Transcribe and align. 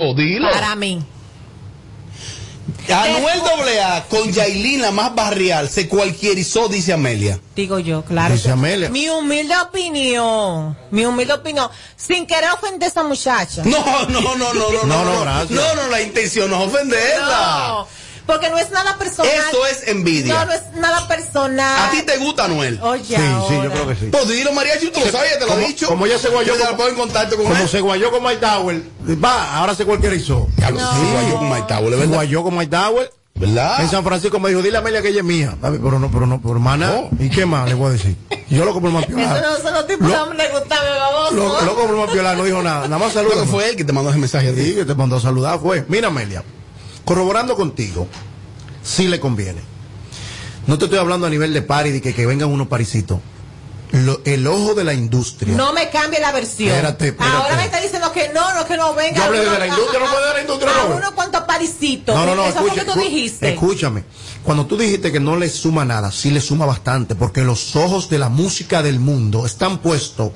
Oh, 0.00 0.14
dilo. 0.14 0.48
Para 0.52 0.76
mí. 0.76 1.02
Anuel 2.88 3.40
AA 3.80 4.04
con 4.04 4.30
Yailin, 4.30 4.80
la 4.80 4.92
más 4.92 5.12
barrial, 5.12 5.68
se 5.68 5.88
cualquierizó, 5.88 6.68
dice 6.68 6.92
Amelia. 6.92 7.40
Digo 7.56 7.80
yo, 7.80 8.04
claro. 8.04 8.32
Dice 8.32 8.52
Amelia. 8.52 8.90
Mi 8.90 9.08
humilde 9.08 9.56
opinión. 9.58 10.78
Mi 10.92 11.04
humilde 11.04 11.32
opinión. 11.32 11.68
Sin 11.96 12.28
querer 12.28 12.50
ofender 12.52 12.84
a 12.84 12.90
esa 12.90 13.02
muchacha. 13.02 13.64
No, 13.64 14.06
no, 14.08 14.20
no, 14.20 14.36
no, 14.36 14.54
no, 14.54 14.54
no, 14.54 14.84
No, 14.84 15.04
no, 15.04 15.24
no, 15.24 15.44
no, 15.46 15.74
no, 15.74 15.88
la 15.88 16.00
intención 16.00 16.48
no 16.48 16.62
es 16.62 16.68
ofenderla. 16.68 17.66
No, 17.68 17.88
porque 18.28 18.48
no 18.50 18.58
es 18.58 18.70
nada 18.70 18.96
personal. 18.98 19.32
Eso 19.48 19.66
es 19.66 19.88
envidia. 19.88 20.34
No, 20.34 20.44
no 20.44 20.52
es 20.52 20.62
nada 20.76 21.08
personal. 21.08 21.88
¿A 21.88 21.90
ti 21.90 22.02
te 22.02 22.18
gusta 22.18 22.44
Anuel? 22.44 22.78
Oye, 22.82 23.02
Sí, 23.04 23.14
sí, 23.48 23.54
yo 23.60 23.70
creo 23.72 23.88
que 23.88 23.94
sí. 23.96 24.06
Pues 24.12 24.28
dilo, 24.28 24.52
Mariachi, 24.52 24.90
tú 24.90 25.00
lo 25.00 25.10
sabes, 25.10 25.32
ya 25.32 25.38
te 25.40 25.46
lo 25.46 25.58
he 25.58 25.66
dicho. 25.66 25.88
como 25.88 26.06
ya 26.06 26.18
se 26.18 26.28
guayó 26.28 26.54
Yo 26.54 26.60
te 26.62 26.68
como- 26.76 26.86
en 26.88 26.94
contacto 26.94 27.36
con 27.36 27.46
Como 27.46 27.56
él. 27.60 27.68
se 27.68 27.80
guayó 27.80 28.10
con 28.12 28.22
Mike 28.22 28.36
Tower, 28.36 28.82
va, 29.24 29.56
ahora 29.56 29.74
se 29.74 29.84
cualquierizó. 29.84 30.46
Ya 30.58 30.70
lo 30.70 30.78
sé, 30.78 30.84
se 30.86 31.12
guayó 31.12 31.38
con 31.38 31.48
Mike 31.50 31.64
Tower, 31.66 31.90
Se 31.90 31.96
¿verdad? 31.96 32.14
guayó 32.14 32.42
con 32.44 32.56
Mike 32.56 32.70
Tower. 32.76 33.12
¿Verdad? 33.34 33.80
En 33.82 33.88
San 33.88 34.02
Francisco 34.02 34.40
me 34.40 34.48
dijo, 34.48 34.62
dile 34.62 34.78
a 34.78 34.80
Amelia 34.80 35.00
que 35.00 35.08
ella 35.10 35.20
es 35.20 35.24
mía. 35.24 35.56
Pero 35.62 35.98
no, 36.00 36.10
pero 36.10 36.26
no, 36.26 36.40
pero 36.42 36.54
hermana. 36.54 36.92
Oh. 36.92 37.08
¿Y 37.20 37.30
qué 37.30 37.46
más 37.46 37.68
le 37.68 37.74
voy 37.74 37.86
a 37.88 37.92
decir? 37.92 38.16
Yo 38.50 38.64
lo 38.64 38.72
compro 38.72 38.90
más 38.90 39.04
Eso 39.08 39.14
piola. 39.16 39.40
no 39.40 39.56
son 39.62 39.74
los 39.74 39.86
tipos 39.86 40.08
Lo- 40.08 40.30
que 40.36 40.48
gustan, 40.48 40.78
baboso. 40.98 41.34
Lo, 41.36 41.62
lo 41.64 41.74
compro 41.76 41.96
más 42.04 42.10
piola, 42.10 42.34
no 42.34 42.42
dijo 42.44 42.60
nada. 42.62 42.88
Nada 42.88 42.98
más 42.98 43.12
Creo 43.12 43.22
saludos. 43.28 43.44
que 43.44 43.50
fue 43.52 43.68
él 43.70 43.76
que 43.76 43.84
te 43.84 43.92
mandó 43.92 44.10
ese 44.10 44.18
mensaje 44.18 44.48
a 44.48 44.54
ti. 44.54 44.64
Sí, 44.64 44.74
que 44.74 44.84
te 44.84 44.94
mandó 44.94 45.16
a 45.16 45.20
saludar 45.20 45.60
fue. 45.60 45.84
Mira, 45.88 46.08
Amelia, 46.08 46.42
corroborando 47.08 47.56
contigo, 47.56 48.06
sí 48.82 49.08
le 49.08 49.18
conviene. 49.18 49.62
No 50.66 50.76
te 50.76 50.84
estoy 50.84 50.98
hablando 50.98 51.26
a 51.26 51.30
nivel 51.30 51.54
de 51.54 51.62
pari, 51.62 51.90
de 51.90 52.02
que, 52.02 52.12
que 52.12 52.26
vengan 52.26 52.50
unos 52.50 52.68
parisitos. 52.68 53.18
Lo- 53.92 54.20
el 54.26 54.46
ojo 54.46 54.74
de 54.74 54.84
la 54.84 54.92
industria. 54.92 55.54
No 55.56 55.72
me 55.72 55.88
cambie 55.88 56.20
la 56.20 56.32
versión. 56.32 56.68
Espérate, 56.68 57.08
espérate. 57.08 57.34
Ahora 57.34 57.56
me 57.56 57.64
está 57.64 57.80
diciendo 57.80 58.12
que 58.12 58.28
no, 58.34 58.52
no, 58.52 58.66
que 58.66 58.76
no 58.76 58.92
venga. 58.92 59.16
Yo 59.16 59.22
hablé 59.24 59.38
de 59.38 59.58
la 59.58 59.66
industria, 59.68 60.00
no 60.00 60.10
puede 60.12 60.26
de 60.28 60.34
la 60.34 60.40
industria, 60.42 60.70
A 60.70 61.00
no. 61.00 61.14
cuantos 61.14 61.40
parisitos. 61.44 62.14
No, 62.14 62.26
no, 62.26 62.34
no, 62.34 62.44
Eso 62.44 62.58
fue 62.58 62.68
lo 62.68 62.74
que 62.74 62.84
tú 62.84 63.00
dijiste. 63.00 63.48
escúchame. 63.54 64.04
Cuando 64.42 64.66
tú 64.66 64.76
dijiste 64.76 65.10
que 65.10 65.18
no 65.20 65.36
le 65.36 65.48
suma 65.48 65.86
nada, 65.86 66.12
sí 66.12 66.30
le 66.30 66.42
suma 66.42 66.66
bastante, 66.66 67.14
porque 67.14 67.40
los 67.40 67.74
ojos 67.74 68.10
de 68.10 68.18
la 68.18 68.28
música 68.28 68.82
del 68.82 69.00
mundo 69.00 69.46
están 69.46 69.78
puestos 69.78 70.32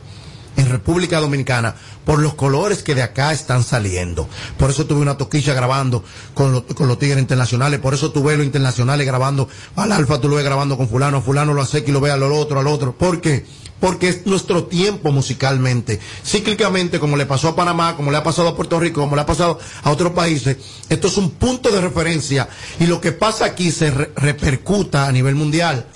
en 0.56 0.68
República 0.68 1.18
Dominicana 1.20 1.74
por 2.04 2.18
los 2.18 2.34
colores 2.34 2.82
que 2.82 2.94
de 2.94 3.02
acá 3.02 3.32
están 3.32 3.62
saliendo. 3.62 4.28
Por 4.58 4.70
eso 4.70 4.86
tuve 4.86 5.00
una 5.00 5.16
toquilla 5.16 5.54
grabando 5.54 6.04
con, 6.34 6.52
los- 6.52 6.62
con 6.74 6.88
los 6.88 6.98
tigres 6.98 7.18
internacionales, 7.20 7.80
por 7.80 7.94
eso 7.94 8.10
tuve 8.12 8.36
los 8.36 8.44
internacionales 8.46 9.06
grabando 9.06 9.48
al 9.76 9.92
Alfa, 9.92 10.20
tú 10.20 10.28
lo 10.28 10.36
ves 10.36 10.44
grabando 10.44 10.76
con 10.76 10.88
fulano, 10.88 11.22
fulano 11.22 11.54
lo 11.54 11.62
hace 11.62 11.84
y 11.86 11.90
lo 11.92 12.00
ve 12.00 12.10
al 12.10 12.22
otro, 12.22 12.60
al 12.60 12.66
otro. 12.66 12.92
¿Por 12.96 13.20
qué? 13.20 13.44
Porque 13.80 14.08
es 14.08 14.26
nuestro 14.26 14.64
tiempo 14.64 15.10
musicalmente. 15.10 15.98
Cíclicamente, 16.24 17.00
como 17.00 17.16
le 17.16 17.26
pasó 17.26 17.48
a 17.48 17.56
Panamá, 17.56 17.96
como 17.96 18.10
le 18.12 18.16
ha 18.16 18.22
pasado 18.22 18.48
a 18.48 18.56
Puerto 18.56 18.78
Rico, 18.78 19.00
como 19.00 19.16
le 19.16 19.22
ha 19.22 19.26
pasado 19.26 19.58
a 19.82 19.90
otros 19.90 20.12
países, 20.12 20.56
esto 20.88 21.08
es 21.08 21.16
un 21.16 21.30
punto 21.30 21.68
de 21.70 21.80
referencia 21.80 22.48
y 22.78 22.86
lo 22.86 23.00
que 23.00 23.10
pasa 23.12 23.44
aquí 23.44 23.72
se 23.72 23.90
re- 23.90 24.10
repercuta 24.14 25.06
a 25.08 25.12
nivel 25.12 25.34
mundial. 25.34 25.86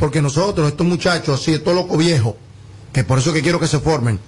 Porque 0.00 0.20
nosotros, 0.22 0.68
estos 0.68 0.86
muchachos, 0.86 1.40
así, 1.40 1.52
estos 1.54 1.72
locos 1.74 1.96
viejos, 1.98 2.34
que 2.96 3.04
por 3.04 3.18
eso 3.18 3.30
que 3.30 3.42
quiero 3.42 3.60
que 3.60 3.66
se 3.66 3.78
formen, 3.78 4.18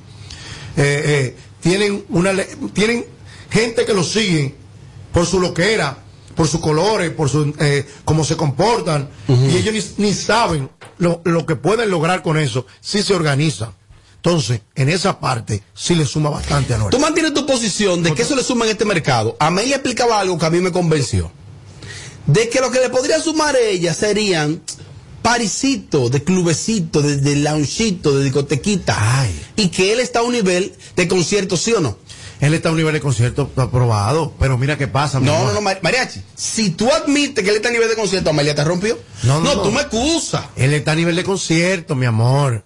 eh, 0.76 1.02
eh, 1.06 1.36
tienen 1.58 2.04
una 2.10 2.34
tienen 2.74 3.06
gente 3.48 3.86
que 3.86 3.94
los 3.94 4.12
sigue 4.12 4.56
por 5.10 5.24
su 5.24 5.40
loquera, 5.40 5.96
por 6.34 6.46
sus 6.46 6.60
colores, 6.60 7.10
por 7.12 7.30
su 7.30 7.54
eh, 7.60 7.86
cómo 8.04 8.24
se 8.24 8.36
comportan, 8.36 9.08
y 9.26 9.56
ellos 9.56 9.94
ni, 9.96 10.08
ni 10.08 10.12
saben 10.12 10.68
lo, 10.98 11.22
lo 11.24 11.46
que 11.46 11.56
pueden 11.56 11.88
lograr 11.88 12.22
con 12.22 12.36
eso 12.36 12.66
si 12.82 13.02
se 13.02 13.14
organizan. 13.14 13.70
Entonces, 14.16 14.60
en 14.74 14.90
esa 14.90 15.18
parte 15.18 15.62
sí 15.72 15.94
le 15.94 16.04
suma 16.04 16.28
bastante 16.28 16.74
a. 16.74 16.90
Tú 16.90 16.98
mantienes 16.98 17.32
tu 17.32 17.46
posición 17.46 18.02
de 18.02 18.12
que 18.12 18.20
eso 18.20 18.36
le 18.36 18.44
suma 18.44 18.66
en 18.66 18.72
este 18.72 18.84
mercado. 18.84 19.34
Amelia 19.40 19.76
explicaba 19.76 20.20
algo 20.20 20.36
que 20.36 20.44
a 20.44 20.50
mí 20.50 20.60
me 20.60 20.72
convenció. 20.72 21.32
De 22.26 22.50
que 22.50 22.60
lo 22.60 22.70
que 22.70 22.80
le 22.80 22.90
podría 22.90 23.18
sumar 23.18 23.56
a 23.56 23.60
ella 23.60 23.94
serían 23.94 24.60
parisitos, 25.22 26.10
de 26.10 26.22
clubecitos, 26.24 27.02
de, 27.02 27.16
de 27.18 27.36
loungecitos, 27.36 28.16
de 28.16 28.24
discotequita. 28.24 28.96
Ay. 29.20 29.40
Y 29.56 29.68
que 29.68 29.92
él 29.92 30.00
está 30.00 30.20
a 30.20 30.22
un 30.22 30.32
nivel 30.32 30.72
de 30.96 31.08
concierto, 31.08 31.56
¿sí 31.56 31.72
o 31.72 31.80
no? 31.80 31.98
Él 32.40 32.54
está 32.54 32.68
a 32.68 32.72
un 32.72 32.78
nivel 32.78 32.94
de 32.94 33.00
concierto 33.00 33.50
aprobado, 33.56 34.32
pero 34.38 34.56
mira 34.56 34.78
qué 34.78 34.86
pasa. 34.86 35.18
No, 35.18 35.46
no, 35.46 35.52
no, 35.52 35.60
Mar- 35.60 35.80
Mariachi. 35.82 36.22
Si 36.36 36.70
tú 36.70 36.88
admites 36.92 37.42
que 37.42 37.50
él 37.50 37.56
está 37.56 37.68
a 37.68 37.72
nivel 37.72 37.88
de 37.88 37.96
concierto, 37.96 38.30
Amelia 38.30 38.54
te 38.54 38.62
rompió. 38.62 38.96
No, 39.24 39.40
no, 39.40 39.56
no. 39.56 39.62
tú 39.62 39.72
me 39.72 39.80
excusas. 39.80 40.44
Él 40.54 40.72
está 40.72 40.92
a 40.92 40.94
nivel 40.94 41.16
de 41.16 41.24
concierto, 41.24 41.96
mi 41.96 42.06
amor. 42.06 42.64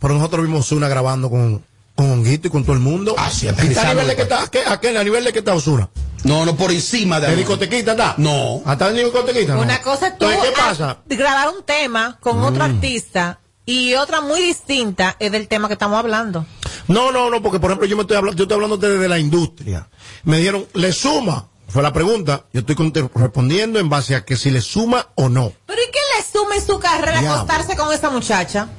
Pero 0.00 0.14
nosotros 0.14 0.44
vimos 0.44 0.72
una 0.72 0.88
grabando 0.88 1.30
con, 1.30 1.64
con 1.96 2.10
Honguito 2.10 2.46
y 2.46 2.50
con 2.50 2.62
todo 2.62 2.74
el 2.74 2.80
mundo. 2.80 3.14
Ah, 3.18 3.30
sí, 3.30 3.48
¿Está 3.48 3.90
a 3.90 3.94
nivel 3.94 4.06
de 4.06 4.16
que 4.16 4.22
está, 4.22 4.42
¿a 4.42 4.48
qué, 4.48 4.60
a 4.66 4.78
qué- 4.78 4.96
a 4.96 5.02
nivel 5.02 5.24
de 5.24 5.32
que 5.32 5.40
está 5.40 5.54
Osuna? 5.54 5.88
No, 6.24 6.44
no, 6.44 6.56
por 6.56 6.70
encima 6.70 7.20
de 7.20 7.28
¿De 7.28 7.36
discotequita 7.36 7.92
está? 7.92 8.14
No. 8.18 8.62
¿Hasta 8.64 8.88
en 8.90 8.96
discotequita? 8.96 9.54
No. 9.54 9.62
Una 9.62 9.80
cosa 9.80 10.08
es 10.08 10.18
tú 10.18 10.26
Entonces, 10.26 10.50
¿qué 10.54 10.60
ah, 10.60 10.64
pasa? 10.68 10.98
Mm. 11.08 11.14
grabar 11.16 11.48
un 11.56 11.62
tema 11.64 12.18
con 12.20 12.42
otro 12.42 12.64
artista 12.64 13.40
y 13.64 13.94
otra 13.94 14.20
muy 14.20 14.40
distinta 14.40 15.16
es 15.18 15.32
del 15.32 15.48
tema 15.48 15.68
que 15.68 15.74
estamos 15.74 15.98
hablando. 15.98 16.46
No, 16.88 17.10
no, 17.12 17.30
no, 17.30 17.42
porque 17.42 17.58
por 17.58 17.70
ejemplo 17.70 17.86
yo 17.88 17.96
me 17.96 18.02
estoy 18.02 18.16
hablando, 18.16 18.36
yo 18.36 18.44
estoy 18.44 18.54
hablando 18.54 18.76
desde 18.76 19.08
la 19.08 19.18
industria. 19.18 19.88
Me 20.24 20.38
dijeron, 20.38 20.66
¿le 20.74 20.92
suma? 20.92 21.48
Fue 21.76 21.82
la 21.82 21.92
pregunta. 21.92 22.46
Yo 22.54 22.60
estoy 22.60 22.74
respondiendo 23.14 23.78
en 23.78 23.90
base 23.90 24.14
a 24.14 24.24
que 24.24 24.34
si 24.34 24.50
le 24.50 24.62
suma 24.62 25.08
o 25.14 25.28
no. 25.28 25.52
Pero 25.66 25.78
¿y 25.82 25.90
qué 25.92 25.98
le 26.16 26.24
suma 26.24 26.54
en 26.54 26.66
su 26.66 26.78
carrera 26.78 27.20
Diablo. 27.20 27.32
acostarse 27.42 27.76
con 27.76 27.92
esa 27.92 28.08
muchacha? 28.08 28.70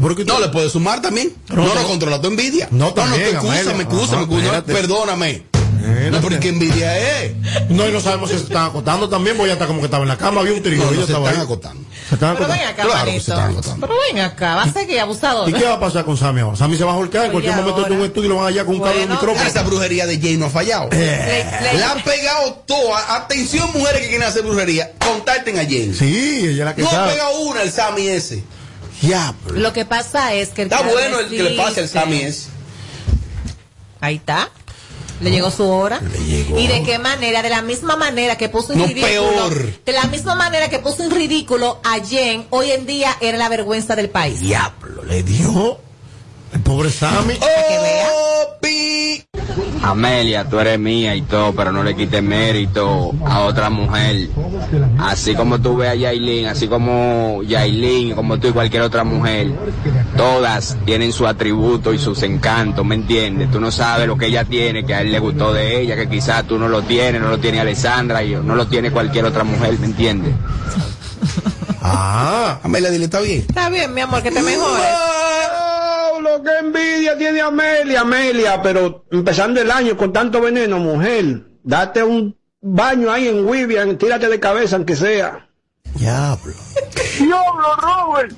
Porque 0.00 0.24
No, 0.24 0.38
le 0.38 0.50
puedes 0.50 0.70
sumar 0.70 1.02
también. 1.02 1.34
No, 1.48 1.56
No, 1.56 1.74
no, 1.74 1.82
no. 1.82 1.88
controla 1.88 2.20
tu 2.20 2.28
envidia. 2.28 2.68
No, 2.70 2.84
no, 2.86 2.94
también, 2.94 3.24
te 3.24 3.30
excusa, 3.30 3.52
me 3.74 3.82
excusa, 3.82 4.16
me 4.18 4.22
excusa. 4.22 4.46
No, 4.46 4.52
espérate. 4.58 4.72
perdóname. 4.72 5.46
No, 6.10 6.20
pero 6.20 6.40
¿qué 6.40 6.48
envidia 6.48 6.98
es? 7.22 7.32
No, 7.68 7.86
y 7.88 7.92
no 7.92 8.00
sabemos 8.00 8.30
si 8.30 8.36
se 8.38 8.44
están 8.44 8.66
acostando 8.66 9.08
también, 9.08 9.36
porque 9.36 9.48
ya 9.48 9.52
está 9.54 9.66
como 9.66 9.80
que 9.80 9.86
estaba 9.86 10.02
en 10.02 10.08
la 10.08 10.16
cama, 10.18 10.40
había 10.40 10.52
un 10.54 10.62
trío, 10.62 10.78
No, 10.84 10.90
no, 10.90 10.96
se 10.96 11.00
estaba 11.02 11.28
están 11.28 11.40
ahí. 11.40 11.44
acotando. 11.44 11.84
Se 12.08 12.14
están 12.14 12.36
Pero 12.36 12.48
ven 12.48 12.60
acá, 12.62 12.82
Claro 12.82 13.04
que 13.06 13.20
se 13.20 13.30
están. 13.32 13.80
Pero 13.80 13.94
ven 14.08 14.18
acá, 14.20 14.54
va 14.56 14.62
a 14.64 14.72
seguir 14.72 15.00
abusador. 15.00 15.48
¿Y 15.48 15.52
qué 15.52 15.64
va 15.64 15.74
a 15.74 15.80
pasar 15.80 16.04
con 16.04 16.16
Sammy 16.16 16.40
ahora? 16.40 16.56
Sammy 16.56 16.76
se 16.76 16.84
va 16.84 16.92
a 16.92 16.96
holcar 16.96 17.26
en 17.26 17.32
cualquier 17.32 17.54
momento 17.56 17.82
de 17.84 17.92
un 17.92 18.02
estudio 18.04 18.26
y 18.26 18.28
lo 18.28 18.36
van 18.36 18.46
allá 18.48 18.64
con 18.64 18.74
un 18.76 18.80
cable 18.82 19.00
de 19.00 19.06
Bueno, 19.06 19.20
micrófono. 19.20 19.48
Esa 19.48 19.62
brujería 19.62 20.06
de 20.06 20.20
Jay 20.20 20.36
no 20.36 20.46
ha 20.46 20.50
fallado. 20.50 20.88
Le- 20.90 20.98
le- 21.00 21.78
La 21.78 21.92
han 21.92 22.02
pegado 22.02 22.52
toda. 22.66 23.16
Atención, 23.16 23.70
mujeres 23.72 24.00
que 24.02 24.08
quieren 24.08 24.26
hacer 24.28 24.42
brujería. 24.42 24.92
Contacten 24.98 25.58
a 25.58 25.62
Jay. 25.64 25.94
Sí, 25.98 26.40
ella 26.42 26.50
es 26.50 26.56
la 26.58 26.74
que 26.74 26.82
No 26.82 26.88
ha 26.90 27.06
pegado 27.08 27.38
una 27.40 27.62
el 27.62 27.72
Sammy 27.72 28.08
ese. 28.08 28.42
Ya, 29.02 29.34
Lo 29.52 29.72
que 29.72 29.84
pasa 29.84 30.34
es 30.34 30.50
que 30.50 30.62
el 30.62 30.68
Está 30.72 30.84
que 30.84 30.92
bueno 30.92 31.18
el 31.20 31.28
que 31.28 31.42
le 31.42 31.50
pase 31.56 31.80
al 31.80 31.88
Sammy 31.88 32.20
ese. 32.22 32.48
Ahí 34.00 34.16
está. 34.16 34.50
Le 35.20 35.30
llegó 35.30 35.50
su 35.50 35.64
hora. 35.64 36.00
Le 36.00 36.18
llegó. 36.24 36.58
¿Y 36.58 36.66
de 36.66 36.82
qué 36.82 36.98
manera? 36.98 37.42
De 37.42 37.48
la 37.50 37.62
misma 37.62 37.96
manera 37.96 38.36
que 38.36 38.48
puso 38.48 38.72
en 38.72 38.80
No, 38.80 38.86
ridículo. 38.86 39.06
peor. 39.12 39.84
De 39.84 39.92
la 39.92 40.04
misma 40.04 40.34
manera 40.34 40.68
que 40.68 40.78
puso 40.80 41.02
en 41.04 41.10
ridículo 41.10 41.80
a 41.84 42.04
Jen, 42.04 42.46
hoy 42.50 42.70
en 42.72 42.84
día 42.86 43.16
era 43.20 43.38
la 43.38 43.48
vergüenza 43.48 43.94
del 43.96 44.10
país. 44.10 44.40
Diablo, 44.40 45.02
le 45.04 45.22
dio. 45.22 45.78
El 46.54 46.60
pobre 46.60 46.90
Sammy. 46.90 47.34
que 47.34 47.40
vea. 47.40 48.08
Oh. 48.10 48.24
Amelia, 49.84 50.48
tú 50.48 50.58
eres 50.58 50.78
mía 50.78 51.14
y 51.14 51.20
todo, 51.22 51.52
pero 51.54 51.70
no 51.70 51.84
le 51.84 51.94
quites 51.94 52.22
mérito 52.22 53.12
a 53.26 53.40
otra 53.40 53.68
mujer. 53.68 54.30
Así 54.98 55.34
como 55.34 55.60
tú 55.60 55.76
ves 55.76 55.90
a 55.90 55.94
Yailin, 55.94 56.46
así 56.46 56.68
como 56.68 57.42
Yailin, 57.42 58.14
como 58.14 58.40
tú 58.40 58.48
y 58.48 58.52
cualquier 58.52 58.82
otra 58.82 59.04
mujer, 59.04 59.52
todas 60.16 60.78
tienen 60.86 61.12
su 61.12 61.26
atributo 61.26 61.92
y 61.92 61.98
sus 61.98 62.22
encantos, 62.22 62.84
¿me 62.84 62.94
entiendes? 62.94 63.50
Tú 63.50 63.60
no 63.60 63.70
sabes 63.70 64.06
lo 64.06 64.16
que 64.16 64.26
ella 64.26 64.44
tiene, 64.44 64.86
que 64.86 64.94
a 64.94 65.02
él 65.02 65.12
le 65.12 65.18
gustó 65.18 65.52
de 65.52 65.82
ella, 65.82 65.96
que 65.96 66.08
quizás 66.08 66.44
tú 66.44 66.58
no 66.58 66.68
lo 66.68 66.82
tienes, 66.82 67.20
no 67.20 67.28
lo 67.28 67.38
tiene 67.38 67.60
Alessandra 67.60 68.24
y 68.24 68.34
no 68.34 68.54
lo 68.54 68.66
tiene 68.66 68.90
cualquier 68.90 69.26
otra 69.26 69.44
mujer, 69.44 69.78
¿me 69.78 69.86
entiendes? 69.86 70.34
Ah, 71.82 72.58
Amelia, 72.62 72.90
dile, 72.90 73.04
está 73.04 73.20
bien. 73.20 73.40
Está 73.40 73.68
bien, 73.68 73.92
mi 73.92 74.00
amor, 74.00 74.22
que 74.22 74.30
te 74.30 74.40
mejores. 74.40 74.86
Lo 76.36 76.42
que 76.42 76.50
envidia 76.58 77.16
tiene 77.16 77.40
Amelia, 77.40 78.00
Amelia, 78.00 78.60
pero 78.62 79.04
empezando 79.10 79.60
el 79.60 79.70
año 79.70 79.96
con 79.96 80.12
tanto 80.12 80.40
veneno, 80.40 80.78
mujer, 80.78 81.42
date 81.62 82.02
un 82.02 82.36
baño 82.60 83.10
ahí 83.10 83.28
en 83.28 83.48
Vivian, 83.50 83.96
tírate 83.98 84.28
de 84.28 84.40
cabeza 84.40 84.76
aunque 84.76 84.96
sea. 84.96 85.46
diablo. 85.94 86.52
Diablo, 87.18 87.76
Robert. 87.80 88.32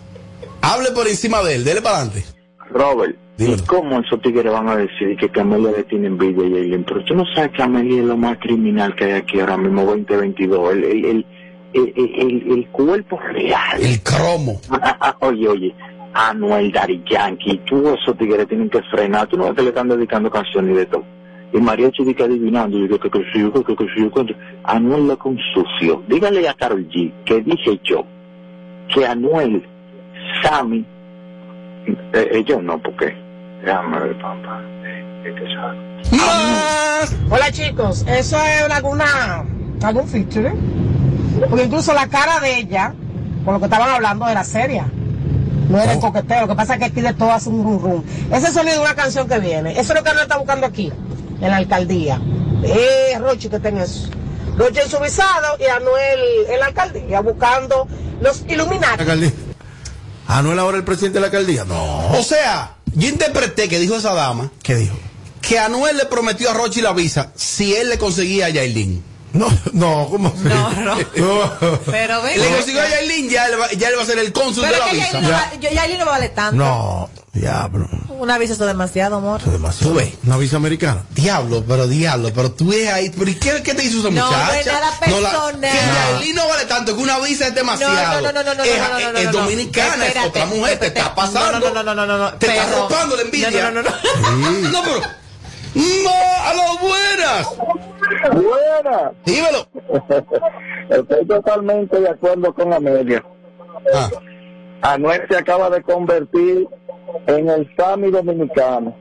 Hable 0.62 0.90
por 0.92 1.06
encima 1.08 1.42
de 1.42 1.54
él. 1.54 1.64
Dele 1.64 1.80
para 1.80 1.98
adelante. 1.98 2.24
Robert, 2.70 3.16
Dímelo. 3.38 3.56
¿y 3.56 3.66
cómo 3.66 4.00
esos 4.00 4.20
tigres 4.20 4.52
van 4.52 4.68
a 4.68 4.76
decir 4.76 5.16
que, 5.18 5.28
que 5.30 5.40
Amelia 5.40 5.70
le 5.70 5.84
tiene 5.84 6.08
envidia 6.08 6.44
a 6.44 6.48
Yailin? 6.50 6.84
Pero 6.84 7.04
tú 7.04 7.14
no 7.14 7.24
sabes 7.34 7.52
que 7.52 7.62
Amelia 7.62 8.00
es 8.00 8.06
lo 8.06 8.16
más 8.16 8.36
criminal 8.38 8.94
que 8.94 9.04
hay 9.04 9.12
aquí 9.12 9.40
ahora 9.40 9.56
mismo, 9.56 9.84
2022. 9.84 10.72
El, 10.72 10.84
el, 10.84 11.04
el, 11.04 11.26
el, 11.74 11.94
el- 11.96 12.52
el 12.52 12.68
cuerpo 12.70 13.18
real. 13.32 13.80
El 13.80 14.02
cromo. 14.02 14.60
Oye, 15.20 15.48
oye, 15.48 15.74
Anuel 16.16 16.72
Daddy 16.72 17.02
Yankee, 17.10 17.60
tú 17.66 17.86
esos 17.88 18.16
tigres 18.16 18.48
tienen 18.48 18.70
que 18.70 18.80
frenar. 18.84 19.26
Tú 19.26 19.36
no 19.36 19.44
ves 19.44 19.54
que 19.54 19.62
le 19.62 19.68
están 19.68 19.88
dedicando 19.88 20.30
canciones 20.30 20.74
de 20.74 20.86
todo. 20.86 21.04
Y 21.52 21.58
María 21.58 21.90
Chidica 21.90 22.24
adivinando, 22.24 22.78
digo 22.78 22.98
que 22.98 23.10
que 23.10 23.22
sí, 23.32 23.50
que 23.52 23.76
que 23.76 23.86
sí, 23.94 24.10
que 24.10 24.36
Anuel 24.64 25.08
lo 25.08 25.18
con 25.18 25.38
sucio. 25.52 26.02
Dígale 26.08 26.48
a 26.48 26.54
Carol 26.54 26.88
G 26.88 27.12
que 27.24 27.42
dije 27.42 27.78
yo 27.84 28.04
que 28.94 29.06
Anuel, 29.06 29.62
Sammy, 30.42 30.86
eh, 32.14 32.28
eh, 32.32 32.44
yo 32.46 32.62
no, 32.62 32.80
porque 32.82 33.14
déjame 33.62 33.98
ver, 34.00 34.18
papá. 34.18 34.62
Eh, 34.84 35.24
eh, 35.26 35.34
que. 35.34 35.44
Hola 37.30 37.52
chicos, 37.52 38.06
eso 38.08 38.36
es 38.36 38.70
alguna 38.70 39.44
algún 39.82 40.08
feature, 40.08 40.52
porque 41.48 41.64
incluso 41.64 41.92
la 41.92 42.08
cara 42.08 42.40
de 42.40 42.58
ella, 42.58 42.94
por 43.44 43.54
lo 43.54 43.60
que 43.60 43.66
estaban 43.66 43.90
hablando, 43.90 44.26
era 44.26 44.42
seria. 44.44 44.86
No 45.68 45.80
era 45.80 45.92
el 45.94 46.00
coqueteo, 46.00 46.42
lo 46.42 46.48
que 46.48 46.54
pasa 46.54 46.74
es 46.74 46.80
que 46.80 46.90
pide 46.90 47.12
todo 47.14 47.32
hace 47.32 47.48
un 47.48 47.64
rum 47.64 47.82
rum. 47.82 48.04
Ese 48.32 48.52
sonido 48.52 48.76
de 48.76 48.80
una 48.80 48.94
canción 48.94 49.28
que 49.28 49.38
viene, 49.38 49.72
eso 49.72 49.92
es 49.92 49.98
lo 49.98 50.02
que 50.02 50.10
Anuel 50.10 50.22
está 50.24 50.36
buscando 50.36 50.66
aquí, 50.66 50.92
en 51.40 51.50
la 51.50 51.56
alcaldía. 51.56 52.20
Eh, 52.62 53.18
Rochi 53.18 53.48
que 53.48 53.58
tenga 53.58 53.84
eso. 53.84 54.08
Rochi 54.56 54.80
en 54.80 54.88
su 54.88 54.98
visado 54.98 55.56
y 55.58 55.64
Anuel 55.64 56.20
en 56.48 56.60
la 56.60 56.66
alcaldía, 56.66 57.20
buscando 57.20 57.86
los. 58.20 58.44
Alcaldía. 58.98 59.32
Anuel 60.28 60.58
ahora 60.58 60.76
el 60.78 60.84
presidente 60.84 61.16
de 61.16 61.20
la 61.20 61.26
alcaldía. 61.26 61.64
No. 61.64 62.08
O 62.18 62.22
sea, 62.22 62.76
yo 62.94 63.08
interpreté 63.08 63.68
que 63.68 63.78
dijo 63.78 63.96
esa 63.96 64.14
dama 64.14 64.50
¿Qué 64.62 64.74
dijo? 64.74 64.96
que 65.40 65.58
Anuel 65.58 65.96
le 65.96 66.06
prometió 66.06 66.50
a 66.50 66.54
Rochi 66.54 66.80
la 66.80 66.92
visa 66.92 67.30
si 67.36 67.74
él 67.74 67.88
le 67.88 67.98
conseguía 67.98 68.46
a 68.46 68.48
Yailin. 68.48 69.02
No, 69.36 69.48
no, 69.72 70.08
¿cómo? 70.10 70.32
No, 70.42 70.70
no. 70.72 70.96
No. 71.16 71.78
Pero 71.86 72.22
ven. 72.22 72.40
Le 72.40 72.48
consiguió 72.56 72.82
a 72.82 72.88
Yailin, 72.88 73.28
ya 73.30 73.46
él 73.46 73.60
va, 73.60 73.70
ya 73.72 73.88
él 73.88 73.94
va 73.98 74.02
a 74.02 74.06
ser 74.06 74.18
el 74.18 74.32
cónsul 74.32 74.64
Pero 74.64 74.84
de 74.84 74.92
la 74.92 74.92
visa. 75.06 75.20
No, 75.20 75.30
va- 75.30 75.50
yo- 75.60 75.70
Yailin 75.70 75.98
no 75.98 76.06
vale 76.06 76.28
tanto. 76.30 76.56
No, 76.56 77.10
diablo. 77.32 77.88
Una 78.18 78.38
visa 78.38 78.54
es 78.54 78.58
demasiado, 78.58 79.16
amor. 79.16 79.40
Eso 79.40 79.48
es 79.50 79.52
demasiado. 79.52 79.92
Tú 79.92 79.98
ves. 79.98 80.14
Una 80.24 80.38
visa 80.38 80.56
americana. 80.56 81.02
Diablo, 81.10 81.62
pero 81.68 81.86
diablo, 81.86 82.32
pero 82.34 82.50
tú 82.52 82.68
ves 82.68 82.88
ahí, 82.90 83.10
pero 83.10 83.30
¿y 83.30 83.34
qué, 83.34 83.62
qué 83.62 83.74
te 83.74 83.84
hizo 83.84 83.98
esa 84.00 84.08
No, 84.10 84.24
muchacha? 84.26 84.46
no 84.46 84.52
es 84.54 84.66
nada 84.66 84.98
personal. 84.98 85.60
que 85.60 85.66
Yailin 86.18 86.34
no 86.36 86.48
vale 86.48 86.64
tanto, 86.64 86.96
que 86.96 87.02
una 87.02 87.18
visa 87.18 87.48
es 87.48 87.54
demasiado. 87.54 88.22
No, 88.22 88.32
no, 88.32 88.32
no, 88.32 88.42
no, 88.42 88.54
no, 88.54 88.54
no, 88.54 88.62
es, 88.64 88.78
no, 88.80 88.88
no, 88.88 89.12
no, 89.12 89.18
es 89.18 89.24
no, 89.26 89.32
no. 89.32 89.38
dominicana, 89.40 90.06
Espérate, 90.06 90.18
es 90.20 90.26
otra 90.26 90.46
mujer, 90.46 90.78
te 90.78 90.86
está 90.86 91.14
pasando. 91.14 91.60
No, 91.60 91.74
no, 91.74 91.82
no, 91.82 91.94
no, 91.94 92.06
no, 92.06 92.18
no, 92.18 92.32
Te 92.34 92.46
está 92.46 92.70
robando 92.74 93.16
la 93.16 93.22
envidia. 93.22 93.50
No, 93.50 93.70
no, 93.70 93.82
no, 93.82 93.90
no. 93.90 94.70
No, 94.70 94.82
pero. 94.82 95.02
¡No! 95.76 96.10
¡A 96.10 96.54
las 96.54 96.80
buenas! 96.80 97.48
Buena. 98.32 99.12
Dímelo. 99.24 99.68
Estoy 100.90 101.26
totalmente 101.26 102.00
de 102.00 102.08
acuerdo 102.08 102.54
con 102.54 102.72
Amelia. 102.72 103.24
Ah, 103.94 104.10
Anuel 104.82 105.22
se 105.28 105.36
acaba 105.36 105.68
de 105.70 105.82
convertir 105.82 106.66
en 107.26 107.48
el 107.50 107.68
Sami 107.76 108.10
dominicano. 108.10 108.96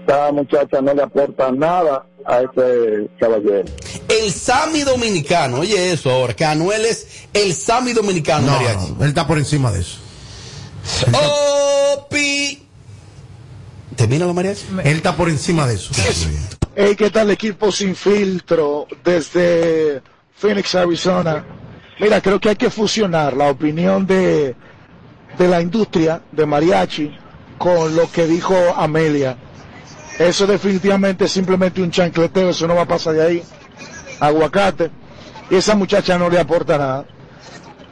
Esta 0.00 0.32
muchacha 0.32 0.80
no 0.80 0.94
le 0.94 1.02
aporta 1.02 1.52
nada 1.52 2.04
a 2.24 2.40
ese 2.40 3.08
caballero. 3.20 3.64
el 4.08 4.30
Sami 4.32 4.82
dominicano, 4.82 5.60
oye 5.60 5.92
eso 5.92 6.10
ahora, 6.10 6.34
que 6.34 6.44
Anuel 6.44 6.84
es 6.84 7.28
el 7.32 7.52
Sami 7.54 7.92
dominicano, 7.92 8.46
No, 8.46 8.60
no, 8.60 9.02
él 9.04 9.08
está 9.08 9.26
por 9.26 9.38
encima 9.38 9.70
de 9.70 9.80
eso. 9.80 9.98
Opi. 11.96 12.61
¿Termina 13.96 14.26
los 14.26 14.34
mariachi? 14.34 14.66
Él 14.84 14.96
está 14.96 15.14
por 15.16 15.28
encima 15.28 15.66
de 15.66 15.74
eso. 15.74 15.92
Hey, 16.74 16.94
¿qué 16.96 17.10
tal 17.10 17.30
equipo 17.30 17.70
sin 17.70 17.94
filtro 17.94 18.86
desde 19.04 20.02
Phoenix, 20.34 20.74
Arizona? 20.74 21.44
Mira, 22.00 22.20
creo 22.20 22.40
que 22.40 22.50
hay 22.50 22.56
que 22.56 22.70
fusionar 22.70 23.36
la 23.36 23.50
opinión 23.50 24.06
de, 24.06 24.56
de 25.38 25.48
la 25.48 25.60
industria 25.60 26.22
de 26.32 26.46
mariachi 26.46 27.16
con 27.58 27.94
lo 27.94 28.10
que 28.10 28.26
dijo 28.26 28.54
Amelia. 28.76 29.36
Eso 30.18 30.46
definitivamente 30.46 31.24
es 31.26 31.32
simplemente 31.32 31.82
un 31.82 31.90
chancleteo, 31.90 32.50
eso 32.50 32.66
no 32.66 32.74
va 32.74 32.82
a 32.82 32.88
pasar 32.88 33.14
de 33.14 33.22
ahí. 33.22 33.42
Aguacate. 34.20 34.90
Y 35.50 35.56
esa 35.56 35.74
muchacha 35.74 36.16
no 36.16 36.30
le 36.30 36.40
aporta 36.40 36.78
nada 36.78 37.04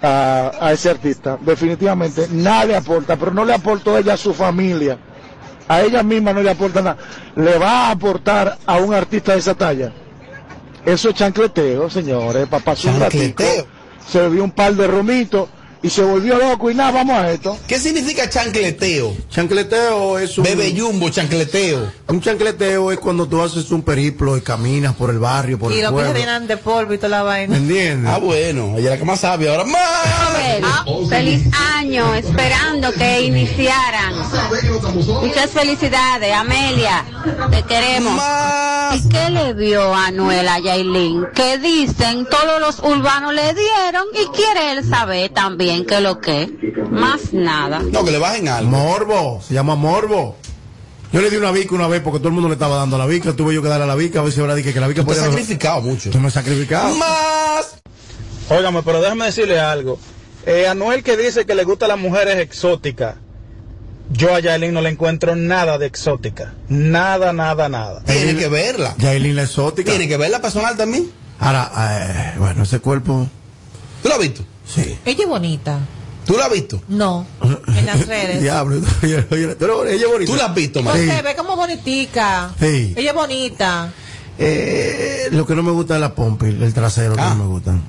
a, 0.01 0.53
a 0.61 0.73
ese 0.73 0.91
artista. 0.91 1.39
Definitivamente 1.41 2.29
nada 2.31 2.65
le 2.65 2.77
aporta, 2.77 3.17
pero 3.17 3.33
no 3.33 3.45
le 3.45 3.53
aportó 3.53 3.99
ella 3.99 4.15
a 4.15 4.17
su 4.17 4.33
familia 4.33 4.99
a 5.71 5.83
ella 5.83 6.03
misma 6.03 6.33
no 6.33 6.43
le 6.43 6.51
aporta 6.51 6.83
nada, 6.83 6.97
le 7.37 7.57
va 7.57 7.87
a 7.87 7.91
aportar 7.93 8.59
a 8.67 8.79
un 8.79 8.93
artista 8.93 9.35
de 9.35 9.39
esa 9.39 9.55
talla. 9.55 9.93
Eso 10.85 11.11
es 11.11 11.15
chancleteo, 11.15 11.89
señores, 11.89 12.49
papá 12.49 12.73
un 12.73 12.99
ratico, 12.99 13.41
Chancleteo. 13.45 13.67
se 14.05 14.21
bebió 14.21 14.43
un 14.43 14.51
par 14.51 14.75
de 14.75 14.89
romitos 14.89 15.49
y 15.83 15.89
se 15.91 16.03
volvió 16.03 16.37
loco 16.37 16.71
y 16.71 16.75
nada, 16.75 16.91
vamos 16.91 17.17
a 17.17 17.31
esto. 17.33 17.59
¿Qué 17.67 17.79
significa 17.79 18.29
chancleteo? 18.29 19.15
Chancleteo 19.31 20.19
es 20.19 20.37
un. 20.37 20.45
Bebe 20.45 20.75
jumbo, 20.79 21.09
chancleteo. 21.09 21.91
Un 22.09 22.21
chancleteo 22.21 22.93
es 22.93 22.99
cuando 22.99 23.27
tú 23.27 23.41
haces 23.43 23.71
un 23.71 23.83
periplo 23.83 24.37
y 24.37 24.43
caminas 24.43 24.95
por 24.95 25.11
el 25.11 25.19
barrio, 25.19 25.59
por 25.59 25.73
Y 25.73 25.77
el 25.79 25.85
los 25.85 25.93
pies 25.93 26.03
se 26.03 26.11
pueblo. 26.13 26.21
llenan 26.21 26.47
de 26.47 26.57
polvo 26.59 26.93
y 26.95 26.99
toda 26.99 27.09
la 27.09 27.19
¿Me 27.21 27.25
vaina. 27.29 27.57
entiendes? 27.57 28.13
Ah, 28.13 28.19
bueno, 28.19 28.73
ella 28.77 28.79
es 28.79 28.85
la 28.91 28.99
que 28.99 29.05
más 29.05 29.21
sabe. 29.21 29.49
Ahora 29.49 29.65
más. 29.65 29.81
Ah, 30.63 30.85
Feliz 31.09 31.47
año, 31.77 32.15
esperando 32.15 32.93
que 32.93 33.23
iniciaran. 33.23 34.15
Muchas 35.23 35.51
felicidades, 35.51 36.35
Amelia, 36.35 37.05
te 37.51 37.63
queremos. 37.63 38.15
Más. 38.15 38.97
¿Y 38.97 39.09
qué 39.09 39.31
le 39.31 39.55
vio 39.55 39.95
Anuel 39.95 40.49
a 40.49 40.59
Yailin? 40.59 41.27
Que 41.35 41.59
dicen 41.59 42.27
todos 42.29 42.61
los 42.61 42.79
urbanos 42.81 43.33
le 43.33 43.55
dieron 43.55 44.05
y 44.15 44.27
quiere 44.37 44.73
él 44.73 44.89
saber 44.89 45.31
también 45.31 45.70
que 45.87 46.01
lo 46.01 46.21
que. 46.21 46.51
Más 46.91 47.33
nada. 47.33 47.81
No, 47.81 48.05
que 48.05 48.11
le 48.11 48.19
bajen 48.19 48.49
algo. 48.49 48.71
Morbo, 48.71 49.41
se 49.47 49.55
llama 49.55 49.75
Morbo. 49.77 50.37
Yo 51.13 51.21
le 51.21 51.31
di 51.31 51.37
una 51.37 51.51
bica 51.51 51.75
una 51.75 51.89
vez 51.89 52.03
porque 52.03 52.19
todo 52.19 52.29
el 52.29 52.35
mundo 52.35 52.49
le 52.49 52.55
estaba 52.55 52.77
dando 52.77 52.97
la 52.97 53.07
bica, 53.07 53.33
tuve 53.33 53.53
yo 53.53 53.63
que 53.63 53.69
darle 53.69 53.85
a 53.85 53.87
la 53.89 53.97
bica, 53.97 54.21
a 54.21 54.23
ver 54.23 54.33
si 54.33 54.41
ahora 54.41 54.55
dije 54.55 54.73
que 54.73 54.79
la 54.79 54.87
has 54.87 54.95
podía... 54.95 55.23
sacrificado 55.23 55.81
mucho. 55.81 56.11
Tú 56.11 56.21
me 56.21 56.29
has 56.29 56.35
sacrificado. 56.35 56.95
Más. 56.95 57.81
Óigame, 58.49 58.83
pero 58.85 59.01
déjame 59.01 59.27
decirle 59.27 59.59
algo. 59.59 59.99
Eh, 60.47 60.69
Anuel 60.69 61.03
que 61.03 61.17
dice 61.17 61.47
que 61.47 61.55
le 61.55 61.65
gustan 61.65 61.89
las 61.89 61.99
mujeres 61.99 62.39
exóticas. 62.39 63.17
Yo 64.13 64.35
a 64.35 64.41
Yailin 64.41 64.73
no 64.73 64.81
le 64.81 64.91
encuentro 64.91 65.37
nada 65.37 65.79
de 65.79 65.87
exótica. 65.87 66.55
Nada, 66.69 67.33
nada, 67.33 67.69
nada. 67.69 68.03
Tiene 68.05 68.37
que 68.37 68.49
verla. 68.49 68.95
Yailin 68.99 69.37
la 69.37 69.43
exótica. 69.43 69.91
Tiene 69.91 70.09
que 70.09 70.17
verla 70.17 70.41
personal 70.41 70.77
también. 70.77 71.11
Ahora, 71.39 71.71
eh, 71.77 72.39
bueno, 72.39 72.65
ese 72.65 72.81
cuerpo... 72.81 73.29
¿Tú 74.03 74.09
la 74.09 74.17
has 74.17 74.21
visto? 74.21 74.43
Sí. 74.73 74.99
Ella 75.05 75.23
es 75.25 75.29
bonita. 75.29 75.79
¿Tú 76.27 76.37
la 76.37 76.45
has 76.47 76.53
visto? 76.53 76.81
No. 76.89 77.27
En 77.67 77.87
las 77.87 78.07
redes. 78.07 78.41
Diablo, 78.43 78.77
ella 79.03 79.19
es 79.29 79.29
bonita. 80.09 80.33
¿Tú 80.33 80.37
la 80.37 80.45
has 80.47 80.55
visto, 80.55 80.81
No 80.81 80.91
María? 80.91 81.17
sé, 81.17 81.23
ve 81.23 81.35
como 81.35 81.57
bonitica. 81.57 82.53
Sí. 82.61 82.95
Ella 82.97 83.11
es 83.11 83.17
bonita. 83.17 83.93
Eh, 84.39 85.29
lo 85.33 85.47
que 85.47 85.55
no 85.55 85.63
me 85.63 85.71
gusta 85.73 85.95
es 85.97 86.01
la 86.01 86.15
pompa 86.15 86.47
y 86.49 86.51
el 86.63 86.73
trasero, 86.73 87.15
que 87.15 87.21
Ah. 87.21 87.31
no 87.37 87.45
me 87.45 87.51
gustan. 87.51 87.83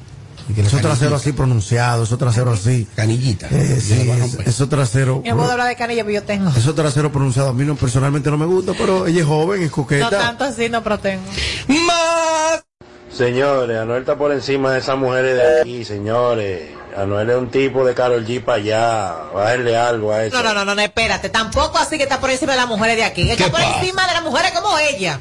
Esos 0.58 0.82
traseros 0.82 1.22
así 1.22 1.32
pronunciados, 1.32 2.10
esos 2.10 2.20
traseros 2.20 2.60
así. 2.60 2.86
Canillita. 2.96 3.48
Eh, 3.52 3.80
sí, 3.80 4.10
esos 4.46 4.68
traseros. 4.68 5.22
Yo 5.24 5.38
puedo 5.38 5.50
hablar 5.52 5.68
de 5.70 5.76
canilla, 5.78 6.04
pero 6.04 6.16
yo 6.16 6.24
tengo. 6.24 6.50
Esos 6.50 6.76
traseros 6.76 7.12
pronunciados 7.12 7.52
a 7.52 7.54
mí 7.54 7.64
no, 7.64 7.76
personalmente 7.76 8.30
no 8.32 8.38
me 8.38 8.46
gusta, 8.46 8.74
pero 8.78 9.08
ella 9.08 9.22
es 9.22 9.26
joven, 9.28 9.62
es 9.62 9.70
No 9.70 9.76
coqueta. 9.76 10.10
tanto 10.10 10.44
así, 10.44 10.68
no, 10.68 10.84
pero 10.84 11.00
tengo. 11.00 11.22
Más. 11.68 12.64
Señores, 13.14 13.78
Anuel 13.78 14.02
está 14.02 14.16
por 14.16 14.32
encima 14.32 14.72
de 14.72 14.80
esas 14.80 14.98
mujeres 14.98 15.36
de 15.36 15.60
aquí, 15.62 15.86
señores. 15.86 16.70
Anuel 16.98 17.30
es 17.30 17.36
un 17.38 17.50
tipo 17.50 17.86
de 17.86 17.94
Carol 17.94 18.26
G 18.26 18.44
para 18.44 18.58
allá. 18.58 19.16
Bájenle 19.34 19.78
algo 19.78 20.12
a 20.12 20.26
eso. 20.26 20.36
No, 20.38 20.44
no, 20.44 20.54
no, 20.54 20.66
no, 20.66 20.76
no, 20.76 20.82
espérate. 20.82 21.30
Tampoco 21.30 21.78
así 21.78 21.98
que 21.98 22.04
está 22.04 22.20
por 22.20 22.30
encima 22.30 22.54
de 22.54 22.58
las 22.60 22.68
mujeres 22.68 22.96
de 22.98 23.04
aquí. 23.04 23.30
Está 23.30 23.46
¿Qué 23.46 23.50
por 23.52 23.60
pasa? 23.62 23.80
encima 23.80 24.08
de 24.08 24.14
las 24.14 24.24
mujeres 24.24 24.52
como 24.52 24.78
ella. 24.78 25.20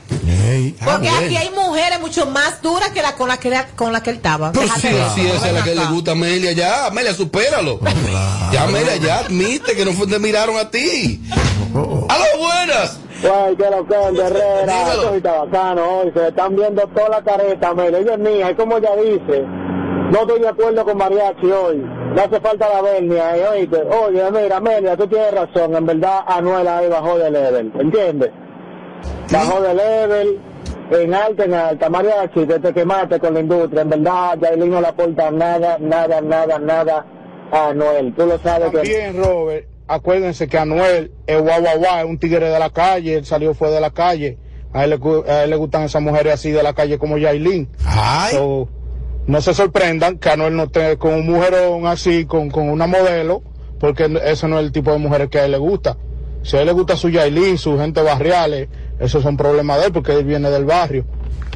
Porque 0.85 1.09
aquí 1.09 1.37
hay 1.37 1.51
mujeres 1.51 2.01
mucho 2.01 2.27
más 2.27 2.61
duras 2.61 2.91
que 2.91 3.03
la 3.03 3.15
con 3.15 3.29
la 3.29 3.37
que, 3.39 3.53
con 3.77 3.93
la 3.93 4.03
que 4.03 4.11
él 4.11 4.17
estaba. 4.17 4.51
Pero 4.51 4.65
Déjate 4.65 4.81
si, 4.89 4.95
de 4.95 5.01
eso. 5.01 5.15
si 5.15 5.27
esa 5.29 5.47
es 5.49 5.53
la 5.55 5.63
que 5.63 5.75
le 5.77 5.85
gusta 5.87 6.11
a 6.11 6.15
Amelia, 6.15 6.53
ya, 6.53 6.87
Amelia, 6.87 7.15
supéralo. 7.15 7.81
Ya, 8.53 8.65
Amelia, 8.65 8.97
ya 8.97 9.19
admite 9.21 9.77
que 9.77 9.85
no 9.85 9.93
fue 9.93 10.09
te 10.09 10.19
miraron 10.19 10.57
a 10.57 10.69
ti. 10.71 11.23
¡A 12.09 12.19
las 12.19 12.37
buenas! 12.37 12.99
Guay, 13.23 13.57
que 13.57 13.71
lo 13.71 13.87
que 13.87 13.95
es, 13.95 14.19
Herrera, 14.19 14.61
Dímelo. 14.63 15.03
esto 15.03 15.15
está 15.15 15.45
bacano 15.45 15.83
hoy, 16.01 16.13
se 16.15 16.29
están 16.29 16.57
viendo 16.57 16.83
toda 16.89 17.09
la 17.09 17.23
careta, 17.23 17.75
mire, 17.75 17.99
ella 17.99 18.15
es 18.15 18.19
mía, 18.19 18.51
y 18.51 18.55
como 18.55 18.79
ella 18.79 18.97
dice, 18.97 19.43
no 20.11 20.21
estoy 20.21 20.41
de 20.41 20.49
acuerdo 20.49 20.85
con 20.85 20.97
Mariachi 20.97 21.51
hoy, 21.51 21.85
le 22.15 22.21
hace 22.21 22.41
falta 22.41 22.69
la 22.69 22.83
vernia, 22.83 23.37
y 23.37 23.41
oíste, 23.43 23.83
oye, 23.83 24.31
mira, 24.31 24.57
Amelia, 24.57 24.97
tú 24.97 25.07
tienes 25.07 25.33
razón, 25.35 25.75
en 25.77 25.87
verdad 25.87 26.21
Anuel 26.27 26.67
ahí 26.67 26.89
bajó 26.89 27.19
de 27.19 27.31
level, 27.31 27.73
¿entiendes? 27.79 28.31
Bajó 29.31 29.61
de 29.61 29.75
level, 29.75 30.41
en 30.91 31.15
alta, 31.15 31.45
en 31.45 31.55
alta, 31.55 31.89
Mariachi, 31.91 32.47
te, 32.47 32.59
te 32.59 32.73
quemaste 32.73 33.21
con 33.21 33.35
la 33.35 33.41
industria, 33.41 33.83
en 33.83 33.91
verdad, 33.91 34.39
Yailin 34.41 34.71
no 34.71 34.81
le 34.81 34.87
aporta 34.89 35.31
nada, 35.31 35.77
nada, 35.79 36.21
nada, 36.21 36.59
nada 36.59 37.07
a 37.53 37.69
Anuel, 37.69 38.15
tú 38.15 38.27
lo 38.27 38.39
sabes 38.39 38.71
que... 38.71 38.77
También, 38.79 39.23
Robert, 39.23 39.67
acuérdense 39.91 40.49
que 40.49 40.59
Anuel 40.59 41.13
es 41.27 41.41
guau, 41.41 41.61
guau, 41.61 41.79
guau, 41.79 41.99
es 41.99 42.05
un 42.05 42.19
tigre 42.19 42.49
de 42.49 42.59
la 42.59 42.71
calle, 42.71 43.15
él 43.15 43.25
salió 43.27 43.55
fue 43.55 43.71
de 43.71 43.81
la 43.81 43.91
calle. 43.91 44.39
A 44.73 44.85
él, 44.85 44.91
le, 44.91 45.33
a 45.33 45.45
él 45.45 45.51
le 45.51 45.57
gustan 45.57 45.83
esas 45.83 46.01
mujeres 46.01 46.35
así 46.35 46.53
de 46.53 46.63
la 46.63 46.73
calle 46.73 46.97
como 46.99 47.19
Yailin. 47.19 47.69
Ay, 47.85 48.35
So, 48.35 48.69
no 49.27 49.41
se 49.41 49.53
sorprendan 49.53 50.19
que 50.19 50.31
Anuel 50.31 50.55
no 50.55 50.65
esté 50.65 50.97
con 50.97 51.15
un 51.15 51.27
mujerón 51.27 51.87
así, 51.87 52.25
con, 52.25 52.51
con 52.51 52.69
una 52.69 52.87
modelo, 52.87 53.43
porque 53.81 54.09
ese 54.25 54.47
no 54.47 54.59
es 54.61 54.65
el 54.65 54.73
tipo 54.73 54.93
de 54.93 54.99
mujeres 54.99 55.29
que 55.29 55.41
a 55.41 55.45
él 55.45 55.51
le 55.51 55.59
gusta. 55.59 55.97
Si 56.43 56.57
a 56.57 56.61
él 56.61 56.67
le 56.67 56.73
gusta 56.73 56.97
su 56.97 57.09
Yailin, 57.09 57.59
su 57.59 57.77
gente 57.79 58.01
barriales, 58.01 58.69
esos 59.01 59.23
son 59.23 59.37
problemas 59.37 59.81
de 59.81 59.87
él, 59.87 59.93
porque 59.93 60.13
él 60.13 60.25
viene 60.25 60.51
del 60.51 60.65
barrio. 60.65 61.05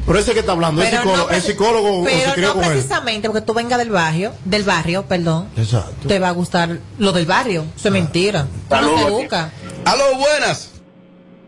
Pero 0.05 0.19
ese 0.19 0.33
que 0.33 0.39
está 0.41 0.51
hablando, 0.51 0.81
¿es 0.83 0.89
Pero 0.89 1.01
psicólogo, 1.03 1.27
no 1.29 1.35
¿es 1.37 1.43
psicólogo 1.43 2.01
o 2.01 2.03
pero 2.03 2.33
se 2.35 2.41
no 2.41 2.53
con 2.53 2.63
él? 2.63 2.69
precisamente 2.71 3.27
porque 3.29 3.41
tú 3.45 3.53
vengas 3.53 3.79
del 3.79 3.89
barrio, 3.89 4.33
del 4.45 4.63
barrio, 4.63 5.03
perdón, 5.05 5.49
Exacto. 5.57 6.07
te 6.07 6.19
va 6.19 6.29
a 6.29 6.31
gustar 6.31 6.77
lo 6.99 7.11
del 7.11 7.25
barrio. 7.25 7.65
Eso 7.75 7.87
es 7.87 7.91
mentira. 7.93 8.43
Tú 8.69 8.75
no 8.75 8.81
Saludos, 8.81 8.99
se 8.99 9.03
aquí. 9.05 9.11
busca. 9.13 9.49
a 9.85 9.95
las 9.95 10.17
buenas. 10.17 10.71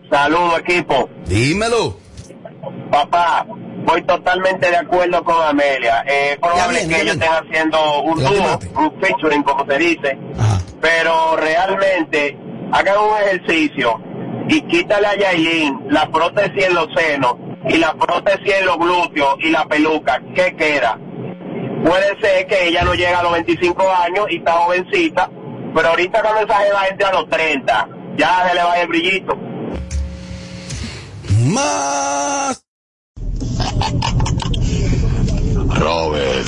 Saludos, 0.09 0.59
equipo. 0.59 1.09
Dímelo. 1.27 1.97
Papá, 2.91 3.45
voy 3.85 4.01
totalmente 4.03 4.69
de 4.69 4.77
acuerdo 4.77 5.23
con 5.23 5.35
Amelia. 5.45 6.03
Eh, 6.07 6.31
Es 6.33 6.37
probable 6.39 6.77
bien, 6.85 6.89
que 6.89 7.01
ellos 7.01 7.13
estén 7.15 7.29
haciendo 7.31 8.01
un 8.01 8.19
dúo, 8.19 8.59
un 8.77 9.01
featuring, 9.01 9.43
como 9.43 9.65
se 9.65 9.77
dice. 9.77 10.17
Ajá. 10.39 10.61
Pero 10.81 11.35
realmente, 11.35 12.37
hagan 12.71 12.95
un 12.99 13.17
ejercicio 13.23 14.01
y 14.49 14.61
quítale 14.63 15.07
a 15.07 15.15
Yailin 15.17 15.79
la 15.89 16.09
prótesis 16.09 16.63
en 16.65 16.73
los 16.73 16.87
senos 16.95 17.35
y 17.67 17.77
la 17.77 17.93
prótesis 17.93 18.53
en 18.53 18.65
los 18.65 18.77
glúteos 18.77 19.35
y 19.39 19.49
la 19.49 19.65
peluca. 19.65 20.21
¿Qué 20.35 20.55
queda? 20.55 20.97
Puede 21.83 22.19
ser 22.19 22.47
que 22.47 22.67
ella 22.67 22.83
no 22.83 22.93
llegue 22.93 23.13
a 23.13 23.23
los 23.23 23.33
25 23.33 23.83
años 23.91 24.25
y 24.29 24.37
está 24.37 24.53
jovencita, 24.53 25.29
pero 25.73 25.89
ahorita 25.89 26.21
cuando 26.21 26.41
esa 26.41 26.59
jeva 26.59 26.87
entre 26.87 27.05
a 27.05 27.11
los 27.13 27.29
30, 27.29 27.89
ya 28.17 28.47
se 28.47 28.55
le 28.55 28.63
va 28.63 28.79
el 28.79 28.87
brillito. 28.87 29.37
Más. 31.45 32.63
Robert, 35.79 36.47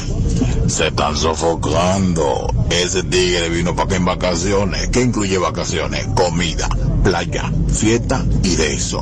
se 0.68 0.88
están 0.88 1.16
sofocando. 1.16 2.48
Ese 2.70 3.04
tigre 3.04 3.50
vino 3.50 3.76
para 3.76 3.86
acá 3.86 3.96
en 3.96 4.06
vacaciones. 4.06 4.90
¿Qué 4.90 5.02
incluye 5.02 5.38
vacaciones? 5.38 6.08
Comida, 6.16 6.68
playa, 7.04 7.52
fiesta 7.68 8.24
y 8.44 8.56
de 8.56 8.74
eso. 8.74 9.02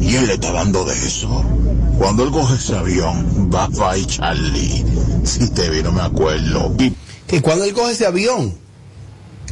Y 0.00 0.16
él 0.16 0.26
le 0.26 0.34
está 0.34 0.52
dando 0.52 0.84
de 0.84 0.94
eso. 0.94 1.44
Cuando 1.98 2.24
él 2.24 2.30
coge 2.30 2.54
ese 2.54 2.76
avión, 2.76 3.50
va 3.54 3.68
para 3.68 3.92
ahí 3.92 4.06
Charlie. 4.06 4.84
Si 5.24 5.50
te 5.50 5.68
vi, 5.68 5.82
no 5.82 5.92
me 5.92 6.00
acuerdo. 6.00 6.74
Y 6.78 6.94
Que 7.26 7.42
cuando 7.42 7.64
él 7.64 7.74
coge 7.74 7.92
ese 7.92 8.06
avión. 8.06 8.54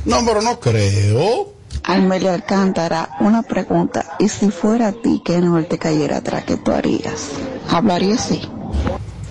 No, 0.04 0.24
pero 0.24 0.40
no 0.40 0.58
creo. 0.58 1.52
Almelia 1.84 2.34
Alcántara, 2.34 3.16
una 3.20 3.42
pregunta. 3.42 4.16
¿Y 4.18 4.28
si 4.28 4.50
fuera 4.50 4.88
a 4.88 4.92
ti 4.92 5.22
que 5.24 5.38
no 5.40 5.62
te 5.64 5.78
cayera 5.78 6.18
atrás, 6.18 6.44
qué 6.46 6.56
tú 6.56 6.72
harías? 6.72 7.28
¿Hablaría 7.68 8.14
así? 8.14 8.40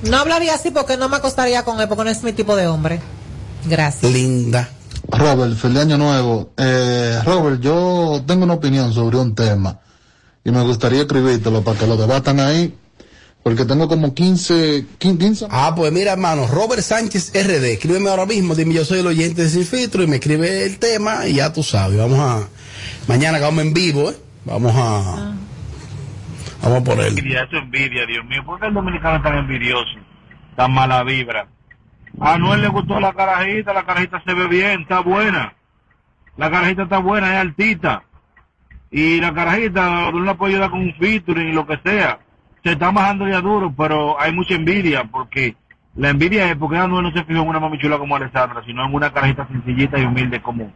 No 0.04 0.18
hablaría 0.18 0.54
así 0.54 0.70
porque 0.70 0.98
no 0.98 1.10
me 1.10 1.18
acostaría 1.18 1.64
con 1.64 1.82
él, 1.82 1.88
porque 1.88 2.04
no 2.04 2.10
es 2.12 2.24
mi 2.24 2.34
tipo 2.34 2.56
de 2.56 2.68
hombre. 2.68 3.02
Gracias. 3.66 4.12
Linda. 4.12 4.70
Robert, 5.10 5.56
feliz 5.58 5.80
año 5.80 5.98
nuevo. 5.98 6.52
Eh, 6.58 7.20
Robert, 7.26 7.60
yo 7.62 8.22
tengo 8.28 8.44
una 8.44 8.54
opinión 8.54 8.94
sobre 8.94 9.18
un 9.18 9.34
tema 9.34 9.80
y 10.48 10.52
me 10.52 10.62
gustaría 10.62 11.02
escribírtelo 11.02 11.62
para 11.62 11.78
que 11.78 11.86
lo 11.86 11.98
debatan 11.98 12.40
ahí, 12.40 12.74
porque 13.44 13.66
tengo 13.66 13.90
como 13.90 14.14
15, 14.14 14.86
15 14.98 15.48
Ah, 15.52 15.74
pues 15.76 15.92
mira, 15.92 16.14
hermano, 16.14 16.48
Robert 16.48 16.82
Sánchez 16.82 17.34
RD, 17.34 17.66
escríbeme 17.74 18.10
ahora 18.10 18.26
mismo, 18.26 18.56
dime 18.56 18.74
yo 18.74 18.86
soy 18.86 19.00
el 19.00 19.08
oyente 19.08 19.42
de 19.42 19.50
Sin 19.50 19.66
Filtro 19.66 20.04
y 20.04 20.08
me 20.08 20.16
escribe 20.16 20.64
el 20.66 20.80
tema 20.80 21.28
y 21.28 21.34
ya 21.34 21.52
tú 21.52 21.64
sabes, 21.64 21.98
vamos 21.98 22.18
a, 22.20 22.48
mañana 23.10 23.40
que 23.40 23.44
vamos 23.44 23.62
en 23.62 23.74
vivo, 23.74 24.10
¿eh? 24.10 24.16
Vamos 24.46 24.74
a, 24.74 25.36
vamos 26.64 26.80
a 26.80 26.84
ponerlo. 26.86 27.10
Envidia, 27.10 27.44
eso 27.44 27.58
es 27.58 27.64
envidia, 27.64 28.06
Dios 28.06 28.24
mío. 28.24 28.42
¿Por 28.46 28.58
qué 28.62 28.68
el 28.68 28.74
dominicano 28.74 29.18
es 29.18 29.24
tan 29.24 29.38
envidioso? 29.38 30.00
Tan 30.56 30.72
mala 30.72 31.04
vibra. 31.04 31.50
A 32.22 32.38
Noel 32.38 32.62
le 32.62 32.70
gustó 32.70 33.02
la 33.02 33.12
carajita, 33.12 33.74
la 33.74 33.86
carajita 33.86 34.24
se 34.26 34.34
ve 34.34 34.48
bien, 34.48 34.84
está 34.84 35.02
buena. 35.02 35.56
La 36.38 36.50
carajita 36.50 36.84
está 36.84 37.00
buena, 37.00 37.34
es 37.34 37.42
altita. 37.42 38.07
Y 38.98 39.22
la 39.22 39.32
carajita 39.32 40.12
no 40.12 40.22
la 40.22 40.34
puede 40.34 40.54
ayudar 40.54 40.72
con 40.72 40.80
un 40.80 40.94
featuring 40.96 41.50
y 41.50 41.54
lo 41.54 41.68
que 41.68 41.78
sea. 41.86 42.18
Se 42.64 42.72
está 42.72 42.90
bajando 42.90 43.28
ya 43.28 43.42
duro, 43.42 43.72
pero 43.78 44.20
hay 44.20 44.34
mucha 44.34 44.56
envidia 44.56 45.04
porque 45.04 45.56
la 45.96 46.10
envidia 46.10 46.50
es 46.50 46.56
porque 46.56 46.78
Anuel 46.78 47.04
no 47.04 47.12
se 47.12 47.24
fijó 47.24 47.44
en 47.44 47.48
una 47.48 47.60
mami 47.60 47.78
chula 47.78 48.00
como 48.00 48.16
Alessandra, 48.16 48.64
sino 48.66 48.84
en 48.84 48.96
una 48.96 49.14
carajita 49.14 49.48
sencillita 49.50 50.00
y 50.00 50.04
humilde 50.04 50.42
como, 50.42 50.72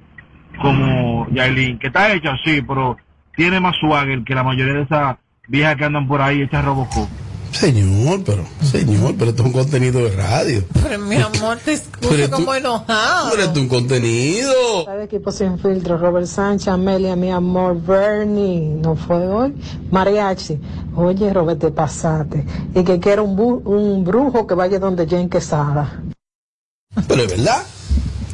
como 0.62 1.28
Yailin, 1.32 1.80
que 1.80 1.88
está 1.88 2.14
hecha, 2.14 2.38
sí, 2.46 2.62
pero 2.62 2.96
tiene 3.36 3.60
más 3.60 3.76
swagger 3.78 4.24
que 4.24 4.36
la 4.36 4.44
mayoría 4.44 4.76
de 4.76 4.84
esas 4.84 5.18
viejas 5.48 5.76
que 5.78 5.86
andan 5.86 6.08
por 6.08 6.22
ahí 6.22 6.44
hechas 6.44 6.64
Robocop. 6.64 7.10
Señor, 7.52 8.22
pero, 8.26 8.46
señor, 8.64 9.16
pero 9.18 9.32
esto 9.32 9.44
es 9.44 9.48
un 9.48 9.54
contenido 9.54 10.00
de 10.04 10.12
radio. 10.16 10.64
Pero 10.82 11.00
mi 11.00 11.16
amor, 11.18 11.58
te 11.64 11.74
escucho 11.74 12.10
Pero 12.10 12.30
tú- 12.30 12.36
como 12.38 12.56
enojado. 12.56 13.30
Pero 13.32 13.44
esto 13.44 13.54
es 13.54 13.60
un 13.64 13.68
contenido. 13.68 14.86
Sabe 14.86 15.04
equipo 15.04 15.32
sin 15.32 15.60
filtro, 15.60 15.98
Robert 15.98 16.28
Sánchez, 16.28 16.70
Amelia, 16.70 17.16
mi 17.16 17.30
amor, 17.30 17.80
Bernie, 17.82 18.62
no 18.82 18.96
fue 18.96 19.28
hoy, 19.28 19.54
Mariachi, 19.92 20.60
oye 20.96 21.34
Robert, 21.34 21.60
te 21.60 21.72
pasaste, 21.72 22.46
y 22.74 22.84
que 22.84 23.00
quiera 23.00 23.22
un, 23.22 23.38
bu- 23.38 23.62
un 23.66 24.04
brujo 24.06 24.48
que 24.48 24.54
vaya 24.56 24.80
donde 24.80 25.06
Jane 25.08 25.30
Quesada. 25.30 26.02
Pero 27.08 27.24
es 27.24 27.30
verdad. 27.32 27.64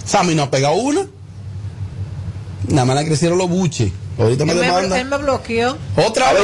Sammy 0.05 0.35
no 0.35 0.43
ha 0.43 0.51
pegado 0.51 0.75
una. 0.75 1.01
Nada 2.69 2.85
más 2.85 2.95
le 2.97 3.05
crecieron 3.05 3.37
los 3.37 3.49
buches. 3.49 3.91
Ahorita 4.17 4.45
me 4.45 4.55
me, 4.55 4.61
demanda. 4.61 4.99
él 4.99 5.07
me 5.07 5.17
bloqueó. 5.17 5.75
Otra 5.95 6.33
vez. 6.33 6.43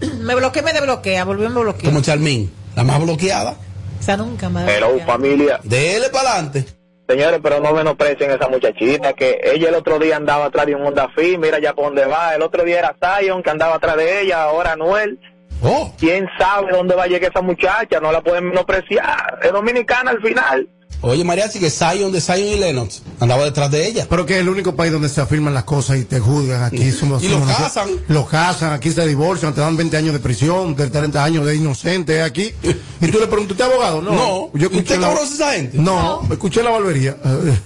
Me 0.20 0.34
bloqueó 0.34 0.62
y 0.62 0.64
me 0.64 0.72
desbloquea, 0.72 1.24
volvió 1.24 1.46
y 1.46 1.48
me 1.50 1.60
bloqueó. 1.60 1.90
Como 1.90 2.00
Charmín, 2.02 2.52
la 2.76 2.84
más 2.84 3.00
bloqueada. 3.02 3.56
O 3.98 4.02
sea, 4.02 4.16
nunca 4.16 4.46
Hello, 4.46 4.60
desbloqueado. 4.64 5.06
familia. 5.06 5.60
Dele 5.64 6.08
para 6.10 6.32
adelante. 6.32 6.64
Señores, 7.08 7.40
pero 7.42 7.58
no 7.60 7.72
menosprecien 7.72 8.30
a 8.30 8.34
esa 8.34 8.48
muchachita, 8.48 9.14
que 9.14 9.40
ella 9.42 9.70
el 9.70 9.74
otro 9.76 9.98
día 9.98 10.16
andaba 10.16 10.44
atrás 10.46 10.66
de 10.66 10.74
un 10.74 10.84
Honda 10.86 11.08
Fit, 11.16 11.38
mira 11.38 11.58
ya 11.58 11.72
por 11.72 11.86
dónde 11.86 12.04
va. 12.04 12.34
El 12.34 12.42
otro 12.42 12.64
día 12.64 12.80
era 12.80 12.96
Zion, 13.00 13.42
que 13.42 13.48
andaba 13.50 13.76
atrás 13.76 13.96
de 13.96 14.20
ella, 14.20 14.42
ahora 14.42 14.76
Noel. 14.76 15.18
Oh. 15.62 15.92
¿Quién 15.98 16.28
sabe 16.38 16.70
dónde 16.70 16.94
va 16.94 17.04
a 17.04 17.06
llegar 17.06 17.30
esa 17.30 17.40
muchacha? 17.40 17.98
No 18.00 18.12
la 18.12 18.20
pueden 18.20 18.44
menospreciar. 18.48 19.38
Es 19.42 19.50
dominicana 19.52 20.10
al 20.10 20.20
final. 20.20 20.68
Oye, 21.00 21.22
Mariachi, 21.22 21.60
que 21.60 21.70
Zion 21.70 22.10
de 22.10 22.20
Zion 22.20 22.48
y 22.48 22.56
Lennox 22.56 23.02
andaba 23.20 23.44
detrás 23.44 23.70
de 23.70 23.86
ella. 23.86 24.06
Pero 24.10 24.26
que 24.26 24.34
es 24.34 24.40
el 24.40 24.48
único 24.48 24.74
país 24.74 24.90
donde 24.92 25.08
se 25.08 25.20
afirman 25.20 25.54
las 25.54 25.62
cosas 25.64 25.98
y 25.98 26.04
te 26.04 26.18
juzgan. 26.18 26.64
Aquí 26.64 26.90
somos. 26.90 27.22
Y 27.22 27.28
lo 27.28 27.38
somos- 27.38 27.56
casan. 27.56 27.88
Lo 28.08 28.26
casan, 28.26 28.72
aquí 28.72 28.90
se 28.90 29.06
divorcian, 29.06 29.54
te 29.54 29.60
dan 29.60 29.76
20 29.76 29.96
años 29.96 30.12
de 30.12 30.18
prisión, 30.18 30.74
de 30.74 30.88
30 30.90 31.22
años 31.22 31.46
de 31.46 31.54
inocente 31.54 32.22
aquí. 32.22 32.52
Y 33.00 33.06
tú 33.12 33.20
le 33.20 33.28
preguntas, 33.28 33.52
¿usted 33.52 33.64
abogado? 33.64 34.02
No. 34.02 34.12
No. 34.12 34.50
Yo 34.54 34.66
escuché 34.66 34.78
¿Usted 34.94 34.98
la- 35.00 35.08
conoce 35.14 35.32
a 35.32 35.34
esa 35.36 35.52
gente? 35.52 35.78
No, 35.78 36.26
escuché 36.30 36.62
la 36.64 36.70
barbería. 36.70 37.16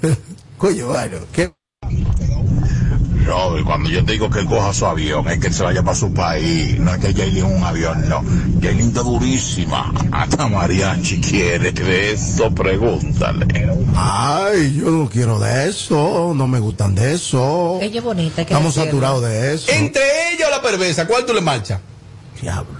Coño, 0.58 0.88
bueno, 0.88 1.16
¿qué? 1.32 1.50
Robert, 3.32 3.64
cuando 3.64 3.88
yo 3.88 4.04
te 4.04 4.12
digo 4.12 4.28
que 4.28 4.40
él 4.40 4.46
coja 4.46 4.74
su 4.74 4.84
avión, 4.84 5.26
es 5.28 5.38
que 5.38 5.46
él 5.46 5.54
se 5.54 5.62
vaya 5.62 5.82
para 5.82 5.94
su 5.94 6.12
país. 6.12 6.78
No 6.78 6.92
es 6.92 6.98
que 6.98 7.14
Jailin 7.14 7.44
un 7.44 7.64
avión, 7.64 8.06
no. 8.06 8.22
Jailin 8.60 8.88
está 8.88 9.00
durísima. 9.00 9.90
Hasta 10.12 10.48
Mariachi 10.48 11.18
quiere 11.20 11.72
de 11.72 12.12
eso, 12.12 12.54
pregúntale. 12.54 13.46
Ay, 13.96 14.78
yo 14.78 14.90
no 14.90 15.08
quiero 15.08 15.38
de 15.38 15.70
eso, 15.70 16.32
no 16.34 16.46
me 16.46 16.58
gustan 16.58 16.94
de 16.94 17.14
eso. 17.14 17.78
Ella 17.80 17.98
es 17.98 18.04
bonita. 18.04 18.44
que 18.44 18.52
Estamos 18.52 18.74
saturados 18.74 19.22
de 19.22 19.54
eso. 19.54 19.72
Entre 19.72 20.34
ella 20.34 20.48
o 20.48 20.50
la 20.50 20.60
perversa, 20.60 21.06
¿cuál 21.06 21.24
tú 21.24 21.32
le 21.32 21.40
marchas? 21.40 21.80
Diablo. 22.40 22.78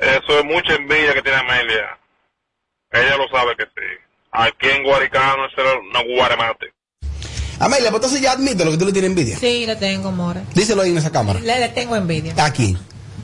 Eso 0.00 0.38
es 0.38 0.44
mucha 0.44 0.74
envidia 0.74 1.14
que 1.14 1.22
tiene 1.22 1.38
Amelia. 1.38 1.98
Ella 2.92 3.16
lo 3.16 3.28
sabe 3.28 3.56
que 3.56 3.64
sí. 3.64 3.86
Aquí 4.30 4.68
en 4.68 4.84
Guaricano 4.84 5.46
eso 5.46 5.60
era 5.60 5.80
una 5.80 6.02
guaremate. 6.14 6.77
Amelia, 7.60 7.90
pues 7.90 7.96
entonces 7.96 8.20
ya 8.20 8.32
admite 8.32 8.64
lo 8.64 8.70
que 8.70 8.76
tú 8.78 8.86
le 8.86 8.92
tienes 8.92 9.10
envidia. 9.10 9.38
Sí, 9.38 9.66
le 9.66 9.76
tengo, 9.76 10.12
More. 10.12 10.42
Díselo 10.54 10.82
ahí 10.82 10.90
en 10.90 10.98
esa 10.98 11.10
cámara. 11.10 11.40
Le, 11.40 11.58
le 11.58 11.68
tengo 11.70 11.96
envidia. 11.96 12.32
Aquí. 12.44 12.76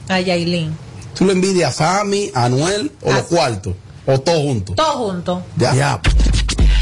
A 0.09 0.19
Yailin. 0.19 0.75
¿Tú 1.17 1.25
le 1.25 1.31
envidias 1.31 1.79
a 1.81 1.97
Sammy, 1.99 2.31
a 2.33 2.45
Anuel 2.45 2.91
o 3.01 3.11
los 3.11 3.23
cuartos? 3.23 3.75
¿O 4.05 4.19
todos 4.19 4.39
juntos? 4.39 4.75
Todos 4.75 4.95
juntos. 4.95 5.41
Ya. 5.57 5.99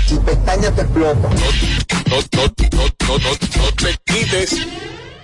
Si 0.08 0.16
pestaña 0.16 0.72
te 0.72 0.82
explota. 0.82 1.30
No, 1.30 2.18
no, 2.34 2.44
no, 2.72 2.84
no, 3.08 3.18
no, 3.18 3.30
no 3.64 3.74
te 3.76 3.98
quites. 4.06 4.58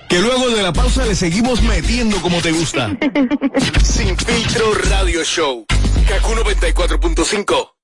Que 0.08 0.20
luego 0.20 0.50
de 0.50 0.64
la 0.64 0.72
pausa 0.74 1.06
le 1.06 1.16
seguimos 1.16 1.62
metiendo 1.62 2.22
como 2.22 2.42
te 2.42 2.52
gusta. 2.52 2.90
Sin 3.84 4.16
filtro 4.18 4.74
radio 4.90 5.24
show. 5.24 5.66
Kaku 6.08 6.32
94.5. 6.34 7.79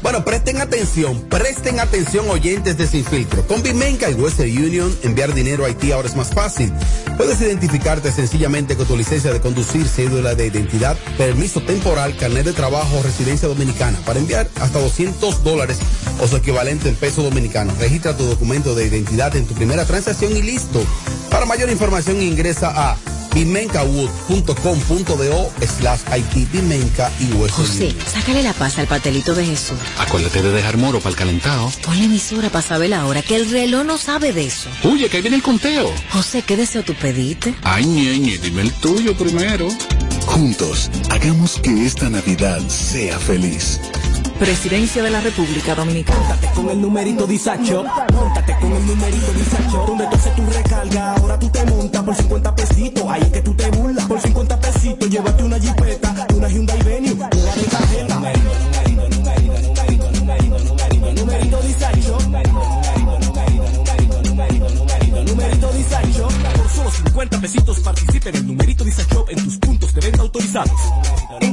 Bueno, 0.00 0.24
presten 0.24 0.60
atención, 0.60 1.20
presten 1.22 1.80
atención 1.80 2.30
oyentes 2.30 2.78
de 2.78 2.86
Sin 2.86 3.04
Filtro. 3.04 3.44
Con 3.46 3.62
Bimenca 3.62 4.08
y 4.08 4.14
Western 4.14 4.50
Union, 4.50 4.96
enviar 5.02 5.34
dinero 5.34 5.64
a 5.64 5.66
Haití 5.66 5.90
ahora 5.90 6.06
es 6.06 6.14
más 6.14 6.30
fácil. 6.30 6.72
Puedes 7.16 7.40
identificarte 7.40 8.12
sencillamente 8.12 8.76
con 8.76 8.86
tu 8.86 8.96
licencia 8.96 9.32
de 9.32 9.40
conducir, 9.40 9.88
cédula 9.88 10.36
de 10.36 10.46
identidad, 10.46 10.96
permiso 11.16 11.60
temporal, 11.62 12.16
carnet 12.16 12.44
de 12.44 12.52
trabajo 12.52 12.96
o 12.96 13.02
residencia 13.02 13.48
dominicana 13.48 13.98
para 14.06 14.20
enviar 14.20 14.48
hasta 14.60 14.78
200 14.78 15.42
dólares 15.42 15.78
o 16.20 16.28
su 16.28 16.36
equivalente 16.36 16.88
en 16.88 16.94
peso 16.94 17.22
dominicano. 17.22 17.72
Registra 17.80 18.16
tu 18.16 18.24
documento 18.24 18.76
de 18.76 18.86
identidad 18.86 19.34
en 19.34 19.46
tu 19.46 19.54
primera 19.54 19.84
transacción 19.84 20.36
y 20.36 20.42
listo. 20.42 20.80
Para 21.28 21.44
mayor 21.44 21.70
información 21.70 22.22
ingresa 22.22 22.72
a 22.74 22.96
bimencawood.com.do 23.34 25.52
slash 25.66 26.00
Haití, 26.10 26.44
Bimenca 26.46 27.10
y 27.20 27.32
Western 27.34 27.66
José, 27.66 27.94
sácale 28.12 28.42
la 28.42 28.52
paz 28.52 28.78
al 28.78 28.86
pastelito 28.86 29.34
de 29.34 29.46
Jesús. 29.46 29.78
Acuérdate 29.98 30.42
de 30.42 30.52
dejar 30.52 30.76
moro 30.76 30.98
para 30.98 31.10
el 31.10 31.16
calentado. 31.16 31.70
Ponle 31.84 32.04
emisora 32.04 32.50
para 32.50 32.62
saber 32.62 32.90
la 32.90 33.06
hora, 33.06 33.22
que 33.22 33.36
el 33.36 33.50
reloj 33.50 33.84
no 33.84 33.98
sabe 33.98 34.32
de 34.32 34.46
eso. 34.46 34.68
Oye, 34.84 35.08
que 35.08 35.16
ahí 35.18 35.22
viene 35.22 35.36
el 35.36 35.42
conteo. 35.42 35.90
José, 36.10 36.42
¿qué 36.42 36.56
deseo 36.56 36.82
tú 36.82 36.94
pediste? 36.94 37.54
Ay, 37.62 37.86
ñeñe, 37.86 38.38
dime 38.38 38.62
el 38.62 38.72
tuyo 38.72 39.16
primero. 39.16 39.68
Juntos, 40.26 40.90
hagamos 41.10 41.58
que 41.60 41.86
esta 41.86 42.10
Navidad 42.10 42.60
sea 42.68 43.18
feliz. 43.18 43.80
Presidencia 44.38 45.02
de 45.02 45.10
la 45.10 45.20
República 45.20 45.74
Dominicana. 45.74 46.36
Con 46.54 46.70
el 46.70 46.80
numerito 46.80 47.26
disacho, 47.26 47.84
móntate 48.12 48.56
con 48.60 48.72
el 48.72 48.86
numerito 48.86 49.32
Visa 49.32 49.58
Shop, 49.68 49.86
donde 49.86 50.06
tú 50.06 50.16
haces 50.16 50.36
tu 50.36 50.46
recarga, 50.46 51.14
ahora 51.14 51.38
tú 51.38 51.48
te 51.48 51.64
montas 51.64 52.02
por 52.04 52.14
50 52.14 52.54
pesitos, 52.54 53.04
ahí 53.08 53.22
es 53.22 53.28
que 53.30 53.40
tú 53.42 53.54
te 53.54 53.68
burlas, 53.70 54.06
por 54.06 54.20
50 54.20 54.60
pesitos, 54.60 55.10
llévate 55.10 55.42
una 55.42 55.58
jipeta, 55.58 56.26
una 56.34 56.48
Hyundai 56.48 56.82
Venue, 56.84 57.12
una 57.14 57.28
de 57.28 57.64
cajeta. 57.64 58.14
Numerito, 58.14 58.50
numerito, 58.62 59.08
numerito, 59.08 60.10
numerito, 60.12 60.58
numerito, 60.60 61.12
numerito, 61.14 61.58
Shop. 62.00 62.22
Numerito 65.26 65.68
Visa 65.72 66.02
Shop. 66.16 66.32
Por 66.56 66.68
solo 66.70 66.90
50 66.90 67.40
pesitos 67.40 67.80
participa 67.80 68.28
en 68.28 68.36
el 68.36 68.46
numerito 68.46 68.84
Visa 68.84 69.02
Shop 69.10 69.28
en 69.30 69.44
tus 69.44 69.58
puntos 69.58 69.92
de 69.94 70.00
venta 70.00 70.22
autorizados. 70.22 70.80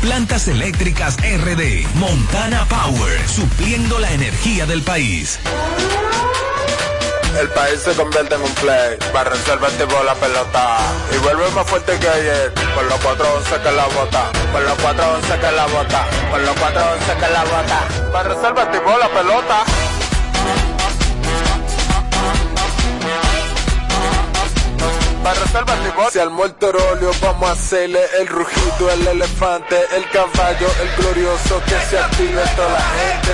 Plantas 0.00 0.48
Eléctricas 0.48 1.16
RD. 1.16 1.86
Montana 1.94 2.66
Power. 2.66 3.28
Supliendo 3.28 3.98
la 3.98 4.10
energía 4.12 4.66
del 4.66 4.82
país. 4.82 5.38
El 7.38 7.48
país 7.50 7.80
se 7.80 7.92
convierte 7.92 8.34
en 8.34 8.42
un 8.42 8.54
play. 8.54 8.96
Para 9.12 9.30
reservar 9.30 9.70
pelota. 10.14 10.78
Y 11.14 11.18
vuelve 11.18 11.50
más 11.50 11.66
fuerte 11.66 11.98
que 11.98 12.08
ayer. 12.08 12.52
Con 12.74 12.88
los 12.88 12.98
411 13.00 13.62
que 13.62 13.72
la 13.72 13.86
bota. 13.86 14.32
Con 14.52 14.64
los 14.64 14.74
411 14.78 15.40
que 15.40 15.52
la 15.52 15.66
bota. 15.66 16.06
Con 16.30 16.46
los 16.46 16.56
411 16.56 17.14
que 17.14 17.32
la 17.32 17.44
bota. 17.44 18.12
Para 18.12 18.28
reservar 18.34 18.70
pelota. 19.08 19.64
Para 25.26 25.40
reservar 25.40 25.76
tipo. 25.82 26.08
Si 26.12 26.18
al 26.20 26.30
muerto 26.30 26.70
rolio 26.70 27.10
vamos 27.20 27.48
a 27.48 27.52
hacerle 27.54 27.98
el 28.20 28.28
rugido, 28.28 28.90
el 28.92 29.08
elefante, 29.08 29.76
el 29.96 30.08
caballo, 30.10 30.68
el 30.80 31.02
glorioso 31.02 31.60
que 31.64 31.74
se 31.90 31.98
active 31.98 32.42
toda 32.54 32.68
la 32.70 32.80
gente. 32.80 33.32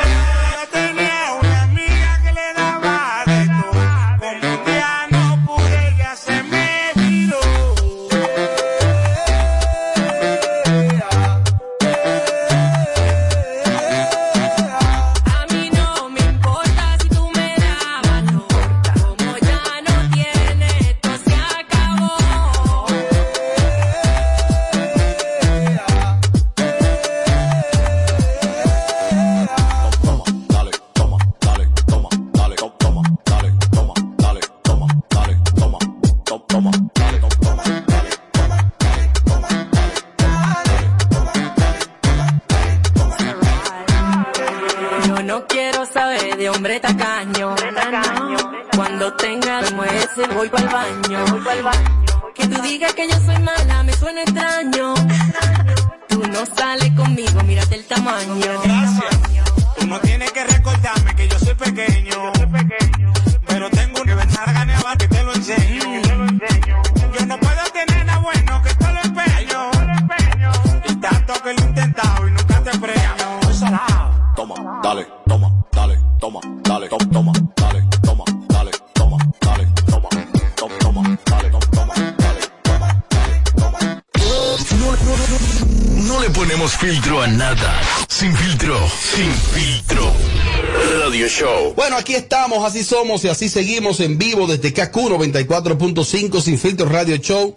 aquí 92.00 92.14
estamos, 92.14 92.64
así 92.64 92.82
somos 92.82 93.22
y 93.24 93.28
así 93.28 93.48
seguimos 93.48 94.00
en 94.00 94.16
vivo 94.16 94.46
desde 94.46 94.72
KQ 94.72 94.96
94.5 94.96 96.40
Sin 96.40 96.58
Filtro 96.58 96.88
Radio 96.88 97.16
Show. 97.16 97.54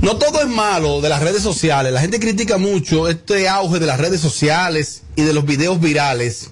No 0.00 0.16
todo 0.16 0.40
es 0.40 0.48
malo 0.48 1.00
de 1.02 1.10
las 1.10 1.22
redes 1.22 1.42
sociales. 1.42 1.92
La 1.92 2.00
gente 2.00 2.18
critica 2.18 2.56
mucho 2.56 3.08
este 3.08 3.48
auge 3.48 3.78
de 3.78 3.86
las 3.86 4.00
redes 4.00 4.20
sociales 4.20 5.02
y 5.16 5.22
de 5.22 5.34
los 5.34 5.44
videos 5.44 5.80
virales. 5.80 6.50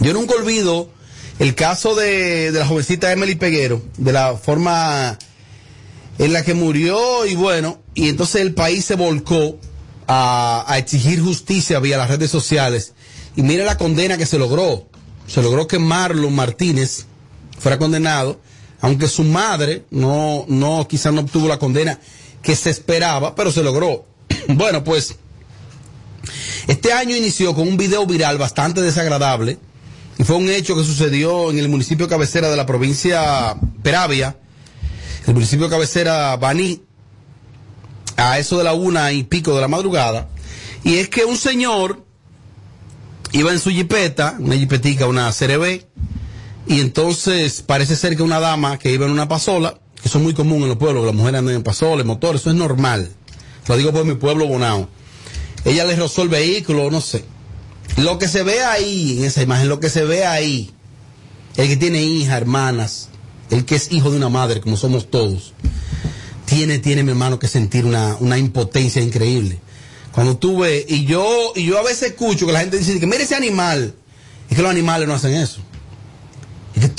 Yo 0.00 0.12
nunca 0.12 0.34
olvido 0.34 0.88
el 1.40 1.54
caso 1.54 1.94
de, 1.94 2.50
la 2.52 2.66
jovencita 2.66 3.10
Emily 3.10 3.34
Peguero, 3.34 3.82
de 3.96 4.12
la 4.12 4.36
forma 4.36 5.18
en 6.18 6.32
la 6.32 6.44
que 6.44 6.54
murió 6.54 7.26
y 7.26 7.34
bueno, 7.34 7.80
y 7.94 8.08
entonces 8.08 8.40
el 8.40 8.54
país 8.54 8.84
se 8.84 8.94
volcó 8.94 9.58
a, 10.06 10.64
a 10.66 10.78
exigir 10.78 11.20
justicia 11.20 11.80
vía 11.80 11.98
las 11.98 12.08
redes 12.08 12.30
sociales. 12.30 12.92
Y 13.34 13.42
mira 13.42 13.64
la 13.64 13.76
condena 13.76 14.16
que 14.16 14.26
se 14.26 14.38
logró. 14.38 14.86
Se 15.26 15.42
logró 15.42 15.66
que 15.66 15.78
Marlon 15.78 16.34
Martínez 16.34 17.06
fuera 17.58 17.78
condenado, 17.78 18.40
aunque 18.80 19.08
su 19.08 19.24
madre 19.24 19.84
no, 19.90 20.44
no, 20.48 20.86
quizás 20.88 21.12
no 21.12 21.22
obtuvo 21.22 21.48
la 21.48 21.58
condena 21.58 21.98
que 22.42 22.54
se 22.54 22.70
esperaba, 22.70 23.34
pero 23.34 23.50
se 23.50 23.62
logró. 23.62 24.06
bueno, 24.48 24.84
pues, 24.84 25.16
este 26.68 26.92
año 26.92 27.16
inició 27.16 27.54
con 27.54 27.66
un 27.66 27.76
video 27.76 28.06
viral 28.06 28.38
bastante 28.38 28.82
desagradable, 28.82 29.58
y 30.18 30.24
fue 30.24 30.36
un 30.36 30.48
hecho 30.48 30.76
que 30.76 30.84
sucedió 30.84 31.50
en 31.50 31.58
el 31.58 31.68
municipio 31.68 32.08
cabecera 32.08 32.48
de 32.48 32.56
la 32.56 32.64
provincia 32.64 33.56
Peravia, 33.82 34.38
el 35.26 35.34
municipio 35.34 35.68
cabecera 35.68 36.36
Baní, 36.36 36.82
a 38.16 38.38
eso 38.38 38.56
de 38.58 38.64
la 38.64 38.72
una 38.72 39.12
y 39.12 39.24
pico 39.24 39.54
de 39.54 39.60
la 39.60 39.68
madrugada, 39.68 40.28
y 40.84 40.98
es 40.98 41.08
que 41.08 41.24
un 41.24 41.36
señor 41.36 42.05
iba 43.32 43.52
en 43.52 43.58
su 43.58 43.70
jipeta, 43.70 44.36
una 44.38 44.56
jipetica, 44.56 45.06
una 45.06 45.32
CRB, 45.32 45.82
y 46.68 46.80
entonces 46.80 47.62
parece 47.62 47.96
ser 47.96 48.16
que 48.16 48.22
una 48.22 48.40
dama 48.40 48.78
que 48.78 48.92
iba 48.92 49.06
en 49.06 49.12
una 49.12 49.28
pasola, 49.28 49.78
Eso 50.04 50.18
es 50.18 50.24
muy 50.24 50.34
común 50.34 50.62
en 50.62 50.68
los 50.68 50.78
pueblos, 50.78 51.02
que 51.02 51.06
las 51.06 51.14
mujeres 51.14 51.38
andan 51.38 51.54
en 51.54 51.62
pasoles, 51.62 52.06
motores, 52.06 52.40
eso 52.40 52.50
es 52.50 52.56
normal. 52.56 53.10
Lo 53.66 53.76
digo 53.76 53.92
por 53.92 54.04
mi 54.04 54.14
pueblo 54.14 54.46
Bonao. 54.46 54.88
Ella 55.64 55.84
le 55.84 55.96
rozó 55.96 56.22
el 56.22 56.28
vehículo, 56.28 56.90
no 56.90 57.00
sé. 57.00 57.24
Lo 57.96 58.18
que 58.18 58.28
se 58.28 58.42
ve 58.42 58.62
ahí, 58.62 59.18
en 59.18 59.24
esa 59.24 59.42
imagen, 59.42 59.68
lo 59.68 59.80
que 59.80 59.90
se 59.90 60.04
ve 60.04 60.24
ahí, 60.24 60.70
el 61.56 61.66
que 61.66 61.76
tiene 61.76 62.02
hija, 62.02 62.36
hermanas, 62.36 63.08
el 63.50 63.64
que 63.64 63.76
es 63.76 63.90
hijo 63.90 64.10
de 64.10 64.18
una 64.18 64.28
madre, 64.28 64.60
como 64.60 64.76
somos 64.76 65.10
todos, 65.10 65.54
tiene, 66.44 66.78
tiene 66.78 67.02
mi 67.02 67.10
hermano 67.10 67.38
que 67.38 67.48
sentir 67.48 67.84
una, 67.84 68.16
una 68.20 68.38
impotencia 68.38 69.02
increíble. 69.02 69.60
Cuando 70.16 70.38
tú 70.38 70.60
ves, 70.60 70.86
y 70.88 71.04
yo, 71.04 71.52
y 71.54 71.64
yo 71.66 71.78
a 71.78 71.82
veces 71.82 72.10
escucho 72.12 72.46
que 72.46 72.52
la 72.52 72.60
gente 72.60 72.78
dice 72.78 72.98
que 72.98 73.06
mire 73.06 73.22
ese 73.24 73.34
animal, 73.36 73.94
es 74.48 74.56
que 74.56 74.62
los 74.62 74.70
animales 74.70 75.06
no 75.06 75.12
hacen 75.14 75.34
eso. 75.34 75.60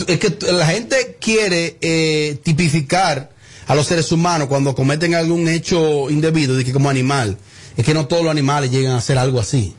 Es 0.07 0.19
que, 0.19 0.37
la 0.53 0.67
gente 0.67 1.17
quiere 1.19 1.77
eh, 1.81 2.39
tipificar 2.43 3.31
a 3.67 3.73
los 3.73 3.87
seres 3.87 4.11
humanos 4.11 4.47
cuando 4.47 4.73
cometen 4.75 5.15
algún 5.15 5.47
hecho 5.47 6.09
indebido, 6.11 6.55
de 6.55 6.63
que 6.63 6.71
como 6.71 6.89
animal. 6.91 7.39
Es 7.75 7.83
que 7.85 7.95
no 7.95 8.05
todos 8.05 8.21
los 8.23 8.29
animales 8.31 8.69
llegan 8.69 8.93
a 8.93 8.97
hacer 8.97 9.17
algo 9.17 9.39
así. 9.39 9.73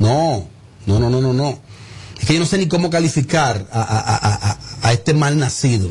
No, 0.00 0.48
no, 0.86 0.98
no, 0.98 1.08
no, 1.08 1.20
no, 1.20 1.32
no. 1.32 1.58
Es 2.20 2.26
que 2.26 2.34
yo 2.34 2.40
no 2.40 2.46
sé 2.46 2.58
ni 2.58 2.66
cómo 2.66 2.90
calificar 2.90 3.66
a- 3.72 3.80
a- 3.80 4.50
a- 4.50 4.58
a 4.88 4.92
este 4.92 5.14
mal 5.14 5.38
nacido. 5.38 5.88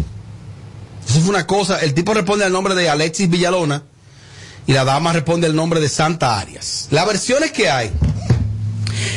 Eso 1.08 1.22
fue 1.22 1.30
una 1.30 1.48
cosa. 1.48 1.80
El 1.80 1.94
tipo 1.94 2.14
responde 2.14 2.44
al 2.44 2.52
nombre 2.52 2.76
de 2.76 2.90
Alexis 2.90 3.30
Villalona 3.30 3.84
y 4.68 4.74
la 4.74 4.84
dama 4.84 5.14
responde 5.14 5.48
al 5.48 5.56
nombre 5.56 5.80
de 5.80 5.90
Santa 5.90 6.40
Arias. 6.40 6.88
Las 6.92 7.06
versiones 7.06 7.52
que 7.52 7.70
hay 7.70 7.92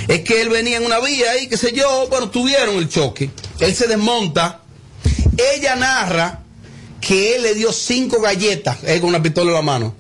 es 0.08 0.20
que 0.20 0.40
él 0.42 0.48
venía 0.48 0.76
en 0.76 0.84
una 0.84 1.00
vía 1.00 1.40
y 1.40 1.48
qué 1.48 1.56
sé 1.56 1.72
yo, 1.72 2.06
bueno, 2.08 2.30
tuvieron 2.30 2.76
el 2.76 2.88
choque. 2.88 3.30
Él 3.61 3.74
se 3.74 3.87
desmonta. 3.87 4.62
Ella 5.54 5.76
narra 5.76 6.40
que 7.00 7.37
él 7.37 7.42
le 7.42 7.54
dio 7.54 7.72
cinco 7.72 8.20
galletas, 8.20 8.78
él 8.84 9.00
con 9.00 9.11
una 9.11 9.22
pistola 9.22 9.50
en 9.50 9.54
la 9.54 9.62
mano. 9.62 9.94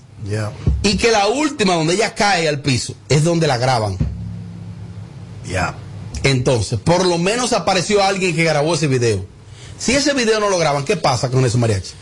Y 0.82 0.96
que 0.96 1.12
la 1.12 1.28
última, 1.28 1.74
donde 1.74 1.94
ella 1.94 2.14
cae 2.14 2.48
al 2.48 2.60
piso, 2.60 2.94
es 3.08 3.24
donde 3.24 3.46
la 3.46 3.56
graban. 3.56 3.96
Ya. 5.48 5.74
Entonces, 6.24 6.78
por 6.78 7.06
lo 7.06 7.18
menos 7.18 7.52
apareció 7.52 8.02
alguien 8.02 8.34
que 8.34 8.44
grabó 8.44 8.74
ese 8.74 8.88
video. 8.88 9.24
Si 9.78 9.94
ese 9.94 10.12
video 10.12 10.40
no 10.40 10.50
lo 10.50 10.58
graban, 10.58 10.84
¿qué 10.84 10.96
pasa 10.96 11.30
con 11.30 11.44
eso, 11.46 11.56
mariachi? 11.56 11.92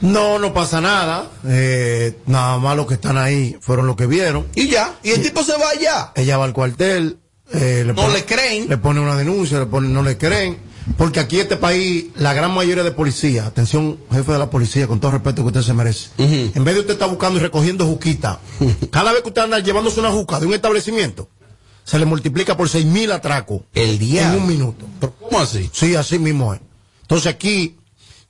No, 0.00 0.38
no 0.38 0.52
pasa 0.54 0.80
nada. 0.80 1.30
Eh, 1.46 2.16
nada 2.26 2.58
más 2.58 2.76
los 2.76 2.86
que 2.86 2.94
están 2.94 3.18
ahí 3.18 3.56
fueron 3.60 3.86
los 3.86 3.96
que 3.96 4.06
vieron. 4.06 4.46
Y 4.54 4.68
ya, 4.68 4.94
y 5.02 5.10
el 5.10 5.22
tipo 5.22 5.42
se 5.42 5.52
va 5.52 5.70
allá. 5.70 6.12
Ella 6.14 6.38
va 6.38 6.44
al 6.44 6.52
cuartel. 6.52 7.18
eh, 7.52 7.84
No 7.86 7.94
pone- 7.94 8.12
le 8.14 8.24
creen. 8.24 8.68
Le 8.68 8.78
pone 8.78 9.00
una 9.00 9.16
denuncia, 9.16 9.58
le 9.58 9.66
pone, 9.66 9.88
no 9.88 10.02
le 10.02 10.16
creen. 10.16 10.58
Porque 10.96 11.20
aquí 11.20 11.36
en 11.36 11.42
este 11.42 11.56
país, 11.56 12.06
la 12.16 12.32
gran 12.32 12.52
mayoría 12.52 12.82
de 12.82 12.90
policías, 12.90 13.46
atención, 13.46 13.98
jefe 14.10 14.32
de 14.32 14.38
la 14.38 14.48
policía, 14.50 14.86
con 14.86 14.98
todo 14.98 15.10
respeto 15.12 15.42
que 15.42 15.48
usted 15.48 15.62
se 15.62 15.74
merece. 15.74 16.08
En 16.18 16.64
vez 16.64 16.74
de 16.74 16.80
usted 16.80 16.94
estar 16.94 17.08
buscando 17.10 17.38
y 17.38 17.42
recogiendo 17.42 17.84
juquita, 17.86 18.40
cada 18.90 19.12
vez 19.12 19.22
que 19.22 19.28
usted 19.28 19.42
anda 19.42 19.58
llevándose 19.58 20.00
una 20.00 20.10
juca 20.10 20.40
de 20.40 20.46
un 20.46 20.54
establecimiento, 20.54 21.28
se 21.84 21.98
le 21.98 22.06
multiplica 22.06 22.56
por 22.56 22.68
seis 22.68 22.86
mil 22.86 23.12
atracos. 23.12 23.60
El 23.74 23.98
día. 23.98 24.32
En 24.32 24.40
un 24.40 24.46
minuto. 24.48 24.86
¿Cómo 25.20 25.40
así? 25.40 25.68
Sí, 25.72 25.94
así 25.94 26.18
mismo 26.18 26.54
es. 26.54 26.60
Entonces 27.02 27.26
aquí, 27.32 27.76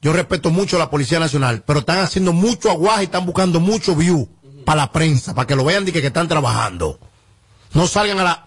yo 0.02 0.12
respeto 0.12 0.50
mucho 0.50 0.76
a 0.76 0.78
la 0.78 0.90
Policía 0.90 1.18
Nacional, 1.20 1.62
pero 1.66 1.80
están 1.80 1.98
haciendo 1.98 2.32
mucho 2.32 2.70
aguaje 2.70 3.02
y 3.02 3.04
están 3.04 3.26
buscando 3.26 3.60
mucho 3.60 3.94
view 3.94 4.28
para 4.64 4.82
la 4.82 4.92
prensa, 4.92 5.34
para 5.34 5.46
que 5.46 5.56
lo 5.56 5.64
vean 5.64 5.84
de 5.84 5.92
que, 5.92 6.00
que 6.00 6.08
están 6.08 6.28
trabajando. 6.28 6.98
No 7.74 7.86
salgan 7.86 8.18
a 8.18 8.24
la, 8.24 8.46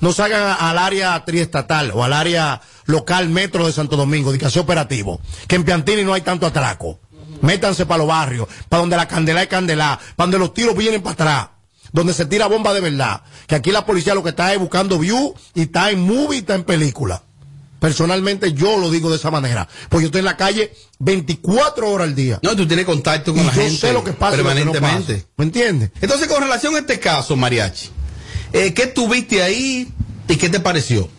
no 0.00 0.12
salgan 0.12 0.56
al 0.58 0.78
área 0.78 1.24
triestatal 1.24 1.90
o 1.94 2.04
al 2.04 2.12
área 2.12 2.60
local 2.86 3.28
metro 3.28 3.66
de 3.66 3.72
Santo 3.72 3.96
Domingo, 3.96 4.32
de 4.32 4.38
que 4.38 4.50
sea 4.50 4.62
operativo. 4.62 5.20
Que 5.46 5.56
en 5.56 5.64
Piantini 5.64 6.04
no 6.04 6.14
hay 6.14 6.22
tanto 6.22 6.46
atraco. 6.46 7.00
Métanse 7.42 7.84
para 7.84 7.98
los 7.98 8.06
barrios, 8.06 8.48
para 8.68 8.80
donde 8.80 8.96
la 8.96 9.06
candela 9.06 9.42
es 9.42 9.48
candela, 9.48 9.98
para 10.16 10.26
donde 10.26 10.38
los 10.38 10.54
tiros 10.54 10.76
vienen 10.76 11.02
para 11.02 11.12
atrás, 11.12 11.48
donde 11.92 12.14
se 12.14 12.24
tira 12.24 12.46
bomba 12.46 12.72
de 12.72 12.80
verdad. 12.80 13.22
Que 13.46 13.54
aquí 13.54 13.70
la 13.70 13.84
policía 13.84 14.14
lo 14.14 14.22
que 14.22 14.30
está 14.30 14.52
es 14.54 14.58
buscando 14.58 14.98
view 14.98 15.34
y 15.52 15.62
está 15.62 15.90
en 15.90 16.00
movie 16.00 16.36
y 16.36 16.40
está 16.40 16.54
en 16.54 16.64
película. 16.64 17.22
Personalmente 17.84 18.54
yo 18.54 18.78
lo 18.78 18.90
digo 18.90 19.10
de 19.10 19.16
esa 19.16 19.30
manera. 19.30 19.68
Porque 19.90 20.04
yo 20.04 20.06
estoy 20.06 20.20
en 20.20 20.24
la 20.24 20.38
calle 20.38 20.72
24 21.00 21.90
horas 21.90 22.08
al 22.08 22.14
día. 22.14 22.38
No, 22.42 22.56
tú 22.56 22.66
tienes 22.66 22.86
contacto 22.86 23.34
con 23.34 23.42
Y 23.42 23.46
la 23.46 23.52
yo 23.54 23.60
gente 23.60 23.76
sé 23.76 23.92
lo 23.92 24.02
que 24.02 24.14
pasa 24.14 24.38
que 24.38 24.42
no 24.42 24.48
permanentemente. 24.48 25.14
pasa. 25.16 25.26
¿Me 25.36 25.44
entiendes? 25.44 25.90
Entonces, 26.00 26.26
con 26.26 26.42
relación 26.42 26.74
a 26.76 26.78
este 26.78 26.98
caso, 26.98 27.36
mariachi, 27.36 27.90
eh, 28.54 28.72
¿qué 28.72 28.86
tuviste 28.86 29.42
ahí 29.42 29.92
y 30.26 30.36
qué 30.36 30.48
te 30.48 30.60
pareció? 30.60 31.10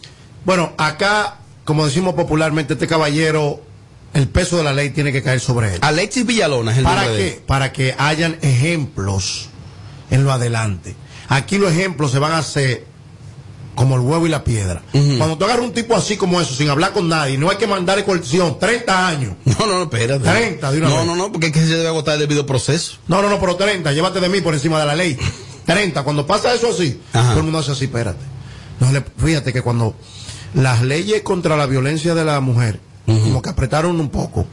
Bueno, 0.44 0.74
acá, 0.80 1.38
como 1.66 1.86
decimos 1.86 2.16
popularmente, 2.16 2.74
este 2.74 2.88
caballero, 2.88 3.62
el 4.16 4.28
peso 4.28 4.58
de 4.58 4.64
la 4.64 4.74
ley 4.74 4.90
tiene 4.90 5.12
que 5.12 5.22
caer 5.22 5.42
sobre 5.42 5.76
él. 5.76 5.80
Alexis 5.84 6.26
Villalona 6.26 6.72
es 6.72 6.80
el 6.80 6.84
¿Para 6.84 7.08
de 7.08 7.16
qué? 7.16 7.44
Para 7.46 7.72
que 7.74 7.94
hayan 8.00 8.40
ejemplos 8.42 9.50
en 10.10 10.24
lo 10.24 10.32
adelante. 10.32 10.96
Aquí 11.28 11.60
los 11.60 11.72
ejemplos 11.72 12.12
se 12.12 12.18
van 12.18 12.32
a 12.32 12.40
hacer 12.40 12.88
como 13.76 13.96
el 13.96 14.02
huevo 14.02 14.26
y 14.26 14.30
la 14.30 14.44
piedra. 14.44 14.82
Cuando 15.18 15.38
tú 15.38 15.46
agarras 15.46 15.66
un 15.66 15.74
tipo 15.74 15.96
así 15.96 16.18
como 16.18 16.40
eso, 16.42 16.54
sin 16.56 16.70
hablar 16.70 16.94
con 16.94 17.08
nadie, 17.10 17.38
no 17.38 17.50
hay 17.50 17.58
que 17.58 17.68
mandar 17.68 18.04
coerción, 18.06 18.58
30 18.60 19.08
años. 19.08 19.34
No, 19.46 19.66
no, 19.68 19.74
no, 19.78 19.84
espérate. 19.84 20.24
30 20.24 20.72
de 20.72 20.78
una 20.80 20.90
No, 20.90 20.98
vez. 20.98 21.06
no, 21.06 21.16
no, 21.16 21.32
porque 21.32 21.48
es 21.48 21.54
que 21.54 21.60
se 21.60 21.68
debe 21.78 21.88
agotar 21.88 22.16
el 22.16 22.22
debido 22.22 22.46
proceso. 22.46 22.98
No, 23.08 23.22
no, 23.22 23.30
no, 23.30 23.40
pero 23.40 23.56
30, 23.56 23.92
llévate 23.94 24.20
de 24.20 24.30
mí 24.30 24.42
por 24.42 24.54
encima 24.54 24.80
de 24.80 24.86
la 24.86 24.96
ley. 24.96 25.18
30, 25.66 26.04
cuando 26.04 26.26
pasa 26.28 26.54
eso 26.54 26.70
así, 26.72 27.00
todo 27.12 27.38
el 27.38 27.44
mundo 27.44 27.60
hace 27.60 27.72
así, 27.72 27.86
espérate. 27.86 28.20
No, 28.80 28.88
fíjate 29.18 29.52
que 29.54 29.62
cuando 29.62 29.96
las 30.54 30.82
leyes 30.82 31.22
contra 31.24 31.58
la 31.58 31.66
violencia 31.66 32.14
de 32.16 32.24
la 32.26 32.40
mujer, 32.40 32.80
como 33.06 33.42
que 33.42 33.50
apretaron 33.50 34.00
un 34.00 34.10
poco, 34.10 34.46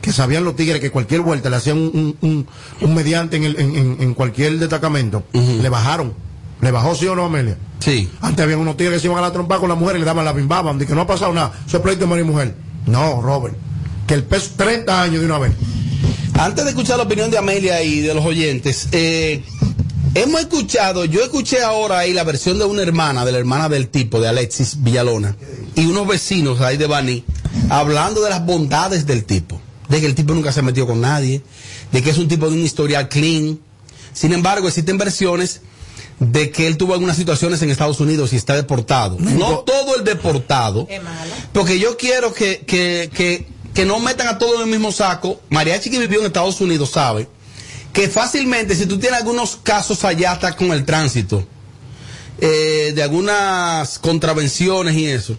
que 0.00 0.12
sabían 0.12 0.44
los 0.44 0.56
tigres 0.56 0.80
que 0.80 0.90
cualquier 0.90 1.20
vuelta 1.20 1.48
le 1.48 1.56
hacían 1.56 1.78
un, 1.78 2.16
un- 2.20 2.28
un- 2.28 2.46
un 2.80 2.94
mediante 2.94 3.36
en, 3.36 3.44
el- 3.44 3.58
en- 3.60 3.76
en- 3.76 3.96
en 4.00 4.14
cualquier 4.14 4.58
destacamento, 4.58 5.22
le 5.32 5.68
bajaron. 5.68 6.12
¿Le 6.62 6.70
bajó 6.70 6.94
sí 6.94 7.08
o 7.08 7.16
no, 7.16 7.24
Amelia? 7.24 7.58
Sí. 7.80 8.08
Antes 8.20 8.44
había 8.44 8.56
unos 8.56 8.76
tigres 8.76 8.94
que 8.94 9.00
se 9.00 9.06
iban 9.08 9.18
a 9.18 9.22
la 9.22 9.32
trompa 9.32 9.58
con 9.58 9.68
la 9.68 9.74
mujer 9.74 9.96
y 9.96 9.98
le 9.98 10.04
daban 10.04 10.24
la 10.24 10.32
bimbaban, 10.32 10.78
de 10.78 10.86
que 10.86 10.94
no 10.94 11.00
ha 11.00 11.06
pasado 11.08 11.32
nada. 11.34 11.52
Eso 11.66 11.78
es 11.78 11.82
pleito 11.82 12.02
de 12.02 12.06
marido 12.06 12.28
y 12.28 12.30
mujer. 12.30 12.54
No, 12.86 13.20
Robert. 13.20 13.56
Que 14.06 14.14
el 14.14 14.22
peso 14.22 14.52
30 14.56 15.02
años 15.02 15.20
de 15.20 15.26
una 15.26 15.38
vez. 15.38 15.52
Antes 16.38 16.64
de 16.64 16.70
escuchar 16.70 16.98
la 16.98 17.02
opinión 17.02 17.32
de 17.32 17.38
Amelia 17.38 17.82
y 17.82 17.98
de 18.00 18.14
los 18.14 18.24
oyentes, 18.24 18.86
eh, 18.92 19.42
hemos 20.14 20.40
escuchado, 20.40 21.04
yo 21.04 21.22
escuché 21.22 21.64
ahora 21.64 21.98
ahí 21.98 22.12
la 22.12 22.22
versión 22.22 22.60
de 22.60 22.64
una 22.64 22.82
hermana, 22.82 23.24
de 23.24 23.32
la 23.32 23.38
hermana 23.38 23.68
del 23.68 23.88
tipo, 23.88 24.20
de 24.20 24.28
Alexis 24.28 24.84
Villalona, 24.84 25.36
y 25.74 25.86
unos 25.86 26.06
vecinos 26.06 26.60
ahí 26.60 26.76
de 26.76 26.86
Bani, 26.86 27.24
hablando 27.70 28.22
de 28.22 28.30
las 28.30 28.46
bondades 28.46 29.04
del 29.04 29.24
tipo, 29.24 29.60
de 29.88 30.00
que 30.00 30.06
el 30.06 30.14
tipo 30.14 30.32
nunca 30.32 30.52
se 30.52 30.62
metió 30.62 30.86
con 30.86 31.00
nadie, 31.00 31.42
de 31.90 32.02
que 32.02 32.10
es 32.10 32.18
un 32.18 32.28
tipo 32.28 32.48
de 32.48 32.54
un 32.54 32.62
historial 32.62 33.08
clean. 33.08 33.58
Sin 34.12 34.32
embargo, 34.32 34.68
existen 34.68 34.96
versiones 34.96 35.60
de 36.18 36.50
que 36.50 36.66
él 36.66 36.76
tuvo 36.76 36.94
algunas 36.94 37.16
situaciones 37.16 37.60
en 37.62 37.70
Estados 37.70 38.00
Unidos 38.00 38.32
y 38.32 38.36
está 38.36 38.54
deportado. 38.54 39.16
No 39.18 39.60
todo 39.60 39.96
el 39.96 40.04
deportado, 40.04 40.86
porque 41.52 41.78
yo 41.78 41.96
quiero 41.96 42.32
que, 42.32 42.60
que, 42.60 43.10
que, 43.12 43.46
que 43.74 43.84
no 43.84 43.98
metan 44.00 44.28
a 44.28 44.38
todos 44.38 44.56
en 44.56 44.62
el 44.62 44.68
mismo 44.68 44.92
saco. 44.92 45.40
Mariachi 45.50 45.90
que 45.90 45.98
vivió 45.98 46.20
en 46.20 46.26
Estados 46.26 46.60
Unidos 46.60 46.90
sabe 46.90 47.28
que 47.92 48.08
fácilmente 48.08 48.74
si 48.74 48.86
tú 48.86 48.98
tienes 48.98 49.20
algunos 49.20 49.56
casos 49.56 50.04
allá 50.04 50.32
hasta 50.32 50.56
con 50.56 50.72
el 50.72 50.84
tránsito, 50.84 51.46
eh, 52.38 52.92
de 52.94 53.02
algunas 53.02 53.98
contravenciones 53.98 54.96
y 54.96 55.06
eso, 55.06 55.36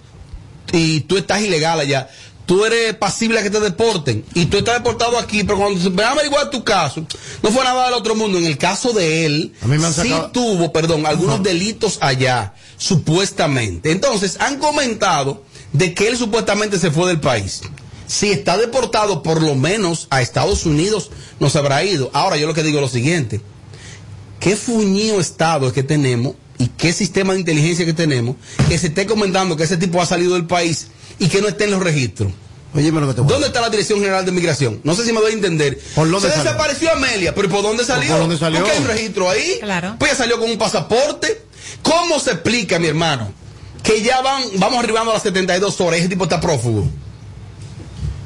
y 0.71 1.01
tú 1.01 1.17
estás 1.17 1.41
ilegal 1.41 1.79
allá, 1.79 2.09
tú 2.45 2.65
eres 2.65 2.93
pasible 2.95 3.39
a 3.39 3.43
que 3.43 3.49
te 3.49 3.60
deporten, 3.60 4.23
y 4.34 4.45
tú 4.45 4.58
estás 4.58 4.75
deportado 4.75 5.17
aquí, 5.17 5.43
pero 5.43 5.58
cuando 5.58 5.79
se 5.79 5.89
van 5.89 6.08
a 6.08 6.12
averiguar 6.12 6.49
tu 6.49 6.63
caso, 6.63 7.06
no 7.41 7.51
fue 7.51 7.63
nada 7.63 7.86
del 7.86 7.93
otro 7.93 8.15
mundo. 8.15 8.38
En 8.38 8.45
el 8.45 8.58
caso 8.58 8.93
de 8.93 9.25
él, 9.25 9.53
sí 9.93 10.13
tuvo, 10.32 10.71
perdón, 10.71 11.06
algunos 11.06 11.41
delitos 11.41 11.97
allá, 12.01 12.53
supuestamente. 12.77 13.91
Entonces, 13.91 14.38
han 14.39 14.58
comentado 14.60 15.43
de 15.71 15.93
que 15.93 16.08
él 16.08 16.17
supuestamente 16.17 16.79
se 16.79 16.91
fue 16.91 17.08
del 17.08 17.19
país. 17.19 17.62
Si 18.06 18.32
está 18.32 18.58
deportado, 18.58 19.23
por 19.23 19.41
lo 19.41 19.56
menos 19.56 20.08
a 20.10 20.21
Estados 20.21 20.65
Unidos 20.65 21.10
no 21.39 21.49
se 21.49 21.58
habrá 21.58 21.84
ido. 21.84 22.12
Ahora, 22.13 22.38
yo 22.38 22.47
lo 22.47 22.53
que 22.53 22.63
digo 22.63 22.77
es 22.77 22.82
lo 22.82 22.89
siguiente. 22.89 23.41
¿Qué 24.39 24.56
fuñido 24.56 25.19
Estado 25.21 25.67
es 25.67 25.73
que 25.73 25.84
tenemos 25.84 26.36
y 26.58 26.67
qué 26.67 26.93
sistema 26.93 27.34
de 27.34 27.39
inteligencia 27.39 27.86
que 27.86 27.93
tenemos 27.93 28.36
que 28.67 28.77
se 28.77 28.88
esté 28.88 29.06
comentando 29.06 29.56
que 29.56 29.63
ese 29.63 29.77
tipo 29.77 30.01
ha 30.01 30.06
salido 30.06 30.34
del 30.34 30.45
país 30.45 30.88
y 31.19 31.28
que 31.30 31.41
no 31.41 31.47
esté 31.47 31.65
en 31.65 31.71
los 31.71 31.82
registros? 31.82 32.32
Óyeme 32.76 33.02
lo 33.02 33.08
que 33.08 33.13
te 33.13 33.21
voy 33.21 33.30
a 33.30 33.34
¿Dónde 33.34 33.47
está 33.47 33.62
la 33.62 33.69
Dirección 33.69 33.99
General 33.99 34.26
de 34.26 34.32
Migración? 34.32 34.82
No 34.84 34.95
sé 34.95 35.06
si 35.06 35.13
me 35.13 35.19
doy 35.21 35.32
a 35.32 35.36
entender. 35.36 35.80
¿Por 35.93 36.10
dónde 36.10 36.28
se 36.28 36.36
salió? 36.36 36.43
desapareció 36.52 36.91
Amelia, 36.91 37.36
pero 37.36 37.47
¿por 37.49 37.62
dónde 37.62 37.86
salió? 37.86 38.10
¿Por 38.10 38.19
dónde 38.21 38.38
salió? 38.38 38.60
Porque 38.60 38.71
hay 38.76 38.82
un 38.82 38.88
registro 38.88 39.30
ahí. 39.30 39.58
Claro. 39.62 39.95
Pues 39.99 40.12
ella 40.12 40.17
salió 40.17 40.39
con 40.39 40.49
un 40.49 40.58
pasaporte. 40.58 41.43
¿Cómo 41.84 42.19
se 42.19 42.32
explica, 42.32 42.80
mi 42.80 42.88
hermano? 42.88 43.32
Que 43.84 44.02
ya 44.02 44.21
van, 44.21 44.43
vamos 44.56 44.80
arribando 44.84 45.12
a 45.12 45.15
las 45.15 45.23
72 45.23 45.80
horas 45.82 45.97
y 45.97 45.99
ese 46.02 46.10
tipo 46.10 46.23
está 46.23 46.41
prófugo. 46.41 46.88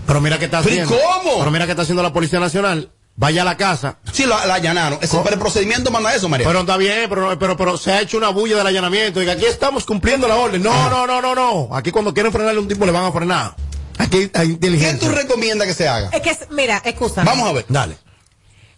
Pero 0.06 0.22
mira 0.22 0.40
qué 0.40 0.46
está 0.46 0.62
¿Pero 0.62 0.76
y 0.76 0.80
haciendo. 0.80 1.04
cómo? 1.24 1.40
Pero 1.40 1.52
mira 1.52 1.66
qué 1.66 1.72
está 1.72 1.82
haciendo 1.84 2.02
la 2.04 2.14
Policía 2.14 2.40
Nacional. 2.40 2.90
Vaya 3.20 3.42
a 3.42 3.46
la 3.46 3.58
casa. 3.58 3.98
Sí, 4.14 4.26
la, 4.28 4.46
la 4.46 4.54
allanaron. 4.54 5.00
Ese, 5.02 5.18
pero 5.24 5.34
el 5.34 5.40
procedimiento 5.40 5.90
manda 5.90 6.14
eso, 6.14 6.30
María. 6.30 6.46
Pero 6.46 6.60
está 6.60 6.78
bien, 6.78 7.10
pero, 7.10 7.38
pero, 7.40 7.58
pero 7.58 7.76
se 7.76 7.92
ha 7.92 8.00
hecho 8.02 8.18
una 8.18 8.30
bulla 8.30 8.58
del 8.58 8.68
allanamiento. 8.68 9.20
Diga, 9.20 9.34
aquí 9.34 9.46
estamos 9.46 9.86
cumpliendo 9.86 10.28
la 10.28 10.36
orden. 10.36 10.62
No, 10.62 10.90
no, 10.92 11.08
no, 11.08 11.20
no, 11.20 11.34
no. 11.34 11.76
Aquí 11.76 11.90
cuando 11.92 12.14
quieren 12.14 12.32
frenarle 12.32 12.60
a 12.60 12.62
un 12.62 12.68
tipo 12.68 12.86
le 12.86 12.92
van 12.92 13.06
a 13.06 13.12
frenar. 13.12 13.56
Aquí 13.98 14.18
hay 14.18 14.30
¿Qué 14.30 14.44
inteligencia. 14.54 15.10
tú 15.10 15.16
recomiendas 15.16 15.68
que 15.68 15.74
se 15.74 15.88
haga? 15.88 16.10
Es 16.14 16.22
que, 16.22 16.30
es- 16.30 16.48
mira, 16.52 16.80
escúchame. 16.86 17.26
Vamos 17.28 17.50
a 17.50 17.54
ver. 17.54 17.66
Dale. 17.68 17.98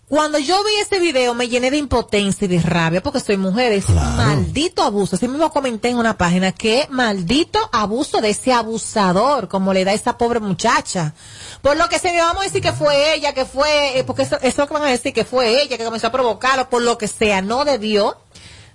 Cuando 0.10 0.40
yo 0.40 0.64
vi 0.64 0.72
ese 0.82 1.00
video 1.00 1.36
me 1.36 1.48
llené 1.50 1.70
de 1.70 1.78
impotencia 1.78 2.46
y 2.46 2.48
de 2.48 2.60
rabia 2.60 3.02
porque 3.04 3.20
soy 3.20 3.38
mujer. 3.38 3.72
Es 3.74 3.88
un 3.90 3.96
maldito 4.18 4.82
abuso. 4.82 5.16
Así 5.16 5.28
mismo 5.28 5.52
comenté 5.52 5.90
en 5.90 5.98
una 5.98 6.18
página 6.18 6.52
que 6.52 6.88
maldito 6.90 7.60
abuso 7.72 8.20
de 8.20 8.32
ese 8.32 8.52
abusador, 8.52 9.48
como 9.48 9.72
le 9.72 9.86
da 9.86 9.92
a 9.92 9.94
esa 9.94 10.18
pobre 10.18 10.40
muchacha. 10.40 11.14
Por 11.62 11.78
lo 11.78 11.88
que 11.90 12.00
se 12.00 12.12
me 12.12 12.20
vamos 12.20 12.42
a 12.42 12.46
decir 12.46 12.64
que 12.64 12.74
fue 12.74 13.14
ella, 13.14 13.34
que 13.34 13.46
fue, 13.46 14.00
eh, 14.00 14.04
porque 14.04 14.24
eso, 14.24 14.40
eso 14.42 14.68
que 14.68 14.74
van 14.74 14.82
a 14.82 14.88
decir, 14.88 15.14
que 15.14 15.26
fue 15.26 15.62
ella 15.62 15.78
que 15.78 15.86
comenzó 15.86 16.08
a 16.08 16.12
provocarlo, 16.12 16.70
por 16.72 16.82
lo 16.82 16.98
que 16.98 17.08
sea, 17.08 17.44
no 17.44 17.64
debió 17.64 18.18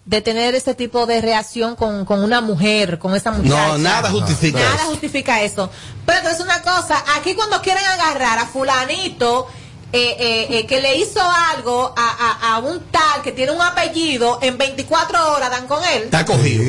de 0.05 0.21
tener 0.21 0.55
ese 0.55 0.75
tipo 0.75 1.05
de 1.07 1.21
reacción 1.21 1.75
con, 1.75 2.05
con 2.05 2.23
una 2.23 2.43
mujer, 2.43 3.01
con 3.01 3.13
esa 3.17 3.33
muchacha. 3.33 3.69
No, 3.73 3.79
nada 3.79 4.11
justifica 4.11 4.61
Nada 4.61 4.75
eso. 4.77 4.87
justifica 4.91 5.43
eso. 5.43 5.69
Pero 6.07 6.29
es 6.29 6.39
una 6.39 6.63
cosa, 6.63 7.03
aquí 7.17 7.35
cuando 7.35 7.61
quieren 7.61 7.85
agarrar 7.85 8.39
a 8.39 8.47
fulanito 8.47 9.49
eh, 9.95 10.17
eh, 10.19 10.47
eh, 10.59 10.67
que 10.67 10.81
le 10.81 10.97
hizo 10.97 11.21
algo 11.23 11.95
a, 11.97 12.11
a- 12.11 12.55
a 12.55 12.59
un 12.59 12.81
tal 12.91 13.23
que 13.23 13.33
tiene 13.33 13.53
un 13.53 13.63
apellido, 13.63 14.39
en 14.43 14.59
24 14.59 15.33
horas 15.33 15.51
dan 15.51 15.67
con 15.69 15.83
él. 15.85 16.05
Está 16.05 16.25
cogido. 16.25 16.63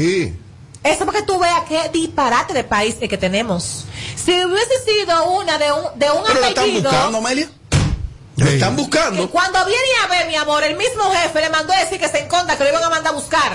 Eso 0.83 1.03
porque 1.05 1.23
tú 1.23 1.39
veas 1.39 1.61
qué 1.67 1.89
disparate 1.91 2.53
de 2.53 2.63
país 2.63 2.95
es 3.01 3.09
que 3.09 3.17
tenemos. 3.17 3.85
Si 4.15 4.31
hubiese 4.45 4.73
sido 4.85 5.31
una 5.31 5.57
de 5.57 5.71
un, 5.71 5.83
de 5.99 6.11
un 6.11 6.23
Pero 6.27 6.39
la 6.39 6.47
están 6.49 6.63
apellido... 6.65 6.91
buscando, 6.91 7.17
Amelia. 7.17 7.49
Lo 8.37 8.45
están 8.47 8.75
buscando. 8.75 9.21
que 9.25 9.29
cuando 9.31 9.65
viene 9.65 9.81
a 10.03 10.07
ver, 10.07 10.27
mi 10.27 10.35
amor, 10.35 10.63
el 10.63 10.75
mismo 10.77 11.03
jefe 11.11 11.41
le 11.41 11.49
mandó 11.49 11.73
a 11.73 11.77
decir 11.79 11.99
que 11.99 12.07
se 12.09 12.19
encontra, 12.19 12.57
que 12.57 12.63
lo 12.65 12.69
iban 12.69 12.83
a 12.83 12.89
mandar 12.89 13.13
a 13.13 13.15
buscar. 13.15 13.51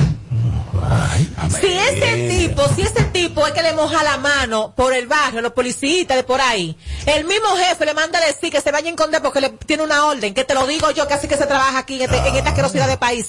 Si 1.61 1.67
ese 1.67 2.29
tipo, 2.29 2.63
si 2.75 2.83
ese 2.83 3.03
tipo 3.05 3.47
es 3.47 3.53
que 3.53 3.63
le 3.63 3.73
moja 3.75 4.03
la 4.03 4.17
mano 4.19 4.73
por 4.77 4.95
el 4.95 5.07
barrio, 5.07 5.41
los 5.41 5.53
policías 5.53 6.09
de 6.09 6.23
por 6.23 6.41
ahí, 6.41 6.77
el 7.07 7.25
mismo 7.25 7.49
jefe 7.57 7.85
le 7.87 7.95
manda 7.95 8.19
a 8.19 8.27
decir 8.27 8.51
que 8.51 8.61
se 8.61 8.71
vaya 8.71 8.89
a 8.89 8.91
esconder 8.91 9.23
porque 9.23 9.41
le 9.41 9.49
tiene 9.51 9.83
una 9.83 10.07
orden, 10.07 10.35
que 10.35 10.45
te 10.45 10.55
lo 10.55 10.67
digo 10.67 10.91
yo, 10.91 11.07
que 11.09 11.15
así 11.15 11.29
que 11.29 11.37
se 11.37 11.47
trabaja 11.47 11.79
aquí 11.79 11.97
en, 11.97 12.03
este- 12.03 12.29
en 12.29 12.37
esta 12.37 12.51
asquerosidad 12.51 12.89
de 12.89 12.97
país. 12.97 13.29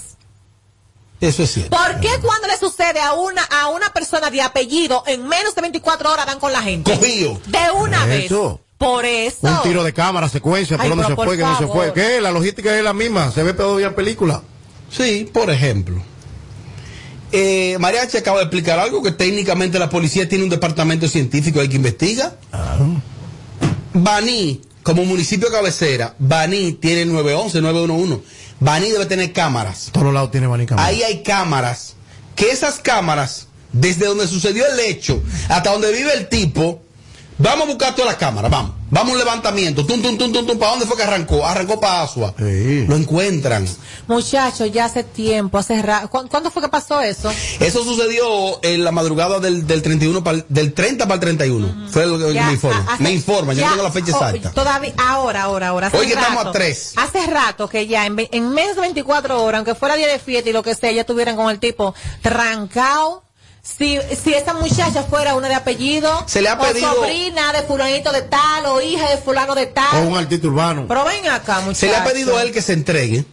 Eso 1.19 1.43
es 1.43 1.51
cierto. 1.53 1.77
¿Por 1.77 1.99
qué 1.99 2.09
cuando 2.23 2.47
le 2.47 2.57
sucede 2.57 2.99
a 2.99 3.13
una, 3.13 3.43
a 3.43 3.67
una 3.67 3.93
persona 3.93 4.31
de 4.31 4.41
apellido, 4.41 5.03
en 5.05 5.27
menos 5.27 5.53
de 5.53 5.61
24 5.61 6.11
horas 6.11 6.25
dan 6.25 6.39
con 6.39 6.51
la 6.51 6.61
gente? 6.63 6.91
Cogido. 6.91 7.39
De 7.45 7.59
una 7.75 8.05
vez. 8.07 8.25
Eso. 8.25 8.59
Por 8.79 9.05
eso. 9.05 9.45
Un 9.47 9.61
tiro 9.61 9.83
de 9.83 9.93
cámara, 9.93 10.27
secuencia, 10.27 10.75
por 10.77 10.83
Ay, 10.85 10.89
dónde 10.89 11.03
pero 11.03 11.13
se 11.13 11.15
por 11.15 11.27
fue, 11.27 11.37
que 11.37 11.43
no 11.43 11.57
se 11.59 11.67
fue. 11.67 11.93
¿Qué? 11.93 12.19
La 12.19 12.31
logística 12.31 12.75
es 12.75 12.83
la 12.83 12.93
misma. 12.93 13.31
Se 13.31 13.43
ve 13.43 13.53
todavía 13.53 13.87
en 13.87 13.93
película. 13.93 14.41
Sí, 14.89 15.29
por 15.31 15.51
ejemplo. 15.51 16.01
Eh, 17.31 17.77
Mariachi 17.79 18.17
acaba 18.17 18.39
de 18.39 18.43
explicar 18.43 18.79
algo 18.79 19.01
que 19.01 19.11
técnicamente 19.11 19.79
la 19.79 19.89
policía 19.89 20.27
tiene 20.27 20.43
un 20.43 20.49
departamento 20.49 21.07
científico 21.07 21.59
ahí 21.59 21.69
que 21.69 21.77
investiga. 21.77 22.35
Baní, 23.93 24.61
como 24.83 25.05
municipio 25.05 25.49
cabecera, 25.49 26.15
Baní 26.19 26.73
tiene 26.73 27.05
911, 27.05 27.61
911. 27.61 28.23
Baní 28.59 28.91
debe 28.91 29.05
tener 29.05 29.31
cámaras. 29.33 29.89
Todos 29.91 30.13
lados 30.13 30.31
tiene 30.31 30.47
manica. 30.47 30.75
Ahí 30.77 31.01
hay 31.03 31.23
cámaras. 31.23 31.95
Que 32.35 32.51
esas 32.51 32.79
cámaras, 32.79 33.47
desde 33.71 34.05
donde 34.05 34.27
sucedió 34.27 34.65
el 34.67 34.79
hecho 34.79 35.21
hasta 35.49 35.71
donde 35.71 35.91
vive 35.91 36.13
el 36.13 36.27
tipo, 36.29 36.81
vamos 37.41 37.63
a 37.63 37.67
buscar 37.69 37.95
todas 37.95 38.07
las 38.11 38.15
cámaras, 38.17 38.49
vamos. 38.51 38.71
Vamos 38.93 39.11
a 39.11 39.13
un 39.13 39.19
levantamiento. 39.19 39.85
Tum, 39.85 40.01
tum, 40.01 40.17
tum, 40.17 40.33
tum, 40.33 40.45
tum. 40.45 40.57
¿Para 40.59 40.71
dónde 40.71 40.85
fue 40.85 40.97
que 40.97 41.03
arrancó? 41.03 41.45
Arrancó 41.47 41.79
para 41.79 42.01
Asua. 42.01 42.33
Lo 42.37 42.95
encuentran. 42.97 43.65
Muchachos, 44.07 44.69
ya 44.73 44.83
hace 44.85 45.03
tiempo, 45.05 45.57
hace 45.57 45.81
ra- 45.81 46.07
¿Cu- 46.07 46.27
¿Cuándo 46.27 46.51
fue 46.51 46.61
que 46.61 46.67
pasó 46.67 46.99
eso? 46.99 47.31
Eso 47.61 47.83
sucedió 47.85 48.61
en 48.63 48.83
la 48.83 48.91
madrugada 48.91 49.39
del, 49.39 49.65
del 49.65 49.81
31 49.81 50.21
pa'l- 50.21 50.43
del 50.49 50.73
30 50.73 51.05
para 51.05 51.13
el 51.15 51.19
31. 51.21 51.87
Fue 51.89 52.05
lo 52.05 52.17
que 52.19 52.33
Ya, 52.33 52.47
me 52.47 52.51
informan. 52.53 52.85
a- 52.89 52.93
hace- 52.95 53.03
me 53.03 53.11
informan, 53.13 53.55
yo 53.55 53.61
ya, 53.61 53.67
no 53.69 53.73
tengo 53.75 53.87
la 53.87 53.91
fecha 53.93 54.11
oh, 54.11 54.25
exacta. 54.27 54.51
Todavía, 54.51 54.93
ahora, 54.97 55.43
ahora, 55.43 55.67
ahora. 55.69 55.87
hace 55.87 55.97
Hoy 55.97 56.07
que 56.07 56.13
estamos 56.13 56.35
rato. 56.39 56.49
a 56.49 56.51
tres. 56.51 56.93
Hace 56.97 57.27
rato 57.27 57.69
que 57.69 57.87
ya, 57.87 58.05
en, 58.05 58.17
en 58.29 58.49
menos 58.49 58.75
de 58.75 58.81
24 58.81 59.41
horas, 59.41 59.59
aunque 59.59 59.73
fuera 59.75 59.95
día 59.95 60.07
de 60.07 60.19
fiesta 60.19 60.49
y 60.49 60.53
lo 60.53 60.63
que 60.63 60.75
sea, 60.75 60.91
ya 60.91 61.01
estuvieran 61.01 61.37
con 61.37 61.49
el 61.49 61.59
tipo 61.59 61.95
trancado. 62.21 63.23
Si, 63.63 63.97
si 64.21 64.33
esa 64.33 64.53
muchacha 64.55 65.03
fuera 65.03 65.35
una 65.35 65.47
de 65.47 65.53
apellido, 65.53 66.23
Se 66.27 66.41
le 66.41 66.49
ha 66.49 66.55
o 66.55 66.59
pedido- 66.61 66.93
sobrina 66.95 67.53
de 67.53 67.61
fulanito 67.63 68.11
de 68.11 68.23
tal, 68.23 68.65
o 68.65 68.81
hija 68.81 69.09
de 69.09 69.17
fulano 69.17 69.53
de 69.53 69.65
O 69.65 69.69
tal. 69.69 70.07
un 70.07 70.17
artista 70.17 70.47
urbano. 70.47 70.85
Pero 70.87 71.05
ven 71.05 71.27
acá, 71.27 71.59
muchachos. 71.59 71.77
Se 71.77 71.87
le 71.87 71.95
ha 71.95 72.03
pedido 72.03 72.35
a 72.37 72.41
él 72.41 72.51
que 72.51 72.61
se 72.61 72.73
entregue. 72.73 73.23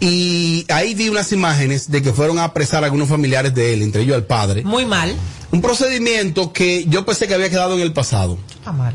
Y 0.00 0.64
ahí 0.70 0.94
vi 0.94 1.08
unas 1.08 1.30
imágenes 1.32 1.90
de 1.90 2.02
que 2.02 2.12
fueron 2.12 2.38
a 2.38 2.44
apresar 2.44 2.82
a 2.82 2.86
algunos 2.86 3.08
familiares 3.08 3.54
de 3.54 3.74
él, 3.74 3.82
entre 3.82 4.02
ellos 4.02 4.16
al 4.16 4.24
padre. 4.26 4.62
Muy 4.64 4.86
mal. 4.86 5.14
Un 5.52 5.60
procedimiento 5.62 6.52
que 6.52 6.84
yo 6.86 7.04
pensé 7.06 7.28
que 7.28 7.34
había 7.34 7.48
quedado 7.50 7.74
en 7.74 7.80
el 7.80 7.92
pasado. 7.92 8.38
Está 8.54 8.72
mal. 8.72 8.94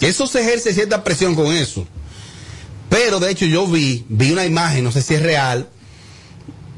Eso 0.00 0.26
se 0.26 0.40
ejerce 0.40 0.72
cierta 0.72 1.02
presión 1.04 1.34
con 1.34 1.46
eso. 1.52 1.86
Pero 2.88 3.18
de 3.20 3.30
hecho 3.30 3.44
yo 3.46 3.66
vi, 3.66 4.04
vi 4.08 4.30
una 4.32 4.44
imagen, 4.44 4.84
no 4.84 4.92
sé 4.92 5.02
si 5.02 5.14
es 5.14 5.22
real, 5.22 5.68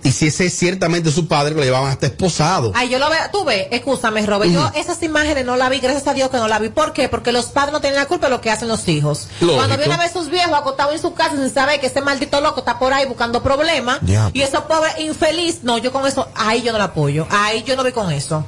y 0.04 0.10
si 0.10 0.26
ese 0.26 0.46
es 0.46 0.54
ciertamente 0.58 1.12
su 1.12 1.28
padre, 1.28 1.54
lo 1.54 1.62
llevaban 1.62 1.90
hasta 1.90 2.06
esposado. 2.06 2.72
Ay, 2.74 2.88
yo 2.88 2.98
lo 2.98 3.08
veo, 3.08 3.20
tú 3.32 3.44
ves, 3.44 3.68
escúchame, 3.70 4.24
Robert, 4.26 4.50
yo 4.50 4.70
esas 4.74 5.00
imágenes 5.02 5.44
no 5.46 5.56
la 5.56 5.68
vi, 5.68 5.78
gracias 5.78 6.06
a 6.08 6.14
Dios 6.14 6.28
que 6.30 6.38
no 6.38 6.48
la 6.48 6.58
vi. 6.58 6.70
¿Por 6.70 6.92
qué? 6.92 7.08
Porque 7.08 7.30
los 7.30 7.46
padres 7.46 7.72
no 7.72 7.80
tienen 7.80 7.98
la 7.98 8.06
culpa 8.06 8.26
de 8.26 8.30
lo 8.30 8.40
que 8.40 8.50
hacen 8.50 8.68
los 8.68 8.88
hijos. 8.88 9.28
Lógico. 9.40 9.58
Cuando 9.58 9.76
vienen 9.76 9.98
a 9.98 10.02
ver 10.02 10.12
sus 10.12 10.28
viejos 10.28 10.54
acostados 10.54 10.94
en 10.94 11.00
su 11.00 11.14
casa 11.14 11.36
sin 11.36 11.50
saber 11.50 11.80
que 11.80 11.86
ese 11.86 12.00
maldito 12.00 12.40
loco 12.40 12.60
está 12.60 12.78
por 12.78 12.92
ahí 12.92 13.06
buscando 13.06 13.42
problemas, 13.42 14.00
y 14.32 14.40
esos 14.40 14.62
pobres 14.62 14.98
infeliz, 14.98 15.60
no, 15.62 15.78
yo 15.78 15.92
con 15.92 16.06
eso, 16.06 16.28
ahí 16.34 16.62
yo 16.62 16.72
no 16.72 16.78
la 16.78 16.84
apoyo, 16.84 17.26
ahí 17.30 17.62
yo 17.62 17.76
no 17.76 17.82
voy 17.82 17.92
con 17.92 18.10
eso. 18.10 18.44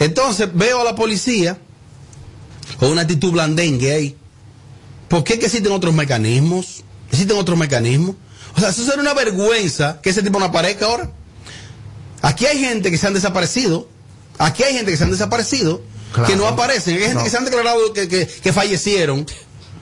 Entonces 0.00 0.48
veo 0.52 0.80
a 0.80 0.84
la 0.84 0.94
policía 0.96 1.58
con 2.78 2.90
una 2.90 3.02
actitud 3.02 3.30
blandengue 3.30 3.92
ahí. 3.92 4.16
¿Por 5.08 5.22
qué 5.24 5.38
que 5.38 5.46
existen 5.46 5.72
otros 5.72 5.94
mecanismos? 5.94 6.82
¿Existen 7.10 7.36
otros 7.36 7.58
mecanismos? 7.58 8.16
O 8.56 8.60
sea, 8.60 8.70
eso 8.70 8.84
sería 8.84 9.00
una 9.00 9.14
vergüenza 9.14 10.00
que 10.02 10.10
ese 10.10 10.22
tipo 10.22 10.38
no 10.38 10.46
aparezca 10.46 10.86
ahora. 10.86 11.10
Aquí 12.22 12.46
hay 12.46 12.58
gente 12.58 12.90
que 12.90 12.98
se 12.98 13.06
han 13.06 13.14
desaparecido. 13.14 13.88
Aquí 14.38 14.62
hay 14.62 14.74
gente 14.74 14.90
que 14.90 14.96
se 14.96 15.04
han 15.04 15.10
desaparecido. 15.10 15.82
Claro. 16.12 16.28
Que 16.28 16.36
no 16.36 16.46
aparecen. 16.46 16.94
Hay 16.94 17.00
gente 17.00 17.14
No. 17.14 17.24
que 17.24 17.30
se 17.30 17.36
han 17.36 17.44
declarado 17.44 17.92
que, 17.92 18.08
que- 18.08 18.26
que 18.26 18.52
fallecieron. 18.52 19.26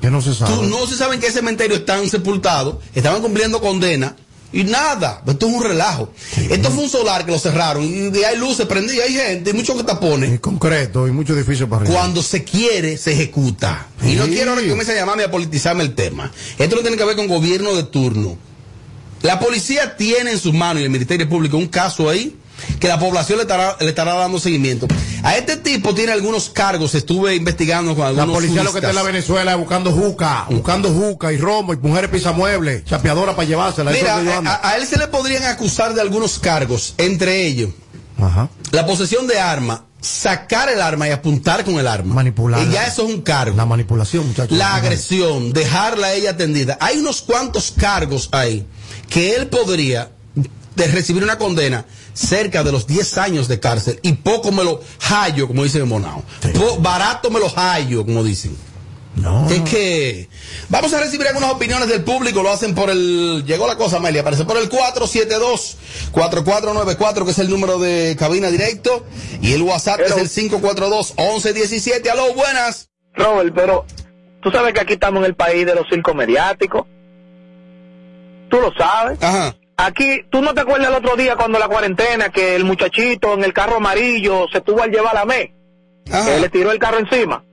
Que 0.00 0.10
no 0.10 0.20
se 0.20 0.34
sabe. 0.34 0.54
Tú- 0.54 0.62
no 0.64 0.86
se 0.86 0.96
sabe 0.96 1.14
en 1.16 1.20
qué 1.20 1.32
cementerio 1.32 1.76
están 1.76 2.08
sepultados. 2.08 2.76
Estaban 2.94 3.22
cumpliendo 3.22 3.60
condena. 3.60 4.14
Y 4.52 4.64
nada. 4.64 5.22
Esto 5.26 5.46
es 5.48 5.54
un 5.54 5.62
relajo. 5.62 6.10
Esto 6.36 6.70
fue 6.70 6.84
un 6.84 6.88
solar 6.90 7.26
que 7.26 7.32
lo 7.32 7.38
cerraron. 7.38 7.82
Y, 7.84 8.22
hay 8.24 8.36
luces 8.38 8.66
prendidas. 8.66 9.06
Hay 9.06 9.14
gente. 9.14 9.50
Y 9.50 9.52
muchos 9.52 9.76
que 9.76 9.82
tapones. 9.84 10.32
Y 10.34 10.38
concreto 10.38 11.06
y 11.08 11.10
mucho 11.10 11.34
difícil 11.34 11.66
para 11.66 11.82
arriba. 11.82 11.94
Cuando 11.98 12.22
se 12.22 12.44
quiere, 12.44 12.96
se 12.96 13.12
ejecuta. 13.12 13.88
Y 14.02 14.14
no 14.14 14.26
quiero 14.26 14.50
ahora 14.50 14.62
que 14.62 14.68
comience 14.68 14.92
a 14.92 14.96
llamarme 14.96 15.24
a 15.24 15.30
politizarme 15.30 15.82
el 15.82 15.94
tema. 15.94 16.30
Esto 16.58 16.76
no 16.76 16.82
tiene 16.82 16.96
que 16.96 17.04
ver 17.04 17.16
con 17.16 17.26
gobierno 17.26 17.74
de 17.74 17.82
turno. 17.82 18.38
La 19.22 19.40
policía 19.40 19.96
tiene 19.96 20.32
en 20.32 20.38
sus 20.38 20.54
manos 20.54 20.80
y 20.80 20.84
el 20.84 20.90
Ministerio 20.90 21.28
Público 21.28 21.56
un 21.56 21.68
caso 21.68 22.08
ahí 22.08 22.36
que 22.80 22.88
la 22.88 22.98
población 22.98 23.38
le 23.38 23.42
estará, 23.42 23.76
le 23.80 23.88
estará 23.88 24.14
dando 24.14 24.38
seguimiento. 24.38 24.86
A 25.22 25.36
este 25.36 25.56
tipo 25.56 25.94
tiene 25.94 26.12
algunos 26.12 26.48
cargos, 26.48 26.94
estuve 26.94 27.34
investigando 27.34 27.94
con 27.94 28.02
La 28.02 28.08
algunos 28.08 28.36
policía 28.36 28.62
lo 28.62 28.72
que 28.72 28.78
está 28.78 28.90
en 28.90 28.96
la 28.96 29.02
juristas. 29.02 29.28
Venezuela 29.28 29.56
buscando 29.56 29.92
juca, 29.92 30.46
buscando 30.50 30.90
juca 30.90 31.32
y 31.32 31.38
romo 31.38 31.72
y 31.72 31.76
mujeres 31.76 32.10
pisamuebles, 32.10 32.84
chapeadora 32.84 33.34
para 33.34 33.48
llevársela. 33.48 33.90
Mira, 33.90 34.20
a, 34.62 34.76
él 34.76 34.86
se 34.86 34.98
le 34.98 35.08
podrían 35.08 35.44
acusar 35.44 35.94
de 35.94 36.00
algunos 36.00 36.38
cargos, 36.38 36.94
entre 36.98 37.46
ellos 37.46 37.70
Ajá. 38.20 38.48
la 38.72 38.86
posesión 38.86 39.26
de 39.26 39.38
arma, 39.38 39.84
sacar 40.00 40.68
el 40.68 40.80
arma 40.80 41.08
y 41.08 41.10
apuntar 41.10 41.64
con 41.64 41.78
el 41.78 41.86
arma. 41.86 42.14
Manipular. 42.14 42.66
Y 42.66 42.70
ya 42.70 42.86
eso 42.86 43.06
es 43.06 43.14
un 43.14 43.22
cargo. 43.22 43.56
La 43.56 43.66
manipulación, 43.66 44.26
muchachos. 44.26 44.56
La 44.56 44.74
agresión, 44.76 45.52
dejarla 45.52 46.08
a 46.08 46.12
ella 46.14 46.30
atendida. 46.30 46.78
Hay 46.80 46.98
unos 46.98 47.22
cuantos 47.22 47.72
cargos 47.76 48.28
ahí 48.32 48.66
que 49.08 49.34
él 49.34 49.48
podría 49.48 50.10
de 50.78 50.86
recibir 50.86 51.24
una 51.24 51.38
condena 51.38 51.84
cerca 52.14 52.62
de 52.62 52.70
los 52.70 52.86
10 52.86 53.18
años 53.18 53.48
de 53.48 53.58
cárcel 53.58 53.98
y 54.02 54.12
poco 54.12 54.52
me 54.52 54.62
lo 54.62 54.80
hallo, 55.00 55.48
como 55.48 55.64
dicen 55.64 55.82
en 55.82 55.88
Monao. 55.88 56.22
Barato 56.80 57.30
me 57.30 57.40
lo 57.40 57.48
hallo, 57.48 58.04
como 58.04 58.22
dicen. 58.22 58.56
No. 59.20 59.48
Es 59.50 59.62
que 59.62 60.28
vamos 60.68 60.94
a 60.94 61.00
recibir 61.00 61.26
algunas 61.26 61.52
opiniones 61.52 61.88
del 61.88 62.04
público, 62.04 62.40
lo 62.42 62.50
hacen 62.50 62.74
por 62.74 62.90
el, 62.90 63.44
llegó 63.46 63.66
la 63.66 63.76
cosa 63.76 63.96
Amelia, 63.96 64.20
aparece 64.20 64.44
por 64.44 64.56
el 64.56 64.70
472-4494, 64.70 67.24
que 67.24 67.30
es 67.30 67.38
el 67.38 67.50
número 67.50 67.78
de 67.78 68.16
cabina 68.18 68.48
directo, 68.48 69.04
y 69.40 69.54
el 69.54 69.62
WhatsApp 69.62 70.00
es 70.00 70.16
el 70.16 70.28
542-1117, 70.50 72.10
aló, 72.10 72.34
buenas. 72.34 72.90
Robert, 73.14 73.52
pero 73.54 73.86
tú 74.40 74.50
sabes 74.50 74.72
que 74.72 74.80
aquí 74.80 74.94
estamos 74.94 75.20
en 75.20 75.26
el 75.26 75.34
país 75.34 75.66
de 75.66 75.74
los 75.74 75.86
circos 75.88 76.14
mediáticos. 76.14 76.86
Tú 78.48 78.58
lo 78.60 78.72
sabes. 78.78 79.22
Ajá. 79.22 79.54
Aquí, 79.76 80.22
¿tú 80.30 80.40
no 80.42 80.54
te 80.54 80.62
acuerdas 80.62 80.88
el 80.88 80.94
otro 80.94 81.16
día 81.16 81.36
cuando 81.36 81.58
la 81.58 81.68
cuarentena 81.68 82.30
que 82.30 82.56
el 82.56 82.64
muchachito 82.64 83.34
en 83.34 83.44
el 83.44 83.52
carro 83.52 83.76
amarillo 83.76 84.46
se 84.52 84.60
tuvo 84.60 84.82
al 84.82 84.90
llevar 84.90 85.16
a 85.16 85.20
la 85.20 85.24
ME? 85.24 85.54
Que 86.04 86.40
le 86.40 86.48
tiró 86.48 86.72
el 86.72 86.80
carro 86.80 86.98
encima. 86.98 87.44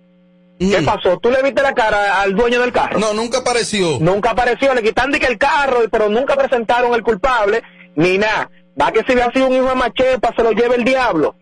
¿Qué 0.59 0.81
pasó? 0.83 1.17
¿Tú 1.17 1.29
le 1.29 1.41
viste 1.43 1.61
la 1.61 1.73
cara 1.73 2.21
al 2.21 2.33
dueño 2.35 2.61
del 2.61 2.71
carro? 2.71 2.99
No, 2.99 3.13
nunca 3.13 3.39
apareció. 3.39 3.99
Nunca 3.99 4.31
apareció, 4.31 4.73
le 4.73 4.83
quitan 4.83 5.11
de 5.11 5.19
que 5.19 5.27
el 5.27 5.37
carro, 5.37 5.79
pero 5.91 6.09
nunca 6.09 6.35
presentaron 6.35 6.93
el 6.93 7.03
culpable, 7.03 7.61
ni 7.95 8.17
nada. 8.17 8.49
Va 8.79 8.91
que 8.91 8.99
si 8.99 9.13
hubiera 9.13 9.31
sido 9.31 9.47
un 9.47 9.53
hijo 9.53 9.69
de 9.69 9.75
machepa, 9.75 10.33
se 10.35 10.43
lo 10.43 10.51
lleve 10.51 10.75
el 10.75 10.83
diablo. 10.83 11.35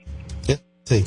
Sí. 0.86 1.06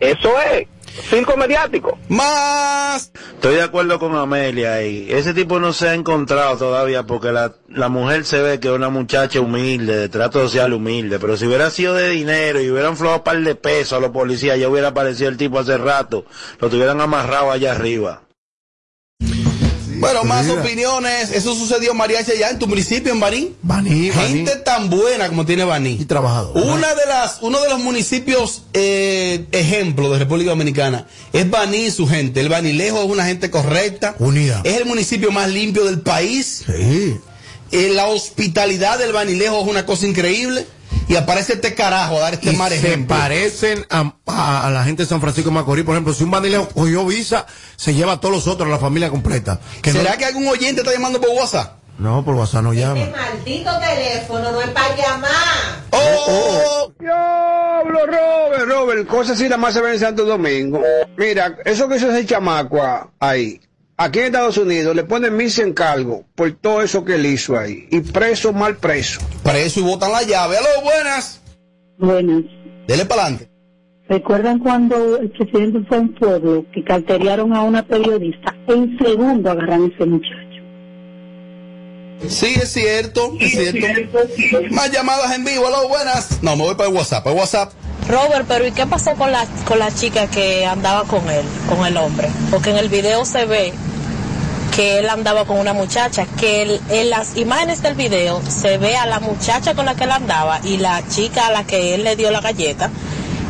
Eso 0.00 0.40
es. 0.40 0.66
Circo 1.08 1.36
mediático. 1.36 1.98
Más. 2.08 3.12
Estoy 3.34 3.56
de 3.56 3.62
acuerdo 3.62 3.98
con 3.98 4.14
Amelia 4.14 4.74
ahí. 4.74 5.06
Ese 5.10 5.34
tipo 5.34 5.58
no 5.58 5.72
se 5.72 5.88
ha 5.88 5.94
encontrado 5.94 6.56
todavía 6.56 7.04
porque 7.04 7.32
la, 7.32 7.54
la 7.68 7.88
mujer 7.88 8.24
se 8.24 8.42
ve 8.42 8.60
que 8.60 8.68
es 8.68 8.74
una 8.74 8.88
muchacha 8.88 9.40
humilde, 9.40 9.96
de 9.96 10.08
trato 10.08 10.40
social 10.40 10.72
humilde. 10.72 11.18
Pero 11.18 11.36
si 11.36 11.46
hubiera 11.46 11.70
sido 11.70 11.94
de 11.94 12.10
dinero 12.10 12.60
y 12.60 12.70
hubieran 12.70 12.96
flojado 12.96 13.18
un 13.18 13.24
par 13.24 13.40
de 13.40 13.54
pesos 13.54 13.94
a 13.94 14.00
los 14.00 14.10
policías, 14.10 14.58
ya 14.58 14.68
hubiera 14.68 14.88
aparecido 14.88 15.28
el 15.28 15.36
tipo 15.36 15.58
hace 15.58 15.78
rato. 15.78 16.24
Lo 16.60 16.68
tuvieran 16.68 17.00
amarrado 17.00 17.50
allá 17.50 17.72
arriba. 17.72 18.22
Bueno, 20.02 20.24
más 20.24 20.48
opiniones. 20.48 21.30
Eso 21.30 21.54
sucedió, 21.54 21.94
Mariachi, 21.94 22.32
allá 22.32 22.50
en 22.50 22.58
tu 22.58 22.66
municipio, 22.66 23.12
en 23.12 23.20
Baní. 23.20 23.54
Baní, 23.62 24.10
Gente 24.10 24.56
tan 24.56 24.90
buena 24.90 25.28
como 25.28 25.46
tiene 25.46 25.64
Baní. 25.64 25.92
Y 26.00 26.04
trabajador. 26.04 26.56
Una 26.56 26.94
de 26.94 27.06
las, 27.06 27.38
uno 27.40 27.60
de 27.60 27.68
los 27.70 27.78
municipios 27.78 28.62
eh, 28.74 29.46
ejemplo 29.52 30.10
de 30.10 30.18
República 30.18 30.50
Dominicana 30.50 31.06
es 31.32 31.48
Baní 31.48 31.86
y 31.86 31.90
su 31.90 32.06
gente. 32.08 32.40
El 32.40 32.48
Banilejo 32.48 33.02
es 33.02 33.08
una 33.08 33.24
gente 33.24 33.50
correcta. 33.50 34.16
Unida. 34.18 34.60
Es 34.64 34.76
el 34.78 34.86
municipio 34.86 35.30
más 35.30 35.48
limpio 35.48 35.84
del 35.84 36.00
país. 36.00 36.64
Sí. 36.66 37.16
Eh, 37.70 37.90
la 37.94 38.06
hospitalidad 38.06 38.98
del 38.98 39.12
Banilejo 39.12 39.62
es 39.62 39.68
una 39.68 39.86
cosa 39.86 40.06
increíble. 40.06 40.66
Y 41.12 41.16
aparece 41.16 41.52
este 41.52 41.74
carajo 41.74 42.16
a 42.16 42.20
dar 42.20 42.34
este 42.34 42.52
Y 42.52 42.56
mal 42.56 42.72
se 42.72 42.96
parecen 42.98 43.84
a, 43.90 44.14
a- 44.26 44.66
a 44.66 44.70
la 44.70 44.82
gente 44.84 45.02
de 45.02 45.08
San 45.10 45.20
Francisco 45.20 45.50
de 45.50 45.54
Macorís. 45.56 45.84
Por 45.84 45.94
ejemplo, 45.94 46.14
si 46.14 46.24
un 46.24 46.30
bandilejo 46.30 46.68
cogió 46.70 47.04
visa, 47.04 47.44
se 47.76 47.92
lleva 47.92 48.12
a 48.12 48.20
todos 48.20 48.34
los 48.34 48.46
otros, 48.46 48.66
a 48.66 48.72
la 48.72 48.78
familia 48.78 49.10
completa. 49.10 49.60
Que 49.82 49.92
¿Será 49.92 50.12
no, 50.12 50.16
que 50.18 50.24
algún 50.24 50.48
oyente 50.48 50.80
está 50.80 50.90
llamando 50.92 51.20
por 51.20 51.28
WhatsApp? 51.30 51.74
no, 51.98 52.24
por 52.24 52.34
WhatsApp 52.34 52.62
no 52.62 52.72
llama. 52.72 53.04
Maldito 53.14 53.70
teléfono, 53.78 54.52
no 54.52 54.60
es 54.62 54.68
para 54.70 54.96
llamar. 54.96 55.30
¡Oh! 55.90 56.90
Diablo, 56.98 57.98
Robert, 58.06 58.66
Robert, 58.68 59.06
cosas 59.06 59.36
así 59.36 59.44
nada 59.44 59.58
más 59.58 59.74
se 59.74 59.82
ven 59.82 59.92
en 59.92 60.00
Santo 60.00 60.24
Domingo. 60.24 60.80
Mira, 61.18 61.56
eso 61.66 61.88
que 61.88 61.96
hizo 61.96 62.10
ese 62.10 62.24
chamaco 62.26 62.80
ahí, 63.20 63.60
aquí 64.02 64.18
en 64.18 64.26
Estados 64.26 64.58
Unidos 64.58 64.94
le 64.96 65.04
ponen 65.04 65.36
mil 65.36 65.50
en 65.58 65.72
cargo 65.72 66.24
por 66.34 66.52
todo 66.52 66.82
eso 66.82 67.04
que 67.04 67.14
él 67.14 67.26
hizo 67.26 67.58
ahí. 67.58 67.86
Y 67.90 68.00
preso, 68.00 68.52
mal 68.52 68.76
preso. 68.76 69.20
Preso 69.42 69.80
y 69.80 69.82
botan 69.82 70.12
la 70.12 70.22
llave. 70.22 70.56
¡Aló, 70.56 70.82
buenas! 70.82 71.40
Buenas. 71.98 72.42
Dele 72.86 73.04
para 73.04 73.22
adelante. 73.22 73.48
¿Recuerdan 74.08 74.58
cuando 74.58 75.18
el 75.18 75.30
presidente 75.30 75.80
fue 75.88 75.96
a 75.96 76.00
un 76.00 76.14
pueblo 76.14 76.66
que 76.74 76.84
carteriaron 76.84 77.54
a 77.54 77.62
una 77.62 77.86
periodista? 77.86 78.54
En 78.66 78.98
segundo 78.98 79.50
agarran 79.50 79.84
a 79.84 79.86
ese 79.86 80.04
muchacho. 80.04 80.38
Sí, 82.28 82.54
es 82.54 82.72
cierto, 82.72 83.32
es 83.40 83.52
cierto. 83.52 83.86
Más 84.70 84.90
llamadas 84.92 85.34
en 85.34 85.44
vivo, 85.44 85.66
aló, 85.66 85.88
buenas. 85.88 86.42
No, 86.42 86.56
me 86.56 86.64
voy 86.64 86.74
para 86.74 86.88
el 86.88 86.94
WhatsApp, 86.94 87.24
para 87.24 87.34
el 87.34 87.40
WhatsApp. 87.40 87.72
Robert, 88.08 88.46
pero 88.48 88.66
¿y 88.66 88.72
qué 88.72 88.86
pasó 88.86 89.14
con 89.14 89.32
la, 89.32 89.46
con 89.66 89.78
la 89.78 89.90
chica 89.92 90.26
que 90.26 90.66
andaba 90.66 91.04
con 91.04 91.28
él, 91.30 91.44
con 91.68 91.86
el 91.86 91.96
hombre? 91.96 92.28
Porque 92.50 92.70
en 92.70 92.76
el 92.76 92.88
video 92.88 93.24
se 93.24 93.46
ve 93.46 93.72
que 94.74 94.98
él 94.98 95.08
andaba 95.10 95.44
con 95.44 95.58
una 95.58 95.72
muchacha, 95.72 96.26
que 96.38 96.62
él- 96.62 96.80
en 96.88 97.10
las 97.10 97.36
imágenes 97.36 97.82
del 97.82 97.94
video 97.94 98.40
se 98.48 98.78
ve 98.78 98.96
a 98.96 99.06
la 99.06 99.20
muchacha 99.20 99.74
con 99.74 99.84
la 99.86 99.94
que 99.94 100.04
él 100.04 100.10
andaba 100.10 100.60
y 100.64 100.78
la 100.78 101.02
chica 101.08 101.46
a 101.48 101.52
la 101.52 101.64
que 101.64 101.94
él 101.94 102.04
le 102.04 102.16
dio 102.16 102.30
la 102.30 102.40
galleta, 102.40 102.90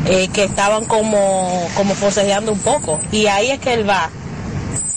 eh, 0.06 0.28
que 0.32 0.44
estaban 0.44 0.84
como, 0.84 1.68
como 1.76 1.94
forcejeando 1.94 2.50
un 2.52 2.58
poco. 2.58 2.98
Y 3.12 3.26
ahí 3.26 3.50
es 3.50 3.60
que 3.60 3.72
él 3.74 3.88
va 3.88 4.10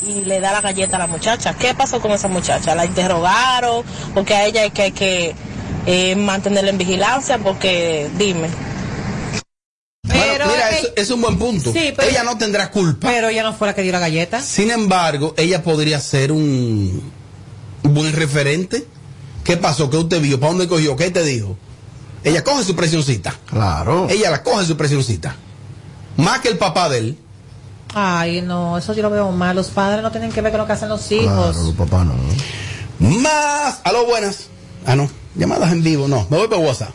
y 0.08 0.26
le 0.26 0.40
da 0.40 0.52
la 0.52 0.62
galleta 0.62 0.98
a 0.98 1.00
la 1.00 1.08
muchacha. 1.08 1.54
¿Qué 1.54 1.74
pasó 1.74 2.00
con 2.00 2.12
esa 2.12 2.28
muchacha? 2.28 2.76
¿La 2.76 2.86
interrogaron? 2.86 3.84
Porque 4.14 4.36
a 4.36 4.46
ella 4.46 4.62
hay 4.62 4.72
que, 4.72 4.82
hay 4.82 4.92
que 4.92 5.36
eh, 5.86 6.16
mantenerla 6.16 6.72
en 6.72 6.78
vigilancia, 6.80 7.38
porque 7.38 8.10
dime. 8.18 8.50
Bueno, 10.46 10.64
mira, 10.66 10.78
eso 10.78 10.88
es 10.96 11.12
un 11.12 11.22
buen 11.22 11.38
punto. 11.38 11.72
Sí, 11.74 11.94
pero- 11.96 12.10
ella 12.10 12.24
no 12.24 12.38
tendrá 12.38 12.72
culpa. 12.72 13.08
Pero 13.10 13.30
ella 13.30 13.44
no 13.44 13.54
fue 13.54 13.68
la 13.68 13.76
que 13.76 13.82
dio 13.82 13.92
la 13.92 14.00
galleta. 14.00 14.42
Sin 14.42 14.72
embargo, 14.72 15.34
ella 15.38 15.64
podría 15.64 16.00
ser 16.00 16.32
un 16.32 17.02
buen 17.84 18.14
referente. 18.14 18.86
¿Qué 19.44 19.58
pasó? 19.58 19.90
¿Qué 19.90 19.98
usted 19.98 20.22
vio? 20.22 20.40
¿Para 20.40 20.52
dónde 20.54 20.68
cogió? 20.68 20.96
¿Qué 20.96 21.12
te 21.12 21.24
dijo? 21.24 21.56
Ella 22.24 22.44
coge 22.44 22.64
su 22.64 22.76
presioncita. 22.76 23.36
Claro. 23.46 24.08
Ella 24.10 24.32
la 24.32 24.42
coge 24.42 24.66
su 24.66 24.76
presioncita. 24.76 25.36
Más 26.18 26.40
que 26.40 26.50
el 26.50 26.58
papá 26.58 26.90
de 26.90 26.98
él. 26.98 27.20
Ay, 27.94 28.42
no, 28.42 28.78
eso 28.78 28.94
yo 28.94 29.04
lo 29.04 29.10
veo 29.10 29.32
mal. 29.32 29.56
Los 29.56 29.70
padres 29.70 30.02
no 30.02 30.12
tienen 30.12 30.32
que 30.32 30.42
ver 30.42 30.52
con 30.52 30.60
lo 30.62 30.68
que 30.68 30.74
hacen 30.74 30.90
los 30.90 31.12
hijos. 31.12 31.56
papá 31.78 32.04
no. 32.04 32.16
Más. 33.00 33.80
Aló, 33.84 34.06
buenas. 34.06 34.48
Ah, 34.86 34.96
no. 34.96 35.10
Llamadas 35.36 35.72
en 35.72 35.84
vivo, 35.84 36.08
no. 36.08 36.26
Me 36.30 36.38
voy 36.38 36.48
para 36.48 36.62
WhatsApp. 36.62 36.90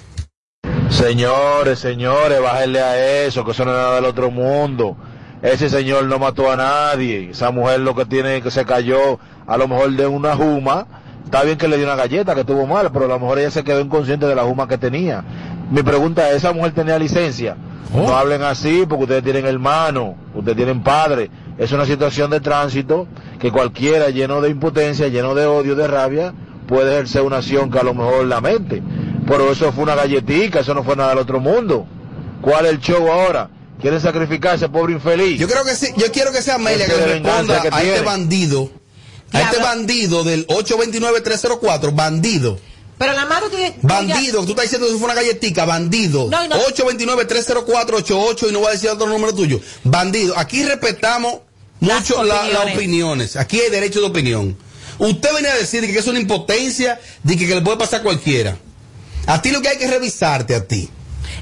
Señores, 0.91 1.79
señores, 1.79 2.43
bájenle 2.43 2.81
a 2.81 3.25
eso, 3.25 3.45
que 3.45 3.53
eso 3.53 3.65
no 3.65 3.71
es 3.71 3.77
nada 3.77 3.95
del 3.95 4.05
otro 4.05 4.31
mundo. 4.31 4.97
Ese 5.41 5.71
señor 5.71 6.05
no 6.05 6.19
mató 6.19 6.51
a 6.51 6.57
nadie. 6.57 7.31
Esa 7.31 7.51
mujer 7.53 7.81
lo 7.81 7.95
que 7.95 8.05
tiene 8.05 8.37
es 8.37 8.43
que 8.43 8.51
se 8.51 8.65
cayó 8.65 9.19
a 9.47 9.57
lo 9.57 9.69
mejor 9.69 9.93
de 9.93 10.07
una 10.07 10.35
juma. 10.35 10.87
Está 11.25 11.45
bien 11.45 11.57
que 11.57 11.69
le 11.69 11.77
dio 11.77 11.87
una 11.87 11.95
galleta 11.95 12.35
que 12.35 12.45
tuvo 12.45 12.67
mal, 12.67 12.91
pero 12.93 13.05
a 13.05 13.09
lo 13.09 13.21
mejor 13.21 13.39
ella 13.39 13.51
se 13.51 13.63
quedó 13.63 13.81
inconsciente 13.81 14.27
de 14.27 14.35
la 14.35 14.43
juma 14.43 14.67
que 14.67 14.79
tenía. 14.79 15.25
Mi 15.71 15.83
pregunta 15.83 16.29
es, 16.29 16.37
¿esa 16.37 16.53
mujer 16.53 16.73
tenía 16.73 16.99
licencia? 16.99 17.57
No 17.95 18.17
hablen 18.17 18.43
así 18.43 18.85
porque 18.89 19.05
ustedes 19.05 19.25
tienen 19.25 19.47
hermano, 19.47 20.17
ustedes 20.35 20.57
tienen 20.57 20.83
padre. 20.83 21.31
Es 21.57 21.73
una 21.73 21.87
situación 21.87 22.31
de 22.31 22.41
tránsito 22.41 23.07
que 23.39 23.53
cualquiera 23.53 24.11
lleno 24.11 24.41
de 24.41 24.51
impotencia, 24.51 25.09
lleno 25.09 25.35
de 25.35 25.47
odio, 25.47 25.77
de 25.77 25.87
rabia, 25.87 26.35
puede 26.67 26.93
ejercer 26.93 27.23
una 27.23 27.39
acción 27.39 27.71
que 27.71 27.79
a 27.79 27.83
lo 27.85 27.95
mejor 27.95 28.27
la 28.27 28.41
mente. 28.41 28.83
Pero 29.31 29.53
eso 29.53 29.73
fue 29.73 29.85
una 29.85 29.95
galletica, 29.95 30.61
eso 30.61 30.75
no 30.75 30.83
fue 30.85 30.97
nada 30.97 31.11
del 31.11 31.19
otro 31.21 31.39
mundo. 31.41 31.87
¿Cuál 32.43 32.67
es 32.67 32.73
el 32.73 32.81
show 32.81 33.11
ahora? 33.11 33.49
¿Quieren 33.81 34.01
sacrificar 34.01 34.53
a 34.53 34.55
ese 34.57 34.69
pobre 34.69 34.93
infeliz? 34.93 35.39
Yo 35.39 35.49
creo 35.49 35.65
que 35.65 35.75
sí, 35.77 35.87
yo 35.97 36.11
quiero 36.13 36.33
que 36.33 36.43
sea 36.43 36.57
Amelia 36.57 36.85
que 36.87 36.97
le 36.97 37.07
responda 37.07 37.63
que 37.63 37.69
a 37.73 37.83
este 37.83 38.01
bandido. 38.03 38.71
A 39.33 39.41
este 39.43 39.59
bandido 39.59 40.25
del 40.25 40.47
829-304, 40.49 41.95
bandido. 41.95 42.59
Pero 42.99 43.13
la 43.15 43.25
madre 43.25 43.49
tiene. 43.49 43.77
Bandido, 43.81 44.43
tú 44.45 44.51
estás 44.51 44.65
diciendo 44.65 44.87
que 44.89 44.95
fue 44.95 45.05
una 45.05 45.15
galletica, 45.15 45.65
bandido. 45.65 46.29
No, 46.31 46.45
y 46.45 46.49
no. 46.49 46.57
829-304-88 46.57 48.49
y 48.49 48.53
no 48.53 48.59
voy 48.59 48.69
a 48.69 48.73
decir 48.73 48.91
otro 48.91 49.07
número 49.07 49.35
tuyo. 49.35 49.61
Bandido. 49.85 50.37
Aquí 50.37 50.63
respetamos 50.65 51.39
mucho 51.81 52.23
la- 52.25 52.35
las 52.49 52.65
opiniones. 52.65 52.75
opiniones. 52.77 53.37
Aquí 53.37 53.61
hay 53.61 53.71
derecho 53.71 54.01
de 54.01 54.07
opinión. 54.07 54.57
Usted 54.99 55.33
venía 55.35 55.53
a 55.53 55.57
decir 55.57 55.81
que 55.91 55.99
es 55.99 56.07
una 56.09 56.19
impotencia, 56.19 57.01
de 57.23 57.37
que, 57.39 57.47
que 57.47 57.55
le 57.55 57.63
puede 57.63 57.79
pasar 57.79 58.01
a 58.01 58.03
cualquiera. 58.03 58.59
A 59.27 59.41
ti 59.43 59.51
lo 59.51 59.61
que 59.63 59.69
hay 59.69 59.79
que 59.79 59.87
revisarte 59.87 60.55
a 60.55 60.67
ti. 60.67 60.91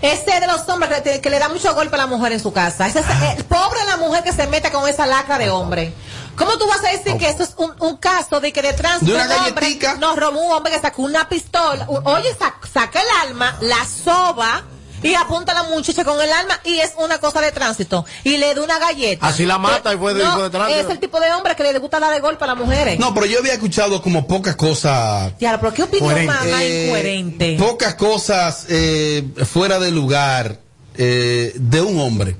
Ese 0.03 0.41
de 0.41 0.47
los 0.47 0.69
hombres 0.69 1.01
que, 1.21 1.31
le 1.31 1.39
da 1.39 1.49
mucho 1.49 1.75
golpe 1.75 1.97
a 1.97 1.99
la 1.99 2.07
mujer 2.07 2.33
en 2.33 2.41
su 2.41 2.53
casa. 2.53 2.87
Ese 2.87 3.01
es 3.01 3.07
el 3.37 3.45
pobre 3.45 3.85
la 3.87 3.97
mujer 3.97 4.23
que 4.23 4.33
se 4.33 4.47
mete 4.47 4.71
con 4.71 4.89
esa 4.89 5.07
lacra 5.07 5.39
de 5.39 5.51
hombre. 5.51 5.93
¿Cómo 6.37 6.57
tú 6.57 6.69
vas 6.69 6.85
a 6.85 6.91
decir 6.91 7.17
que 7.17 7.29
esto 7.29 7.43
es 7.43 7.55
un, 7.57 7.75
un 7.81 7.97
caso 7.97 8.39
de 8.41 8.53
que 8.53 8.63
de 8.63 8.73
tránsito 8.73 9.13
De 9.13 9.19
una 9.19 9.25
un 9.25 9.33
hombre 9.49 9.79
nos 9.99 10.17
robó 10.17 10.41
un 10.41 10.53
hombre 10.53 10.73
que 10.73 10.81
sacó 10.81 11.03
una 11.03 11.29
pistola? 11.29 11.87
Oye, 11.89 12.33
sa- 12.39 12.55
saca 12.73 13.01
el 13.01 13.29
alma, 13.29 13.57
la 13.61 13.85
soba 13.85 14.63
y 15.03 15.15
apunta 15.15 15.53
a 15.53 15.63
la 15.63 15.69
muchacha 15.71 16.05
con 16.05 16.21
el 16.21 16.33
alma 16.33 16.59
y 16.65 16.79
es 16.79 16.93
una 16.99 17.19
cosa 17.19 17.41
de 17.41 17.53
tránsito. 17.53 18.05
Y 18.25 18.37
le 18.37 18.55
da 18.55 18.63
una 18.63 18.79
galleta. 18.79 19.27
Así 19.27 19.47
la 19.47 19.59
mata 19.59 19.95
y 19.95 19.97
fue 19.97 20.15
de- 20.15 20.25
No, 20.25 20.35
fue 20.35 20.43
de 20.45 20.51
tránsito. 20.51 20.81
Es 20.81 20.91
el 20.91 20.99
tipo 20.99 21.21
de 21.21 21.31
hombre 21.33 21.55
que 21.57 21.63
le 21.63 21.79
gusta 21.79 22.01
dar 22.01 22.13
de 22.13 22.21
golpe 22.21 22.45
a 22.45 22.47
las 22.49 22.57
mujeres. 22.57 22.99
No, 22.99 23.15
pero 23.15 23.27
yo 23.27 23.39
había 23.39 23.53
escuchado 23.55 24.01
como 24.03 24.27
pocas 24.27 24.57
cosas 24.57 25.33
Ya, 25.41 25.59
pero 25.61 25.73
¿qué 25.73 25.83
opinión 25.85 26.27
más, 26.27 26.45
más 26.47 26.61
Eh, 26.63 26.85
incoherente? 26.87 27.57
pocas 27.59 27.95
cosas 27.95 28.67
eh, 28.69 29.25
fuera 29.45 29.79
de 29.79 29.91
lugar 29.91 30.59
eh, 30.97 31.53
de 31.57 31.81
un 31.81 32.01
hombre. 32.01 32.37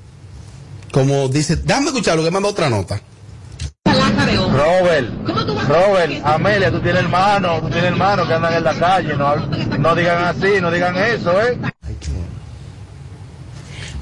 Como 0.91 1.27
dice, 1.27 1.55
déjame 1.55 1.87
escuchar 1.87 2.17
lo 2.17 2.23
que 2.23 2.31
manda 2.31 2.49
otra 2.49 2.69
nota. 2.69 3.01
Robert, 3.85 5.09
Robert, 5.67 6.25
Amelia, 6.25 6.71
tú 6.71 6.81
tienes 6.81 7.01
hermanos, 7.03 7.61
tú 7.61 7.67
tienes 7.69 7.85
hermanos 7.91 8.27
que 8.27 8.33
andan 8.33 8.53
en 8.53 8.63
la 8.63 8.73
calle, 8.73 9.15
no, 9.15 9.35
no 9.35 9.95
digan 9.95 10.23
así, 10.23 10.59
no 10.61 10.71
digan 10.71 10.95
eso, 10.97 11.39
¿eh? 11.41 11.57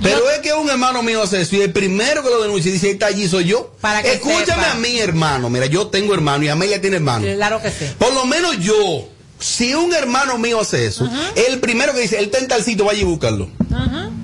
Pero 0.02 0.30
es 0.30 0.40
que 0.40 0.54
un 0.54 0.70
hermano 0.70 1.02
mío 1.02 1.24
hace 1.24 1.42
eso 1.42 1.56
y 1.56 1.62
el 1.62 1.72
primero 1.74 2.22
que 2.24 2.30
lo 2.30 2.42
denuncia 2.44 2.70
y 2.70 2.74
dice, 2.74 2.88
"Ahí 2.88 2.94
está 2.94 3.08
allí 3.08 3.28
soy 3.28 3.46
yo. 3.46 3.74
Para 3.82 4.02
que 4.04 4.14
Escúchame 4.14 4.46
sepa. 4.46 4.72
a 4.72 4.76
mí, 4.76 5.00
hermano. 5.00 5.50
Mira, 5.50 5.66
yo 5.66 5.88
tengo 5.88 6.14
hermano 6.14 6.44
y 6.44 6.50
Amelia 6.50 6.80
tiene 6.80 6.98
hermano. 6.98 7.26
Claro 7.26 7.62
que 7.62 7.72
sí. 7.72 7.86
Por 7.98 8.14
lo 8.14 8.26
menos 8.26 8.60
yo, 8.60 9.08
si 9.40 9.74
un 9.74 9.94
hermano 9.94 10.38
mío 10.38 10.62
hace 10.62 10.86
eso, 10.86 11.10
el 11.36 11.60
primero 11.60 11.94
que 11.94 12.02
dice, 12.02 12.20
él 12.20 12.26
está 12.26 12.38
en 12.38 12.48
tal 12.48 12.64
sitio, 12.64 12.86
vaya 12.86 13.00
y 13.02 13.06
búscalo. 13.06 13.50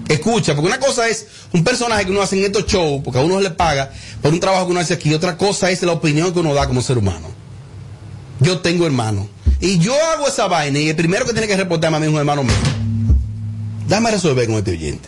Escucha, 0.09 0.53
porque 0.53 0.67
una 0.67 0.79
cosa 0.79 1.07
es 1.09 1.25
un 1.53 1.63
personaje 1.63 2.05
que 2.05 2.11
uno 2.11 2.21
hace 2.21 2.37
en 2.37 2.43
estos 2.43 2.67
shows, 2.67 3.01
porque 3.03 3.19
a 3.19 3.23
uno 3.23 3.37
se 3.37 3.43
le 3.43 3.49
paga 3.51 3.91
por 4.21 4.31
un 4.31 4.39
trabajo 4.39 4.65
que 4.65 4.71
uno 4.71 4.79
hace 4.81 4.93
aquí, 4.93 5.09
y 5.09 5.13
otra 5.13 5.37
cosa 5.37 5.71
es 5.71 5.81
la 5.81 5.93
opinión 5.93 6.31
que 6.33 6.39
uno 6.39 6.53
da 6.53 6.67
como 6.67 6.81
ser 6.81 6.97
humano. 6.99 7.29
Yo 8.39 8.59
tengo 8.59 8.85
hermano. 8.85 9.27
Y 9.59 9.79
yo 9.79 9.95
hago 10.11 10.27
esa 10.27 10.47
vaina 10.47 10.77
y 10.77 10.89
el 10.89 10.95
primero 10.95 11.25
que 11.25 11.31
tiene 11.31 11.47
que 11.47 11.55
reportarme 11.55 11.97
a 11.97 11.99
mí 12.01 12.05
es 12.07 12.11
un 12.11 12.19
hermano 12.19 12.43
mío. 12.43 12.53
Dame 13.87 14.11
resolver 14.11 14.45
con 14.45 14.55
este 14.57 14.71
oyente. 14.71 15.07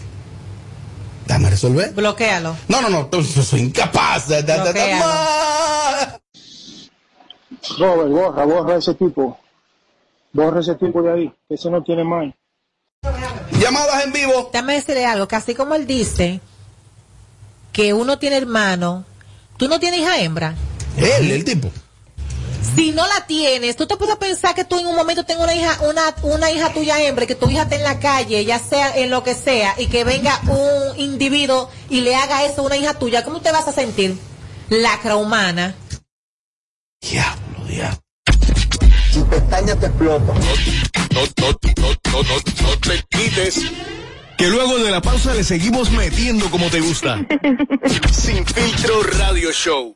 Dame 1.25 1.49
resolver. 1.49 1.93
Bloquéalo. 1.93 2.55
No, 2.67 2.81
no, 2.81 2.89
no, 2.89 3.09
yo 3.11 3.43
soy 3.43 3.61
incapaz. 3.61 4.27
de-. 4.27 4.41
Robert, 7.77 8.09
borra, 8.09 8.45
borra 8.45 8.75
ese 8.77 8.93
tipo. 8.93 9.37
Borra 10.31 10.59
ese 10.59 10.75
tipo 10.75 11.01
de 11.01 11.11
ahí, 11.11 11.33
que 11.47 11.55
ese 11.55 11.69
no 11.69 11.81
tiene 11.83 12.03
mal. 12.03 12.35
Llamadas 13.59 14.05
en 14.05 14.11
vivo. 14.11 14.49
Déjame 14.51 14.73
decirle 14.75 15.05
algo, 15.05 15.27
que 15.27 15.35
así 15.35 15.55
como 15.55 15.75
él 15.75 15.87
dice 15.87 16.41
que 17.71 17.93
uno 17.93 18.19
tiene 18.19 18.37
hermano, 18.37 19.05
tú 19.57 19.67
no 19.67 19.79
tienes 19.79 20.01
hija 20.01 20.19
hembra. 20.19 20.55
Él, 20.97 21.31
el 21.31 21.43
tipo. 21.43 21.71
Si 22.75 22.91
no 22.91 23.07
la 23.07 23.25
tienes, 23.25 23.77
tú 23.77 23.87
te 23.87 23.95
puedes 23.95 24.17
pensar 24.17 24.53
que 24.53 24.65
tú 24.65 24.77
en 24.77 24.87
un 24.87 24.95
momento 24.95 25.23
tengas 25.23 25.45
una 25.45 25.55
hija, 25.55 25.79
una, 25.81 26.13
una 26.23 26.51
hija 26.51 26.73
tuya 26.73 27.01
hembra, 27.01 27.25
que 27.25 27.35
tu 27.35 27.49
hija 27.49 27.63
esté 27.63 27.75
en 27.77 27.83
la 27.83 27.99
calle, 27.99 28.43
ya 28.43 28.59
sea 28.59 28.97
en 28.97 29.09
lo 29.09 29.23
que 29.23 29.33
sea, 29.33 29.75
y 29.77 29.87
que 29.87 30.03
venga 30.03 30.41
un 30.47 30.99
individuo 30.99 31.69
y 31.89 32.01
le 32.01 32.15
haga 32.15 32.43
eso 32.43 32.61
a 32.61 32.65
una 32.65 32.77
hija 32.77 32.93
tuya, 32.95 33.23
¿cómo 33.23 33.39
te 33.39 33.51
vas 33.51 33.67
a 33.67 33.71
sentir? 33.71 34.17
Lacra 34.69 35.15
humana. 35.15 35.73
Tu 39.13 39.25
pestaña 39.29 39.75
te 39.75 39.85
explota. 39.85 40.33
No, 40.33 41.21
no, 41.37 41.51
no, 41.77 41.89
no, 42.11 42.23
no, 42.23 42.67
no 42.67 42.79
te 42.79 43.03
quites. 43.09 43.61
Que 44.37 44.47
luego 44.49 44.79
de 44.79 44.91
la 44.91 44.99
pausa 44.99 45.33
le 45.33 45.45
seguimos 45.45 45.91
metiendo 45.91 46.51
como 46.51 46.69
te 46.69 46.81
gusta. 46.81 47.25
Sin 48.11 48.45
filtro 48.45 49.01
radio 49.03 49.51
show. 49.53 49.95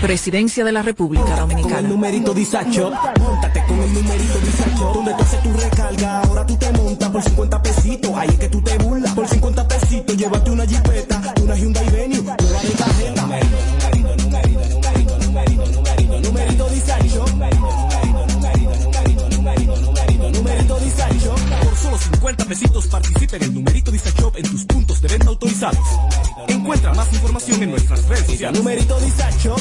Presidencia 0.00 0.64
de 0.64 0.72
la 0.72 0.82
República 0.82 1.24
Con 1.24 1.32
el 1.34 1.40
Dominicana. 1.40 1.88
numerito 1.88 2.32
disacho, 2.32 2.90
montate 3.20 3.62
con 3.68 3.78
el 3.80 3.92
numerito 3.92 4.38
disacho, 4.38 4.92
donde 4.94 5.12
tú 5.12 5.22
haces 5.22 5.42
tu 5.42 5.52
recarga, 5.52 6.20
ahora 6.22 6.46
tú 6.46 6.56
te 6.56 6.72
montas 6.72 7.08
por 7.10 7.22
50 7.22 7.62
pesitos, 7.62 8.10
ahí 8.16 8.28
es 8.30 8.38
que 8.38 8.48
tú 8.48 8.62
te 8.62 8.78
burlas, 8.78 9.12
por 9.14 9.28
50 9.28 9.68
pesitos, 9.68 10.16
llévate 10.16 10.50
una 10.50 10.66
jipeta, 10.66 11.19
50 22.50 22.54
pesitos 22.54 22.86
participa 22.88 23.36
en 23.36 23.42
el 23.44 23.54
numerito 23.54 23.90
disacho 23.90 24.32
en 24.34 24.50
tus 24.50 24.64
puntos 24.64 25.00
de 25.00 25.08
venta 25.08 25.28
autorizados. 25.28 25.86
Encuentra 26.48 26.92
más 26.94 27.12
información 27.12 27.62
en 27.62 27.70
nuestras 27.70 28.06
redes 28.08 28.26
sociales. 28.26 28.58
Numerito 28.58 28.98
disacho. 29.00 29.56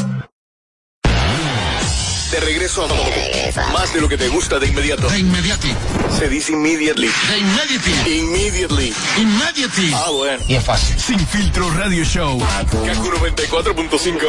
De 2.32 2.40
regreso 2.40 2.86
a 2.86 3.72
más 3.74 3.94
de 3.94 4.02
lo 4.02 4.08
que 4.08 4.18
te 4.18 4.28
gusta 4.30 4.60
de 4.60 4.68
inmediato. 4.68 5.10
De 5.10 5.20
inmediati. 5.20 5.74
Se 6.18 6.30
dice 6.30 6.54
immediately. 6.54 7.08
De 7.08 7.38
immediately. 7.38 8.20
Immediately. 8.20 8.94
Immediately. 9.18 9.92
Ah, 9.94 10.12
bueno. 10.12 10.44
Y 10.48 10.56
es 10.56 10.64
fácil. 10.64 11.00
Sin 11.00 11.20
filtro 11.20 11.70
radio 11.72 12.04
show. 12.04 12.40
Kaku 12.40 13.10
94.5. 13.10 14.20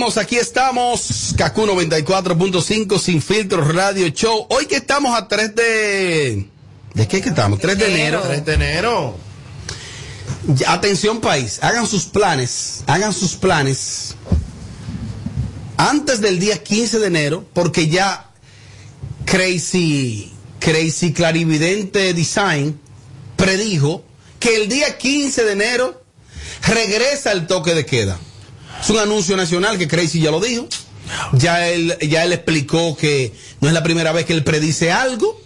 aquí 0.00 0.36
estamos, 0.36 1.34
Kaku 1.36 1.66
94.5 1.66 2.98
Sin 2.98 3.20
Filtro 3.20 3.62
Radio 3.62 4.08
Show. 4.08 4.46
Hoy 4.48 4.64
que 4.64 4.76
estamos 4.76 5.16
a 5.16 5.28
3 5.28 5.54
de... 5.54 6.48
¿De 6.94 7.06
qué 7.06 7.20
que 7.20 7.28
estamos? 7.28 7.60
3 7.60 7.78
de 7.78 7.94
enero. 7.94 8.22
3 8.24 8.44
de 8.46 8.54
enero. 8.54 9.16
Atención 10.66 11.20
país, 11.20 11.58
hagan 11.62 11.86
sus 11.86 12.06
planes, 12.06 12.82
hagan 12.86 13.12
sus 13.12 13.36
planes 13.36 14.14
antes 15.76 16.22
del 16.22 16.40
día 16.40 16.62
15 16.62 16.98
de 16.98 17.06
enero, 17.06 17.44
porque 17.52 17.88
ya 17.88 18.30
Crazy, 19.26 20.32
Crazy 20.60 21.12
Clarividente 21.12 22.14
Design 22.14 22.80
predijo 23.36 24.02
que 24.38 24.56
el 24.56 24.68
día 24.70 24.96
15 24.96 25.44
de 25.44 25.52
enero 25.52 26.02
regresa 26.66 27.32
el 27.32 27.46
toque 27.46 27.74
de 27.74 27.84
queda. 27.84 28.18
Es 28.80 28.90
un 28.90 28.98
anuncio 28.98 29.36
nacional 29.36 29.78
que 29.78 29.88
Crazy 29.88 30.20
ya 30.20 30.30
lo 30.30 30.40
dijo. 30.40 30.66
Ya 31.32 31.68
él, 31.68 31.96
ya 32.00 32.24
él 32.24 32.32
explicó 32.32 32.96
que 32.96 33.32
no 33.60 33.68
es 33.68 33.74
la 33.74 33.82
primera 33.82 34.12
vez 34.12 34.26
que 34.26 34.32
él 34.32 34.44
predice 34.44 34.90
algo. 34.92 35.40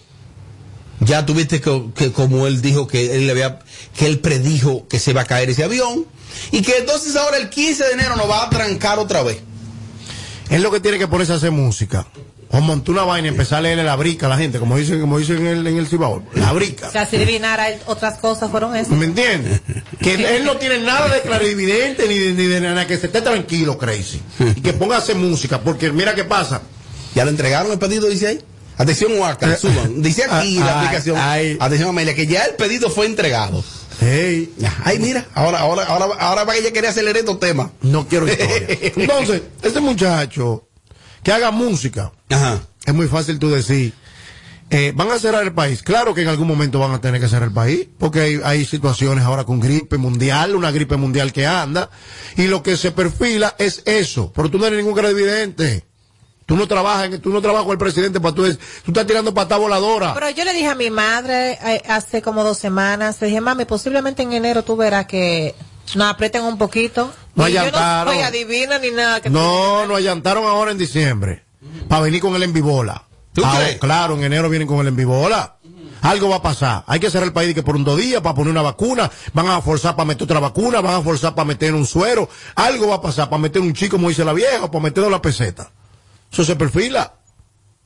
Ya 1.00 1.26
tuviste 1.26 1.60
que, 1.60 1.84
que 1.94 2.12
como 2.12 2.46
él 2.46 2.62
dijo 2.62 2.86
que 2.86 3.16
él 3.16 3.26
le 3.26 3.32
había, 3.32 3.58
que 3.96 4.06
él 4.06 4.20
predijo 4.20 4.86
que 4.88 4.98
se 4.98 5.12
va 5.12 5.22
a 5.22 5.26
caer 5.26 5.50
ese 5.50 5.64
avión. 5.64 6.06
Y 6.52 6.62
que 6.62 6.78
entonces 6.78 7.16
ahora 7.16 7.38
el 7.38 7.50
15 7.50 7.84
de 7.84 7.92
enero 7.92 8.16
nos 8.16 8.28
va 8.28 8.44
a 8.44 8.50
trancar 8.50 8.98
otra 8.98 9.22
vez. 9.22 9.38
Es 10.50 10.60
lo 10.60 10.70
que 10.70 10.80
tiene 10.80 10.98
que 10.98 11.08
ponerse 11.08 11.32
a 11.32 11.36
hacer 11.36 11.50
música. 11.50 12.06
O 12.54 12.60
montar 12.60 12.92
una 12.92 13.02
vaina 13.02 13.26
y 13.26 13.30
empezar 13.30 13.58
a 13.58 13.62
leerle 13.62 13.82
la 13.82 13.96
brica 13.96 14.26
a 14.26 14.28
la 14.28 14.36
gente, 14.36 14.60
como 14.60 14.76
dicen, 14.76 15.00
como 15.00 15.18
dicen 15.18 15.38
en 15.38 15.46
el, 15.46 15.66
en 15.66 15.76
el 15.76 15.88
Cibao. 15.88 16.22
La 16.34 16.52
brica. 16.52 16.88
O 16.88 16.92
sea, 16.92 17.04
si 17.04 17.16
adivinara 17.16 17.66
otras 17.86 18.18
cosas 18.18 18.50
fueron 18.50 18.76
esas. 18.76 18.96
¿Me 18.96 19.06
entiendes? 19.06 19.60
Que 20.00 20.14
él 20.36 20.44
no 20.44 20.56
tiene 20.56 20.78
nada 20.78 21.12
de 21.12 21.20
clarividente 21.22 22.06
ni 22.06 22.16
de, 22.18 22.32
ni 22.32 22.46
de 22.46 22.60
nada, 22.60 22.86
que 22.86 22.96
se 22.96 23.06
esté 23.06 23.22
tranquilo, 23.22 23.76
crazy. 23.76 24.20
Y 24.56 24.60
que 24.60 24.72
ponga 24.72 24.96
a 24.96 24.98
hacer 24.98 25.16
música, 25.16 25.60
porque 25.60 25.90
mira 25.90 26.14
qué 26.14 26.24
pasa. 26.24 26.62
¿Ya 27.14 27.24
le 27.24 27.30
entregaron 27.32 27.72
el 27.72 27.78
pedido, 27.78 28.08
dice 28.08 28.28
ahí? 28.28 28.40
Atención, 28.76 29.18
Waka, 29.18 29.56
suban. 29.56 30.02
Dice 30.02 30.24
aquí 30.30 30.58
la 30.58 30.80
Ay, 30.80 30.84
aplicación. 30.86 31.16
ay. 31.18 31.56
Atención, 31.60 31.88
Amelia, 31.90 32.14
que 32.14 32.26
ya 32.26 32.44
el 32.44 32.54
pedido 32.54 32.90
fue 32.90 33.06
entregado. 33.06 33.64
Hey. 34.00 34.52
Ay, 34.84 34.98
mira, 34.98 35.26
ahora, 35.34 35.60
ahora, 35.60 35.84
ahora, 35.84 36.06
ahora 36.18 36.44
va 36.44 36.52
que 36.52 36.60
ella 36.60 36.72
quería 36.72 36.90
acelerar 36.90 37.18
estos 37.18 37.38
temas. 37.38 37.70
No 37.82 38.06
quiero 38.08 38.28
historia. 38.28 38.66
Entonces, 38.96 39.42
este 39.62 39.80
muchacho 39.80 40.63
que 41.24 41.32
haga 41.32 41.50
música, 41.50 42.12
es 42.86 42.94
muy 42.94 43.08
fácil 43.08 43.38
tú 43.40 43.50
decir, 43.50 43.92
eh, 44.70 44.92
van 44.94 45.10
a 45.10 45.18
cerrar 45.18 45.42
el 45.42 45.52
país. 45.52 45.82
Claro 45.82 46.14
que 46.14 46.22
en 46.22 46.28
algún 46.28 46.46
momento 46.48 46.78
van 46.78 46.92
a 46.92 47.00
tener 47.00 47.20
que 47.20 47.28
cerrar 47.28 47.48
el 47.48 47.54
país, 47.54 47.86
porque 47.98 48.20
hay, 48.20 48.40
hay 48.44 48.64
situaciones 48.64 49.24
ahora 49.24 49.44
con 49.44 49.58
gripe 49.60 49.98
mundial, 49.98 50.54
una 50.54 50.70
gripe 50.70 50.96
mundial 50.96 51.32
que 51.32 51.46
anda, 51.46 51.90
y 52.36 52.46
lo 52.46 52.62
que 52.62 52.76
se 52.76 52.90
perfila 52.92 53.54
es 53.58 53.82
eso. 53.86 54.32
Pero 54.34 54.50
tú 54.50 54.58
no 54.58 54.66
eres 54.66 54.78
ningún 54.78 54.94
credividente. 54.94 55.84
Tú 56.46 56.56
no 56.56 56.68
trabajas, 56.68 57.06
en- 57.06 57.20
tú 57.22 57.30
no 57.30 57.40
trabajas 57.40 57.64
con 57.64 57.72
el 57.72 57.78
presidente 57.78 58.20
para 58.20 58.34
tú, 58.34 58.42
tú 58.44 58.90
estás 58.90 59.06
tirando 59.06 59.32
patada 59.32 59.58
voladora. 59.60 60.12
Pero 60.12 60.28
yo 60.28 60.44
le 60.44 60.52
dije 60.52 60.66
a 60.68 60.74
mi 60.74 60.90
madre 60.90 61.52
eh, 61.52 61.82
hace 61.88 62.20
como 62.20 62.44
dos 62.44 62.58
semanas, 62.58 63.16
le 63.22 63.28
dije, 63.28 63.40
mami, 63.40 63.64
posiblemente 63.64 64.22
en 64.22 64.32
enero 64.34 64.62
tú 64.62 64.76
verás 64.76 65.06
que 65.06 65.54
nos 65.94 66.08
aprieten 66.08 66.42
un 66.42 66.58
poquito. 66.58 67.12
No 67.34 67.48
y 67.48 67.52
yo 67.52 67.60
no 67.60 67.66
allantaron. 67.68 68.14
soy 68.14 68.22
adivina 68.22 68.78
ni 68.78 68.90
nada. 68.90 69.20
Que 69.20 69.30
No, 69.30 69.86
nos 69.86 69.98
allantaron 69.98 70.44
ahora 70.44 70.70
en 70.70 70.78
diciembre. 70.78 71.44
Para 71.88 72.02
venir 72.02 72.20
con 72.20 72.34
el 72.36 72.42
envibola. 72.42 73.04
¿Tú 73.32 73.42
Ah, 73.44 73.54
crees? 73.58 73.78
Claro, 73.78 74.14
en 74.16 74.24
enero 74.24 74.48
vienen 74.48 74.68
con 74.68 74.78
el 74.80 74.88
envibola. 74.88 75.56
Algo 76.02 76.28
va 76.28 76.36
a 76.36 76.42
pasar. 76.42 76.84
Hay 76.86 77.00
que 77.00 77.10
cerrar 77.10 77.28
el 77.28 77.32
país 77.32 77.54
que 77.54 77.62
por 77.62 77.76
un 77.76 77.82
dos 77.84 77.96
días 77.98 78.20
para 78.20 78.34
poner 78.34 78.50
una 78.50 78.60
vacuna. 78.62 79.10
Van 79.32 79.48
a 79.48 79.60
forzar 79.62 79.96
para 79.96 80.06
meter 80.06 80.24
otra 80.24 80.38
vacuna. 80.38 80.80
Van 80.82 80.94
a 80.96 81.00
forzar 81.02 81.34
para 81.34 81.46
meter 81.46 81.74
un 81.74 81.86
suero. 81.86 82.28
Algo 82.54 82.88
va 82.88 82.96
a 82.96 83.00
pasar 83.00 83.28
para 83.30 83.40
meter 83.40 83.62
un 83.62 83.72
chico, 83.72 83.96
como 83.96 84.10
dice 84.10 84.24
la 84.24 84.34
vieja, 84.34 84.64
o 84.64 84.70
para 84.70 84.82
meterlo 84.84 85.06
en 85.06 85.12
la 85.12 85.22
peseta. 85.22 85.70
Eso 86.30 86.44
se 86.44 86.56
perfila. 86.56 87.14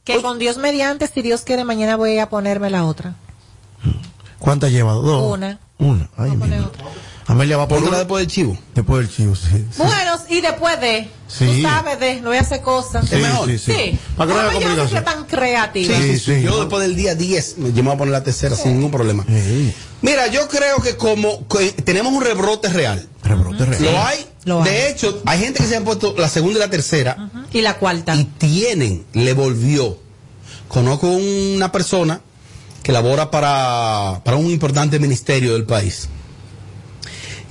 Que 0.05 0.21
con 0.21 0.39
Dios 0.39 0.57
mediante, 0.57 1.07
si 1.07 1.23
Dios 1.23 1.43
quiere, 1.43 1.65
mañana 1.65 1.97
voy 1.97 2.19
a 2.19 2.29
ponerme 2.29 2.71
la 2.71 2.85
otra. 2.87 3.15
¿Cuántas 4.39 4.71
lleva? 4.73 4.93
Dos. 4.95 5.33
Una. 5.33 5.59
Una. 5.79 6.09
Ay. 6.17 6.33
Amelia 7.29 7.57
va 7.59 7.69
por 7.69 7.83
una. 7.83 7.99
después 7.99 8.23
del 8.23 8.27
chivo. 8.33 8.59
Después 8.75 9.07
del 9.07 9.15
chivo, 9.17 9.37
sí. 9.37 9.65
Bueno, 9.77 10.17
y 10.31 10.41
después 10.41 10.81
de, 10.81 11.09
Sí. 11.29 11.45
tú 11.47 11.63
sabes 11.63 12.01
de, 12.01 12.21
no 12.23 12.29
voy 12.31 12.39
a 12.39 12.41
hacer 12.41 12.63
cosas. 12.63 13.07
Sí, 13.09 13.17
sí, 13.47 13.59
sí. 13.59 13.99
Para 14.17 14.29
que 14.29 14.35
no 14.35 14.41
haya 14.49 14.53
complicación. 14.61 15.05
tan 15.05 15.25
creativa. 15.27 15.95
Sí, 15.95 16.19
sí, 16.19 16.19
sí. 16.19 16.43
Yo 16.43 16.59
después 16.61 16.83
del 16.83 16.97
día 16.97 17.15
10 17.15 17.59
me 17.59 17.71
voy 17.71 17.93
a 17.95 17.99
poner 17.99 18.13
la 18.13 18.25
tercera 18.25 18.57
sin 18.57 18.73
ningún 18.75 18.91
problema. 18.91 19.25
Mira, 20.01 20.27
yo 20.29 20.49
creo 20.49 20.81
que 20.83 20.97
como 20.97 21.47
que 21.49 21.71
tenemos 21.73 22.13
un 22.15 22.23
rebrote 22.23 22.69
real. 22.71 23.07
Rebrote 23.23 23.65
real. 23.67 23.83
Lo 23.83 24.03
hay. 24.07 24.27
Lo 24.47 24.63
hay. 24.63 24.71
de 24.71 24.89
hecho, 24.91 25.23
hay 25.27 25.41
gente 25.41 25.61
que 25.61 25.67
se 25.69 25.77
han 25.77 25.85
puesto 25.85 26.15
la 26.17 26.29
segunda 26.31 26.57
y 26.59 26.61
la 26.61 26.71
tercera 26.71 27.29
Y 27.53 27.61
la 27.61 27.77
cuarta. 27.77 28.15
y 28.17 28.25
tienen, 28.25 29.05
le 29.13 29.35
volvió. 29.35 29.99
Conozco 30.69 31.09
una 31.09 31.71
persona 31.73 32.21
que 32.83 32.93
labora 32.93 33.31
para, 33.31 34.23
para 34.25 34.39
un 34.39 34.47
importante 34.51 34.99
ministerio 34.99 35.53
del 35.53 35.65
país. 35.65 36.09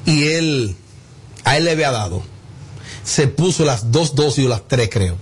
Y 0.08 0.30
él, 0.30 0.76
a 1.44 1.58
él 1.58 1.66
le 1.66 1.72
había 1.72 1.92
dado. 1.92 2.24
Se 3.04 3.28
puso 3.28 3.66
las 3.66 3.92
dos 3.92 4.16
dosis 4.16 4.46
o 4.46 4.50
las 4.50 4.68
tres, 4.68 4.90
creo. 4.92 5.18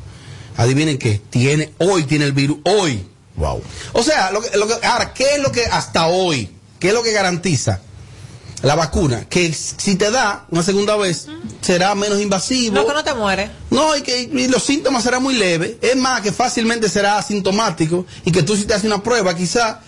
Adivinen 0.58 0.98
qué, 0.98 1.20
tiene, 1.30 1.74
hoy 1.80 2.04
tiene 2.04 2.26
el 2.26 2.32
virus, 2.34 2.60
hoy. 2.64 3.04
Wow. 3.36 3.62
O 3.94 4.04
sea, 4.04 4.32
lo 4.32 4.42
que, 4.42 4.56
lo 4.58 4.68
que- 4.68 4.86
ahora, 4.86 5.14
¿qué 5.14 5.36
es 5.36 5.42
lo 5.42 5.52
que 5.52 5.66
hasta 5.66 6.08
hoy, 6.08 6.50
qué 6.80 6.90
es 6.90 6.94
lo 6.94 7.04
que 7.04 7.12
garantiza 7.12 7.82
la 8.62 8.76
vacuna? 8.76 9.28
Que 9.28 9.52
si 9.52 9.96
te 9.96 10.10
da 10.12 10.46
una 10.52 10.64
segunda 10.64 10.96
vez, 10.96 11.28
será 11.62 11.94
menos 11.96 12.22
invasivo. 12.22 12.76
No, 12.76 12.86
que 12.88 12.94
no 12.94 13.04
te 13.04 13.14
mueres. 13.16 13.50
No, 13.72 13.98
y 13.98 14.02
que 14.04 14.22
y 14.22 14.48
los 14.48 14.64
síntomas 14.64 15.04
serán 15.04 15.24
muy 15.24 15.34
leves. 15.34 15.78
Es 15.82 15.96
más, 15.98 16.22
que 16.22 16.32
fácilmente 16.32 16.88
será 16.90 17.18
asintomático 17.18 18.06
y 18.24 18.32
que 18.32 18.44
tú 18.44 18.56
si 18.56 18.64
te 18.66 18.74
haces 18.76 18.86
una 18.86 19.04
prueba, 19.04 19.36
quizá 19.36 19.82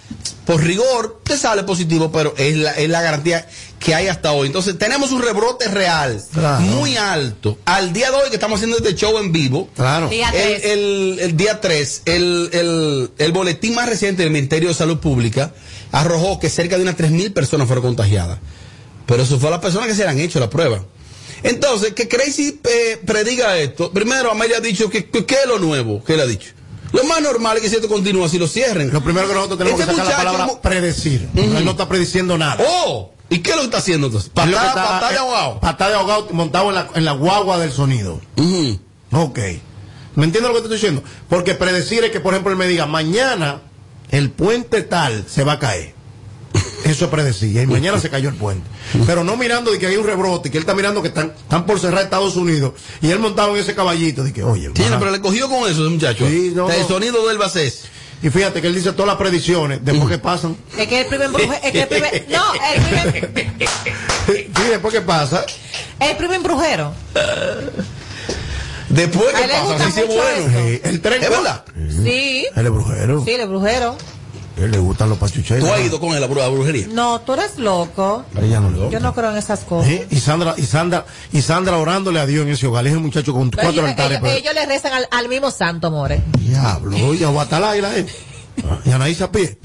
por 0.46 0.64
rigor 0.64 1.20
te 1.24 1.38
sale 1.38 1.64
positivo, 1.64 2.12
pero 2.12 2.34
es 2.38 2.56
la, 2.58 2.72
es 2.74 2.90
la 2.90 3.02
garantía 3.02 3.48
que 3.80 3.94
hay 3.94 4.08
hasta 4.08 4.32
hoy. 4.32 4.48
Entonces 4.48 4.78
tenemos 4.78 5.12
un 5.12 5.22
rebrote 5.22 5.68
real, 5.68 6.22
Claro. 6.34 6.62
muy 6.62 6.98
alto. 6.98 7.58
Al 7.66 7.94
día 7.94 8.10
de 8.12 8.18
hoy 8.18 8.30
que 8.30 8.36
estamos 8.36 8.58
haciendo 8.58 8.78
este 8.78 8.96
show 8.96 9.18
en 9.20 9.32
vivo, 9.32 9.70
Claro. 9.76 10.10
Día 10.10 10.30
el, 10.30 10.34
tres. 10.62 10.66
el- 10.66 11.20
el 11.22 11.38
día 11.38 11.62
3, 11.62 12.02
el, 12.06 12.50
el- 12.54 13.12
el 13.18 13.32
boletín 13.32 13.76
más 13.76 13.88
reciente 13.88 14.24
del 14.24 14.32
Ministerio 14.32 14.70
de 14.70 14.76
Salud 14.76 14.98
Pública 15.00 15.54
arrojó 15.92 16.40
que 16.40 16.50
cerca 16.50 16.76
de 16.78 16.84
unas 16.84 16.96
3.000 16.98 17.34
personas 17.34 17.68
fueron 17.68 17.84
contagiadas. 17.86 18.40
Pero 19.06 19.24
eso 19.24 19.40
fue 19.40 19.50
las 19.52 19.60
personas 19.60 19.88
que 19.88 19.96
se 19.96 20.04
le 20.04 20.10
han 20.10 20.20
hecho 20.20 20.40
la 20.40 20.50
prueba. 20.50 20.84
Entonces, 21.44 21.94
que 21.94 22.08
Crazy 22.08 22.60
eh, 22.64 23.00
prediga 23.06 23.58
esto. 23.58 23.92
Primero, 23.92 24.32
Amelia 24.32 24.58
ha 24.58 24.60
dicho 24.60 24.90
que, 24.90 25.06
que- 25.06 25.26
¿qué 25.26 25.36
es 25.44 25.48
lo 25.48 25.60
nuevo? 25.60 26.04
¿Qué 26.04 26.18
le 26.18 26.24
ha 26.24 26.26
dicho? 26.26 26.50
Lo 26.94 27.04
más 27.04 27.22
normal 27.22 27.58
es 27.58 27.64
que 27.64 27.70
si 27.70 27.76
esto 27.76 27.88
continúa, 27.88 28.30
si 28.30 28.38
lo 28.38 28.48
cierren. 28.48 28.92
Lo 28.94 29.02
primero 29.04 29.28
que 29.28 29.34
nosotros 29.34 29.58
tenemos 29.60 29.80
Este 29.80 29.94
que 29.94 29.98
sacar 30.02 30.24
la 30.26 30.32
palabra 30.32 30.62
predecir. 30.62 31.30
Él 31.36 31.66
no 31.66 31.72
está 31.72 31.88
prediciendo 31.88 32.38
nada. 32.38 32.58
¡Oh! 32.68 33.12
¿Y 33.30 33.40
qué 33.40 33.50
es 33.52 33.56
lo 33.58 33.62
que 33.64 33.66
está 33.68 33.80
haciendo 33.80 34.08
entonces? 34.08 34.30
Patada, 34.30 34.68
está- 34.68 34.84
patada 34.84 35.10
de 35.10 35.16
eh, 35.16 35.20
ahogado. 35.20 35.60
Patada 35.60 35.90
de 35.92 35.98
ahogado 35.98 36.28
montado 36.32 36.70
en 36.70 36.76
la, 36.76 36.88
en 36.96 37.04
la 37.06 37.12
guagua 37.12 37.58
del 37.60 37.72
sonido. 37.74 38.22
Ujú. 38.38 38.80
Ok. 39.12 39.40
¿Me 40.16 40.24
entiendes 40.26 40.44
lo 40.44 40.54
que 40.54 40.62
te 40.68 40.74
estoy 40.74 40.78
diciendo? 40.78 41.04
Porque 41.30 41.54
predecir 41.54 42.04
es 42.06 42.12
que, 42.12 42.20
por 42.22 42.34
ejemplo, 42.34 42.52
él 42.52 42.58
me 42.58 42.68
diga, 42.68 42.86
mañana 42.86 43.62
el 44.10 44.32
puente 44.32 44.82
tal 44.82 45.26
se 45.28 45.44
va 45.44 45.54
a 45.54 45.60
caer. 45.60 45.94
Eso 46.88 47.06
es 47.06 47.12
predecir. 47.12 47.56
Y 47.62 47.66
mañana 47.68 48.00
se 48.00 48.10
cayó 48.10 48.30
el 48.30 48.36
puente. 48.36 48.66
Pero 49.06 49.24
no 49.24 49.36
mirando 49.38 49.72
de 49.72 49.80
que 49.80 49.88
hay 49.88 49.98
un 49.98 50.06
rebrote, 50.06 50.50
que 50.50 50.58
él 50.58 50.62
está 50.64 50.74
mirando 50.74 51.02
que 51.02 51.10
están, 51.10 51.34
están 51.38 51.66
por 51.66 51.80
cerrar 51.80 52.04
Estados 52.04 52.36
Unidos. 52.36 52.74
Y 53.02 53.12
él 53.12 53.20
montado 53.20 53.56
en 53.56 53.62
ese 53.62 53.76
caballito. 53.76 54.24
De 54.24 54.32
que, 54.34 54.44
oye, 54.44 54.70
Sí, 54.76 54.84
pero 55.00 55.12
le 55.12 55.20
cogió 55.22 55.50
con 55.50 55.70
eso 55.70 55.82
muchacho. 55.90 56.28
Sí, 56.28 56.52
no, 56.56 56.70
el 56.72 56.82
no. 56.82 56.88
sonido 56.88 57.28
del 57.28 57.38
basés. 57.38 57.84
Y 58.24 58.30
fíjate 58.32 58.62
que 58.62 58.68
él 58.68 58.74
dice 58.76 58.94
todas 58.94 59.08
las 59.08 59.18
predicciones. 59.18 59.80
Después 59.84 60.10
que 60.10 60.18
pasan. 60.18 60.56
Es 60.78 60.88
que 60.88 61.02
el 61.02 61.08
primer 61.08 61.30
bruje- 61.30 61.60
es 61.64 61.72
que 61.72 61.82
el 61.84 61.88
primer, 61.88 62.26
no, 62.32 62.44
el 62.54 62.82
primer, 62.82 63.50
Sí, 64.26 64.48
después 64.70 64.94
que 64.94 65.02
pasa. 65.02 65.46
el 66.00 66.16
primer 66.18 66.40
brujero. 66.42 66.94
Después 68.90 69.28
que 69.36 69.44
él 69.44 69.50
pasa, 69.50 69.64
gusta 69.66 69.92
sí, 69.92 70.02
bueno. 70.08 70.60
eso. 70.60 70.88
el 70.90 71.02
tren. 71.02 71.22
¿Es 71.24 71.30
verdad? 71.30 71.66
Sí, 72.04 72.46
Él 72.56 72.66
es 72.66 72.72
brujero. 72.72 73.24
sí, 73.26 73.32
el 73.32 73.48
brujero. 73.50 73.98
Él 74.58 74.72
le 74.72 74.80
gustan 74.80 75.10
los 75.10 75.18
pachucheros. 75.20 75.64
¿Tú 75.68 75.72
has 75.74 75.82
ido 75.82 76.00
con 76.00 76.10
él 76.16 76.24
a 76.24 76.28
la 76.28 76.48
brujería? 76.50 76.88
No, 76.92 77.22
tú 77.22 77.34
eres 77.34 77.60
loco. 77.60 78.24
Ella 78.42 78.60
no 78.60 78.72
le 78.72 78.90
Yo 78.90 79.00
no 79.00 79.14
creo 79.14 79.30
en 79.32 79.38
esas 79.38 79.60
cosas. 79.62 79.90
¿Eh? 79.92 80.08
Y 80.10 80.20
Sandra, 80.20 80.56
y 80.58 80.64
Sandra, 80.64 81.06
y 81.32 81.42
Sandra 81.42 81.78
orándole 81.78 82.20
a 82.20 82.26
Dios 82.26 82.44
en 82.46 82.54
ese 82.54 82.66
hogar. 82.68 82.88
Ese 82.88 82.98
muchacho 82.98 83.34
con 83.34 83.52
Pero 83.52 83.62
cuatro 83.64 83.82
ellos, 83.82 83.90
altares. 83.92 84.18
ellos- 84.18 84.22
pero- 84.24 84.38
ellos 84.38 84.54
le 84.56 84.66
rezan 84.66 84.94
al, 84.94 85.08
al 85.12 85.30
mismo 85.30 85.52
santo, 85.52 85.92
more. 85.92 86.22
Diablo, 86.40 86.98
oye, 87.08 87.26
Guatalá 87.26 87.78
y 87.78 87.82
la 87.82 87.92
gente. 87.92 88.14
Y 88.86 88.92
Anaís 88.92 89.22
a 89.22 89.32
pie. 89.32 89.58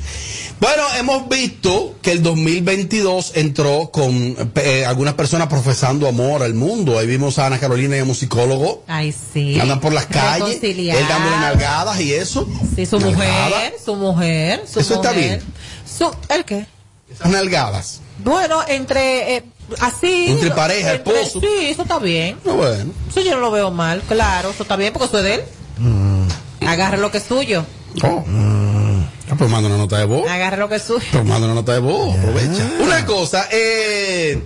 Bueno, 0.60 0.82
hemos 0.98 1.28
visto 1.28 1.96
que 2.02 2.12
el 2.12 2.22
2022 2.22 3.32
entró 3.34 3.90
con 3.90 4.36
eh, 4.56 4.84
algunas 4.86 5.14
personas 5.14 5.48
profesando 5.48 6.06
amor 6.06 6.42
al 6.42 6.54
mundo. 6.54 6.98
Ahí 6.98 7.06
vimos 7.06 7.38
a 7.38 7.46
Ana 7.46 7.58
Carolina 7.58 7.96
y 7.96 8.00
a 8.00 8.04
un 8.04 8.14
psicólogo. 8.14 8.84
Ay, 8.86 9.12
sí. 9.12 9.58
Andan 9.58 9.80
por 9.80 9.92
las 9.92 10.06
calles, 10.06 10.62
él 10.62 10.92
dándole 11.08 11.36
nalgadas 11.36 12.00
y 12.00 12.12
eso. 12.12 12.48
Sí, 12.76 12.86
su 12.86 13.00
mujer, 13.00 13.74
su 13.84 13.96
mujer, 13.96 14.64
su 14.72 14.80
Eso 14.80 14.94
está 14.94 15.12
bien. 15.12 15.40
Su, 15.84 16.10
¿El 16.28 16.44
qué? 16.44 16.66
Esas 17.12 17.30
nalgadas. 17.30 18.00
Bueno, 18.22 18.62
entre 18.68 19.36
eh, 19.36 19.44
así. 19.80 20.26
Entre 20.28 20.50
pareja, 20.52 20.94
entre- 20.94 21.22
esposo. 21.22 21.40
Sí, 21.40 21.66
eso 21.66 21.82
está 21.82 21.98
bien. 21.98 22.36
No, 22.44 22.54
bueno. 22.54 22.92
Eso 23.08 23.20
yo 23.20 23.32
no 23.34 23.40
lo 23.40 23.50
veo 23.50 23.70
mal, 23.70 24.00
claro, 24.02 24.50
eso 24.50 24.62
está 24.62 24.76
bien 24.76 24.92
porque 24.92 25.06
eso 25.06 25.18
es 25.18 25.24
de 25.24 25.34
él. 25.34 25.42
Agarre 26.66 26.98
lo 26.98 27.10
que 27.10 27.18
es 27.18 27.24
suyo. 27.24 27.66
Oh. 28.02 28.24
Ah, 29.30 29.34
pues 29.38 29.48
manda 29.50 29.68
una 29.68 29.78
nota 29.78 29.98
de 29.98 30.04
voz. 30.04 30.28
Agarre 30.28 30.56
lo 30.58 30.68
que 30.68 30.78
suyo. 30.78 31.04
Pues 31.12 31.24
manda 31.24 31.46
una 31.46 31.54
nota 31.54 31.72
de 31.72 31.78
voz, 31.78 32.16
aprovecha. 32.16 32.70
Una 32.80 33.06
cosa, 33.06 33.48
eh, 33.50 34.42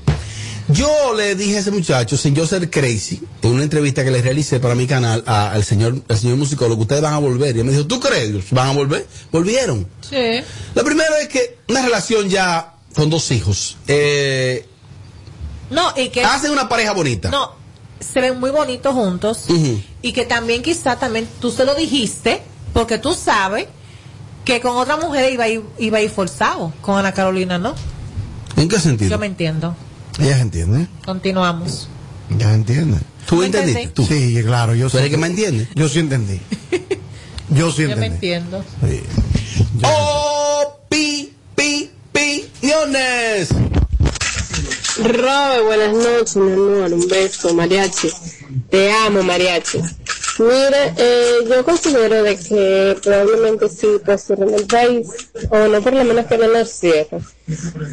yo 0.68 1.14
le 1.14 1.34
dije 1.34 1.56
a 1.56 1.60
ese 1.60 1.70
muchacho, 1.70 2.16
sin 2.16 2.34
yo 2.34 2.46
ser 2.46 2.68
crazy, 2.70 3.20
en 3.42 3.52
una 3.52 3.62
entrevista 3.62 4.04
que 4.04 4.10
le 4.10 4.20
realicé 4.22 4.60
para 4.60 4.74
mi 4.74 4.86
canal 4.86 5.22
a- 5.26 5.50
al 5.52 5.64
señor, 5.64 6.02
al 6.08 6.18
señor 6.18 6.36
musicólogo, 6.36 6.82
ustedes 6.82 7.02
van 7.02 7.14
a 7.14 7.18
volver. 7.18 7.56
Y 7.56 7.60
él 7.60 7.64
me 7.64 7.72
dijo, 7.72 7.86
¿tú 7.86 7.98
crees? 8.00 8.50
¿Van 8.50 8.68
a 8.68 8.72
volver? 8.72 9.06
Volvieron. 9.32 9.88
Sí. 10.08 10.40
Lo 10.74 10.84
primero 10.84 11.14
es 11.20 11.28
que 11.28 11.58
una 11.68 11.82
relación 11.82 12.28
ya 12.28 12.74
con 12.94 13.10
dos 13.10 13.30
hijos, 13.30 13.76
eh, 13.88 14.66
No, 15.70 15.92
y 15.96 16.08
que. 16.10 16.22
hacen 16.24 16.50
una 16.52 16.68
pareja 16.68 16.92
bonita. 16.92 17.28
No, 17.30 17.52
se 18.00 18.20
ven 18.20 18.38
muy 18.38 18.50
bonitos 18.50 18.92
juntos. 18.94 19.46
Y 20.02 20.12
que 20.12 20.24
también 20.26 20.62
quizá 20.62 20.96
también 20.98 21.28
tú 21.40 21.50
se 21.50 21.64
lo 21.64 21.74
dijiste, 21.74 22.42
porque 22.72 22.98
tú 22.98 23.14
sabes 23.14 23.66
que 24.46 24.60
con 24.62 24.76
otra 24.76 24.96
mujer 24.96 25.30
iba 25.32 25.44
a 25.44 25.48
ir, 25.48 25.62
iba 25.78 25.98
a 25.98 26.00
ir 26.00 26.08
forzado. 26.10 26.72
Con 26.80 26.96
Ana 26.96 27.12
Carolina, 27.12 27.58
¿no? 27.58 27.74
¿En 28.56 28.68
qué 28.68 28.78
sentido? 28.80 29.10
Yo 29.10 29.18
me 29.18 29.26
entiendo. 29.26 29.76
Ella 30.18 30.36
se 30.36 30.40
entiende. 30.42 30.86
Continuamos. 31.04 31.88
Ya 32.38 32.48
se 32.48 32.54
entiende. 32.54 32.98
¿Tú 33.26 33.36
¿Me 33.36 33.46
entendiste? 33.46 33.82
entendí? 33.82 33.94
¿Tú? 33.94 34.06
Sí, 34.06 34.42
claro. 34.44 34.74
Yo 34.74 34.88
¿Tú 34.88 34.96
eres 34.98 35.10
que 35.10 35.16
me 35.18 35.26
entiendes? 35.26 35.68
Yo 35.74 35.88
sí 35.88 35.98
entendí. 35.98 36.40
Yo 37.50 37.70
sí 37.72 37.82
Yo 37.82 37.88
me 37.88 38.06
entendí. 38.06 38.14
entiendo. 38.32 38.64
Opiniones. 42.12 43.48
Robe, 44.98 45.62
buenas 45.62 45.92
noches, 45.94 46.36
mi 46.36 46.52
amor. 46.52 46.92
Un 46.92 47.08
beso, 47.08 47.52
mariachi. 47.54 48.08
Te 48.70 48.90
amo, 48.92 49.22
mariachi. 49.22 49.78
Mira, 50.38 50.94
eh, 50.98 51.38
yo 51.48 51.64
considero 51.64 52.22
de 52.22 52.36
que 52.36 52.98
probablemente 53.02 53.68
sí 53.68 53.86
cierren 54.18 54.54
el 54.54 54.66
país, 54.66 55.08
o 55.50 55.68
no 55.68 55.80
por 55.80 55.94
lo 55.94 56.04
menos 56.04 56.26
que 56.26 56.38
no 56.38 56.48
lo 56.48 56.64
cierren, 56.64 57.24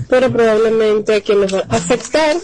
pero 0.09 0.31
probablemente 0.31 1.23
va 1.35 1.65
a 1.69 1.77
afectar 1.77 2.37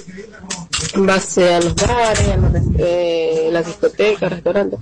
va 1.08 1.16
a 1.16 1.20
ser 1.20 1.54
a 1.54 1.60
los 1.60 1.76
bares, 1.76 2.28
a 2.28 2.38
los, 2.38 2.52
eh, 2.78 3.50
las 3.52 3.66
discotecas, 3.66 4.32
restaurantes, 4.32 4.80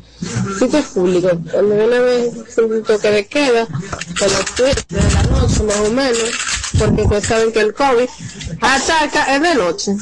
sitios 0.59 0.85
públicos, 0.85 1.31
donde 1.51 1.75
de 1.75 1.85
una 1.85 1.99
vez 1.99 2.57
un 2.57 2.83
toque 2.83 3.11
de 3.11 3.25
queda, 3.25 3.63
a 3.63 4.27
las 4.27 4.45
7 4.55 4.85
de 4.89 5.01
la 5.01 5.23
noche 5.23 5.63
más 5.63 5.79
o 5.79 5.91
menos, 5.91 6.31
porque 6.77 7.01
ustedes 7.01 7.25
saben 7.25 7.51
que 7.51 7.59
el 7.59 7.73
COVID 7.73 8.09
ataca 8.61 9.35
es 9.35 9.41
de 9.41 9.55
noche. 9.55 9.95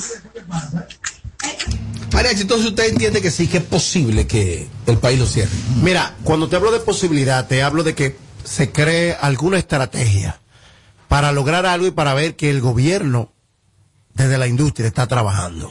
Mariachi, 2.14 2.42
entonces 2.42 2.68
usted 2.68 2.90
entiende 2.90 3.22
que 3.22 3.32
sí, 3.32 3.48
que 3.48 3.58
es 3.58 3.64
posible 3.64 4.26
que 4.28 4.68
el 4.88 4.98
país 4.98 5.20
lo 5.20 5.26
cierre. 5.26 5.52
Mira, 5.82 6.16
cuando 6.24 6.48
te 6.48 6.56
hablo 6.56 6.72
de 6.72 6.80
posibilidad, 6.80 7.46
te 7.48 7.62
hablo 7.62 7.84
de 7.84 7.94
que 7.94 8.18
se 8.44 8.72
cree 8.72 9.18
alguna 9.20 9.58
estrategia 9.58 10.40
para 11.08 11.32
lograr 11.32 11.66
algo 11.66 11.88
y 11.88 11.92
para 11.92 12.14
ver 12.14 12.36
que 12.36 12.50
el 12.50 12.62
gobierno 12.62 13.32
desde 14.14 14.38
la 14.38 14.48
industria 14.48 14.88
está 14.88 15.08
trabajando. 15.08 15.70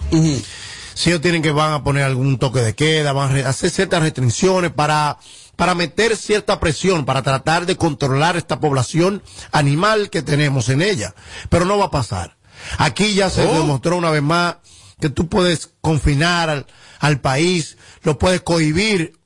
Si 0.94 1.08
ellos 1.10 1.22
tienen 1.22 1.42
que 1.42 1.50
van 1.50 1.72
a 1.72 1.82
poner 1.82 2.04
algún 2.04 2.38
toque 2.38 2.60
de 2.60 2.74
queda, 2.74 3.12
van 3.12 3.44
a 3.44 3.48
hacer 3.48 3.70
ciertas 3.70 4.02
restricciones 4.02 4.70
para, 4.70 5.18
para 5.56 5.74
meter 5.74 6.16
cierta 6.16 6.60
presión, 6.60 7.04
para 7.04 7.22
tratar 7.22 7.64
de 7.66 7.76
controlar 7.76 8.36
esta 8.36 8.60
población 8.60 9.22
animal 9.50 10.10
que 10.10 10.22
tenemos 10.22 10.68
en 10.68 10.82
ella. 10.82 11.14
Pero 11.48 11.64
no 11.64 11.78
va 11.78 11.86
a 11.86 11.90
pasar. 11.90 12.36
Aquí 12.78 13.14
ya 13.14 13.30
se 13.30 13.44
Oh. 13.46 13.54
demostró 13.54 13.96
una 13.96 14.10
vez 14.10 14.22
más 14.22 14.56
que 15.04 15.10
tú 15.10 15.28
puedes 15.28 15.68
confinar 15.82 16.48
al, 16.48 16.66
al 16.98 17.20
país, 17.20 17.76
lo 18.04 18.18
puedes 18.18 18.40
cohibir 18.40 19.18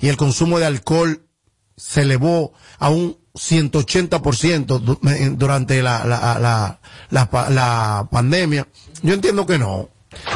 y 0.00 0.08
el 0.08 0.16
consumo 0.16 0.58
de 0.58 0.66
alcohol 0.66 1.22
se 1.76 2.00
elevó 2.00 2.52
a 2.80 2.90
un 2.90 3.16
180% 3.34 4.80
du- 4.80 4.98
en- 5.08 5.38
durante 5.38 5.80
la, 5.80 6.04
la, 6.04 6.40
la, 6.40 6.80
la, 7.10 7.30
pa- 7.30 7.50
la 7.50 8.08
pandemia. 8.10 8.66
Yo 9.02 9.14
entiendo 9.14 9.46
que 9.46 9.60
no, 9.60 9.90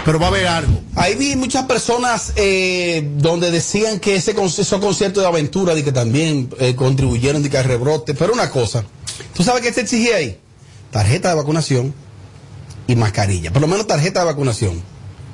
pero 0.05 0.21
va 0.21 0.27
a 0.27 0.29
haber 0.29 0.47
algo. 0.47 0.81
Ahí 0.95 1.17
vi 1.17 1.35
muchas 1.35 1.65
personas 1.67 2.33
eh, 2.37 3.11
donde 3.17 3.51
decían 3.51 3.99
que 3.99 4.15
ese 4.15 4.37
esos 4.41 4.79
conciertos 4.81 5.21
de 5.25 5.29
aventura 5.29 5.75
de 5.75 5.83
que 5.83 5.91
también 5.91 6.49
eh, 6.61 6.77
contribuyeron 6.77 7.43
de 7.43 7.51
que 7.51 7.59
al 7.59 7.65
rebrote. 7.65 8.15
Pero 8.15 8.33
una 8.33 8.51
cosa, 8.51 8.85
¿tú 9.35 9.43
sabes 9.43 9.63
qué 9.63 9.73
se 9.73 9.81
exigía 9.81 10.15
ahí? 10.15 10.39
Tarjeta 10.93 11.31
de 11.31 11.35
vacunación 11.35 12.04
y 12.87 12.97
mascarilla. 12.97 13.53
Por 13.53 13.63
lo 13.63 13.69
menos 13.69 13.87
tarjeta 13.87 14.21
de 14.21 14.27
vacunación. 14.27 14.83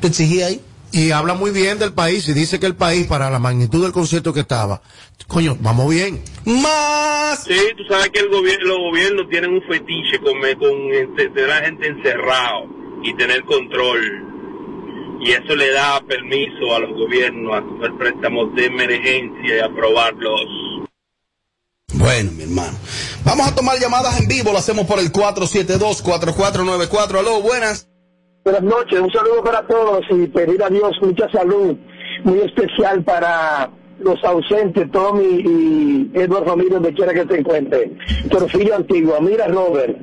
¿Te 0.00 0.08
exigía 0.08 0.46
ahí? 0.46 0.60
Y 0.92 1.12
habla 1.12 1.34
muy 1.34 1.52
bien 1.52 1.78
del 1.78 1.92
país 1.92 2.28
y 2.28 2.32
dice 2.32 2.58
que 2.58 2.66
el 2.66 2.74
país, 2.74 3.06
para 3.06 3.30
la 3.30 3.38
magnitud 3.38 3.82
del 3.82 3.92
concierto 3.92 4.32
que 4.32 4.40
estaba, 4.40 4.82
coño, 5.28 5.56
vamos 5.60 5.88
bien. 5.88 6.20
Más. 6.44 7.44
Sí, 7.44 7.58
tú 7.76 7.84
sabes 7.88 8.08
que 8.08 8.20
el 8.20 8.28
gobierno, 8.28 8.66
los 8.66 8.78
gobiernos 8.78 9.28
tienen 9.28 9.52
un 9.52 9.62
fetiche 9.62 10.18
con, 10.18 10.40
con 10.58 10.92
este, 10.92 11.28
tener 11.28 11.50
a 11.50 11.60
la 11.60 11.66
gente 11.66 11.86
encerrado 11.86 12.66
y 13.04 13.14
tener 13.14 13.44
control. 13.44 14.26
Y 15.20 15.30
eso 15.30 15.54
le 15.54 15.70
da 15.70 16.00
permiso 16.00 16.74
a 16.74 16.80
los 16.80 16.90
gobiernos 16.92 17.54
a 17.54 17.62
coger 17.62 17.92
préstamos 17.96 18.54
de 18.56 18.66
emergencia 18.66 19.56
y 19.56 19.60
aprobarlos. 19.60 20.79
Bueno, 21.94 22.30
mi 22.32 22.42
hermano. 22.44 22.78
Vamos 23.24 23.48
a 23.48 23.54
tomar 23.54 23.78
llamadas 23.78 24.20
en 24.20 24.28
vivo. 24.28 24.52
Lo 24.52 24.58
hacemos 24.58 24.86
por 24.86 24.98
el 24.98 25.12
472-4494. 25.12 27.18
Aló, 27.18 27.42
buenas. 27.42 27.86
Buenas 28.44 28.62
noches, 28.62 28.98
un 28.98 29.12
saludo 29.12 29.44
para 29.44 29.66
todos 29.66 30.00
y 30.08 30.26
pedir 30.28 30.62
a 30.62 30.70
Dios 30.70 30.96
mucha 31.02 31.30
salud, 31.30 31.76
muy 32.24 32.40
especial 32.40 33.04
para 33.04 33.70
los 33.98 34.24
ausentes, 34.24 34.90
Tommy 34.90 35.42
y 35.44 36.10
Edward 36.14 36.46
Ramírez, 36.46 36.72
donde 36.72 36.94
quiera 36.94 37.12
que 37.12 37.26
te 37.26 37.38
encuentre. 37.38 37.92
Porfirio 38.30 38.76
Antigua, 38.76 39.20
mira 39.20 39.46
Robert, 39.48 39.94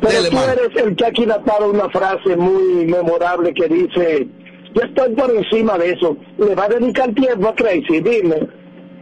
pero 0.00 0.28
tú 0.28 0.38
eres 0.38 0.84
el 0.84 0.96
que 0.96 1.06
ha 1.06 1.12
quilatado 1.12 1.70
una 1.70 1.88
frase 1.90 2.36
muy 2.36 2.86
memorable 2.86 3.54
que 3.54 3.68
dice, 3.68 4.26
yo 4.74 4.82
estoy 4.82 5.14
por 5.14 5.30
encima 5.30 5.78
de 5.78 5.92
eso, 5.92 6.16
le 6.36 6.56
va 6.56 6.64
a 6.64 6.68
dedicar 6.68 7.14
tiempo 7.14 7.48
a 7.48 7.54
Crazy, 7.54 8.00
dime, 8.00 8.40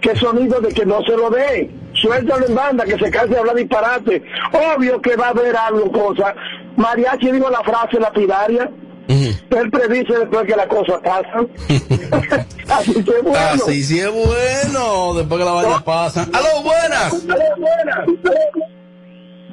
qué 0.00 0.16
sonido 0.16 0.60
de 0.60 0.68
que 0.68 0.86
no 0.86 1.00
se 1.02 1.16
lo 1.16 1.30
dé, 1.30 1.70
suéltalo 1.94 2.46
en 2.46 2.54
banda, 2.54 2.84
que 2.84 2.98
se 2.98 3.10
canse 3.10 3.34
de 3.34 3.38
hablar 3.38 3.56
disparate, 3.56 4.22
obvio 4.52 5.00
que 5.00 5.16
va 5.16 5.26
a 5.26 5.30
haber 5.30 5.56
algo, 5.56 5.90
cosa, 5.90 6.34
Mariachi 6.76 7.32
dijo 7.32 7.50
la 7.50 7.62
frase 7.62 7.98
lapidaria, 7.98 8.70
él 9.08 9.70
predice 9.70 10.18
después 10.18 10.46
que 10.46 10.56
las 10.56 10.66
cosas 10.66 11.00
pasan, 11.02 11.48
así 12.68 13.04
que 13.04 13.20
bueno. 13.22 13.38
Así 13.38 13.82
sí 13.84 14.00
es 14.00 14.10
bueno. 14.10 15.14
Después 15.14 15.38
que 15.38 15.44
la 15.44 15.52
vaina 15.52 15.84
pasa. 15.84 16.26
Aló, 16.32 16.62
buenas. 16.62 17.26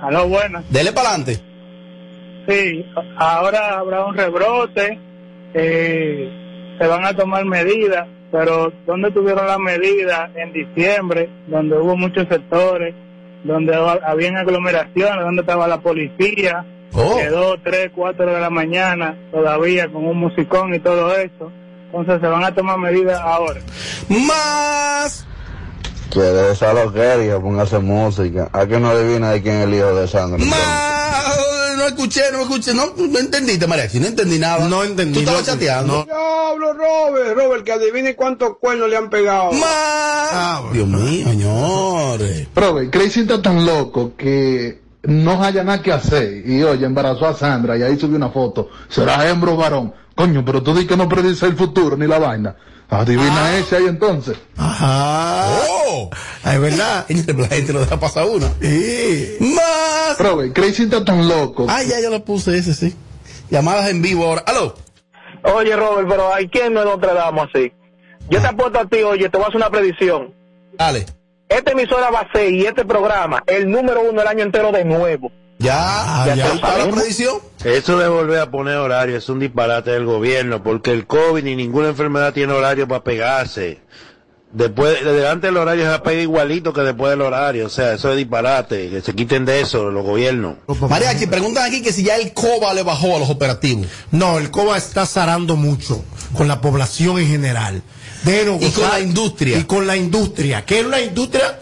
Aló, 0.02 0.28
buenas. 0.28 0.70
Dele 0.72 0.91
para 0.91 1.10
adelante. 1.10 1.39
Sí, 2.48 2.86
ahora 3.18 3.78
habrá 3.78 4.06
un 4.06 4.18
rebrote, 4.18 5.00
eh, 5.54 6.76
se 6.78 6.88
van 6.88 7.06
a 7.06 7.16
tomar 7.16 7.46
medidas, 7.46 8.08
pero 8.34 8.74
¿dónde 8.88 9.12
tuvieron 9.12 9.46
las 9.46 9.60
medidas 9.60 10.32
en 10.36 10.52
diciembre, 10.52 11.30
donde 11.48 11.78
hubo 11.78 11.96
muchos 11.96 12.28
sectores, 12.28 12.96
donde 13.44 13.76
ha- 13.76 14.00
habían 14.08 14.36
aglomeraciones, 14.38 15.24
donde 15.24 15.42
estaba 15.42 15.68
la 15.68 15.80
policía, 15.82 16.66
Oh. 16.96 17.16
de 17.18 17.30
dos, 17.30 17.58
tres, 17.64 17.92
cuatro 17.94 18.26
de 18.26 18.40
la 18.42 18.50
mañana, 18.50 19.16
todavía 19.32 19.88
con 19.88 20.04
un 20.06 20.18
musicón 20.18 20.74
y 20.74 20.80
todo 20.80 21.16
eso? 21.16 21.52
Entonces 21.86 22.22
se 22.22 22.28
van 22.28 22.44
a 22.44 22.54
tomar 22.56 22.80
medidas 22.80 23.20
ahora. 23.22 23.62
Más. 24.10 25.28
Que 26.14 26.20
de 26.20 26.51
esa 26.51 26.74
loquería, 26.74 27.39
póngase 27.39 27.80
música. 27.80 28.47
¿A 28.53 28.68
que 28.68 28.80
no 28.80 28.89
adivina 28.89 29.32
de 29.32 29.41
quién 29.41 29.55
es 29.55 29.64
el 29.64 29.74
hijo 29.74 29.95
de 29.95 30.07
Sandra? 30.07 30.38
Más. 30.45 31.34
No 31.76 31.86
escuché, 31.88 32.22
no 32.32 32.41
escuché. 32.41 32.76
No, 32.76 32.93
no 32.95 33.18
entendiste, 33.18 33.66
Mariachi. 33.66 33.99
No 33.99 34.05
entendí 34.05 34.38
nada. 34.38 34.68
No 34.70 34.84
entendí. 34.84 35.16
Tú 35.16 35.20
estabas 35.22 35.43
chateando. 35.43 36.03
Diablo, 36.05 36.74
Robert, 36.74 37.36
Robert, 37.36 37.64
que 37.64 37.72
adivine 37.72 38.16
cuántos 38.16 38.57
cuernos 38.59 38.91
le 38.91 38.97
han 38.97 39.09
pegado. 39.09 39.49
Dios 40.72 40.88
mío, 40.88 41.28
señores. 41.28 42.47
Prove, 42.53 42.91
Crazy 42.91 43.22
está 43.22 43.41
tan 43.41 43.66
loco 43.66 44.14
que 44.16 44.82
no 45.01 45.43
haya 45.43 45.64
nada 45.64 45.82
que 45.82 45.91
hacer. 45.91 46.47
Y 46.47 46.61
oye, 46.61 46.86
embarazó 46.86 47.26
a 47.26 47.34
Sandra 47.34 47.76
y 47.76 47.82
ahí 47.82 47.99
subió 47.99 48.18
una 48.18 48.30
foto. 48.30 48.70
¿Será 48.88 49.28
hembra 49.28 49.51
o 49.51 49.57
varón? 49.57 49.93
Coño, 50.16 50.45
pero 50.45 50.61
tú 50.61 50.76
di 50.76 50.86
que 50.86 50.95
no 50.95 51.09
predice 51.09 51.47
el 51.47 51.57
futuro 51.57 51.97
ni 51.97 52.05
la 52.05 52.20
vaina. 52.20 52.55
Adivina 52.90 53.58
ese 53.58 53.78
ahí 53.78 53.86
entonces. 53.88 54.38
Ajá. 54.58 55.48
Oh. 55.88 56.10
Es 56.46 56.60
verdad. 56.60 57.06
La 57.38 57.48
gente 57.48 57.74
lo 57.74 57.80
deja 57.80 58.00
pasar 58.00 58.26
una. 58.26 58.48
Más. 59.40 60.18
Prove, 60.18 60.54
Crazy 60.54 60.84
está 60.84 61.04
tan 61.04 61.28
loco. 61.28 61.66
Ay, 61.70 61.88
ya, 61.88 62.00
ya 62.00 62.10
lo 62.10 62.24
puse 62.24 62.58
ese, 62.58 62.74
sí. 62.74 62.96
Llamadas 63.50 63.90
en 63.90 64.02
vivo 64.02 64.26
ahora. 64.26 64.44
Aló. 64.46 64.76
Oye, 65.44 65.76
Robert, 65.76 66.08
pero 66.08 66.34
hay 66.34 66.48
quien 66.48 66.74
no 66.74 66.86
Notre 66.86 67.14
Dame 67.14 67.42
así. 67.42 67.74
Yo 68.30 68.42
te 68.42 68.48
apuesto 68.48 68.80
a 68.80 68.86
ti, 68.86 69.04
oye, 69.04 69.30
te 69.30 69.38
voy 69.38 69.46
a 69.46 69.48
hacer 69.48 69.58
una 69.58 69.70
predicción. 69.70 70.34
Dale. 70.78 71.06
Esta 71.50 71.72
emisora 71.72 72.10
va 72.10 72.22
a 72.22 72.32
ser, 72.32 72.52
y 72.52 72.66
este 72.66 72.86
programa, 72.86 73.44
el 73.46 73.70
número 73.70 74.02
uno 74.10 74.22
el 74.22 74.28
año 74.28 74.44
entero 74.44 74.72
de 74.72 74.86
nuevo. 74.86 75.32
Ya, 75.64 76.24
Ya 76.28 76.36
ya 76.36 76.53
está 76.53 76.78
la 76.78 76.91
predicción. 76.91 77.38
Eso 77.64 77.97
de 77.97 78.09
volver 78.09 78.39
a 78.39 78.51
poner 78.51 78.76
horario 78.76 79.18
es 79.18 79.30
un 79.30 79.39
disparate 79.39 79.91
del 79.91 80.05
gobierno, 80.05 80.61
porque 80.61 80.91
el 80.91 81.07
COVID 81.07 81.43
ni 81.43 81.55
ninguna 81.55 81.88
enfermedad 81.88 82.34
tiene 82.34 82.51
horario 82.51 82.88
para 82.88 83.03
pegarse. 83.03 83.80
Después, 84.51 85.03
desde 85.03 85.28
antes 85.28 85.47
del 85.47 85.57
horario 85.57 85.91
se 85.91 85.99
pega 85.99 86.22
igualito 86.22 86.74
que 86.74 86.82
después 86.82 87.09
del 87.09 87.22
horario, 87.22 87.66
o 87.66 87.70
sea, 87.70 87.93
eso 87.93 88.11
es 88.11 88.18
disparate, 88.18 88.89
que 88.89 89.01
se 89.01 89.16
quiten 89.16 89.45
de 89.45 89.61
eso 89.61 89.89
los 89.89 90.05
gobiernos. 90.05 90.57
Mariachi, 90.68 91.26
preguntan 91.26 91.66
aquí 91.66 91.82
que 91.82 91.91
si 91.91 92.03
ya 92.03 92.18
el 92.18 92.34
COBA 92.34 92.74
le 92.76 92.84
bajó 92.84 93.16
a 93.16 93.20
los 93.20 93.30
operativos. 93.32 93.88
No, 94.11 94.38
el 94.38 94.51
COBA 94.51 94.78
está 94.78 95.07
zarando 95.07 95.55
mucho 95.55 96.03
con 96.36 96.47
la 96.47 96.61
población 96.61 97.18
en 97.18 97.28
general. 97.28 97.82
Y 98.26 98.70
con 98.72 98.89
la 98.89 98.99
industria. 98.99 99.57
Y 99.57 99.64
con 99.64 99.88
la 99.88 99.97
industria, 99.97 100.66
que 100.66 100.80
es 100.80 100.86
una 100.86 101.01
industria 101.01 101.59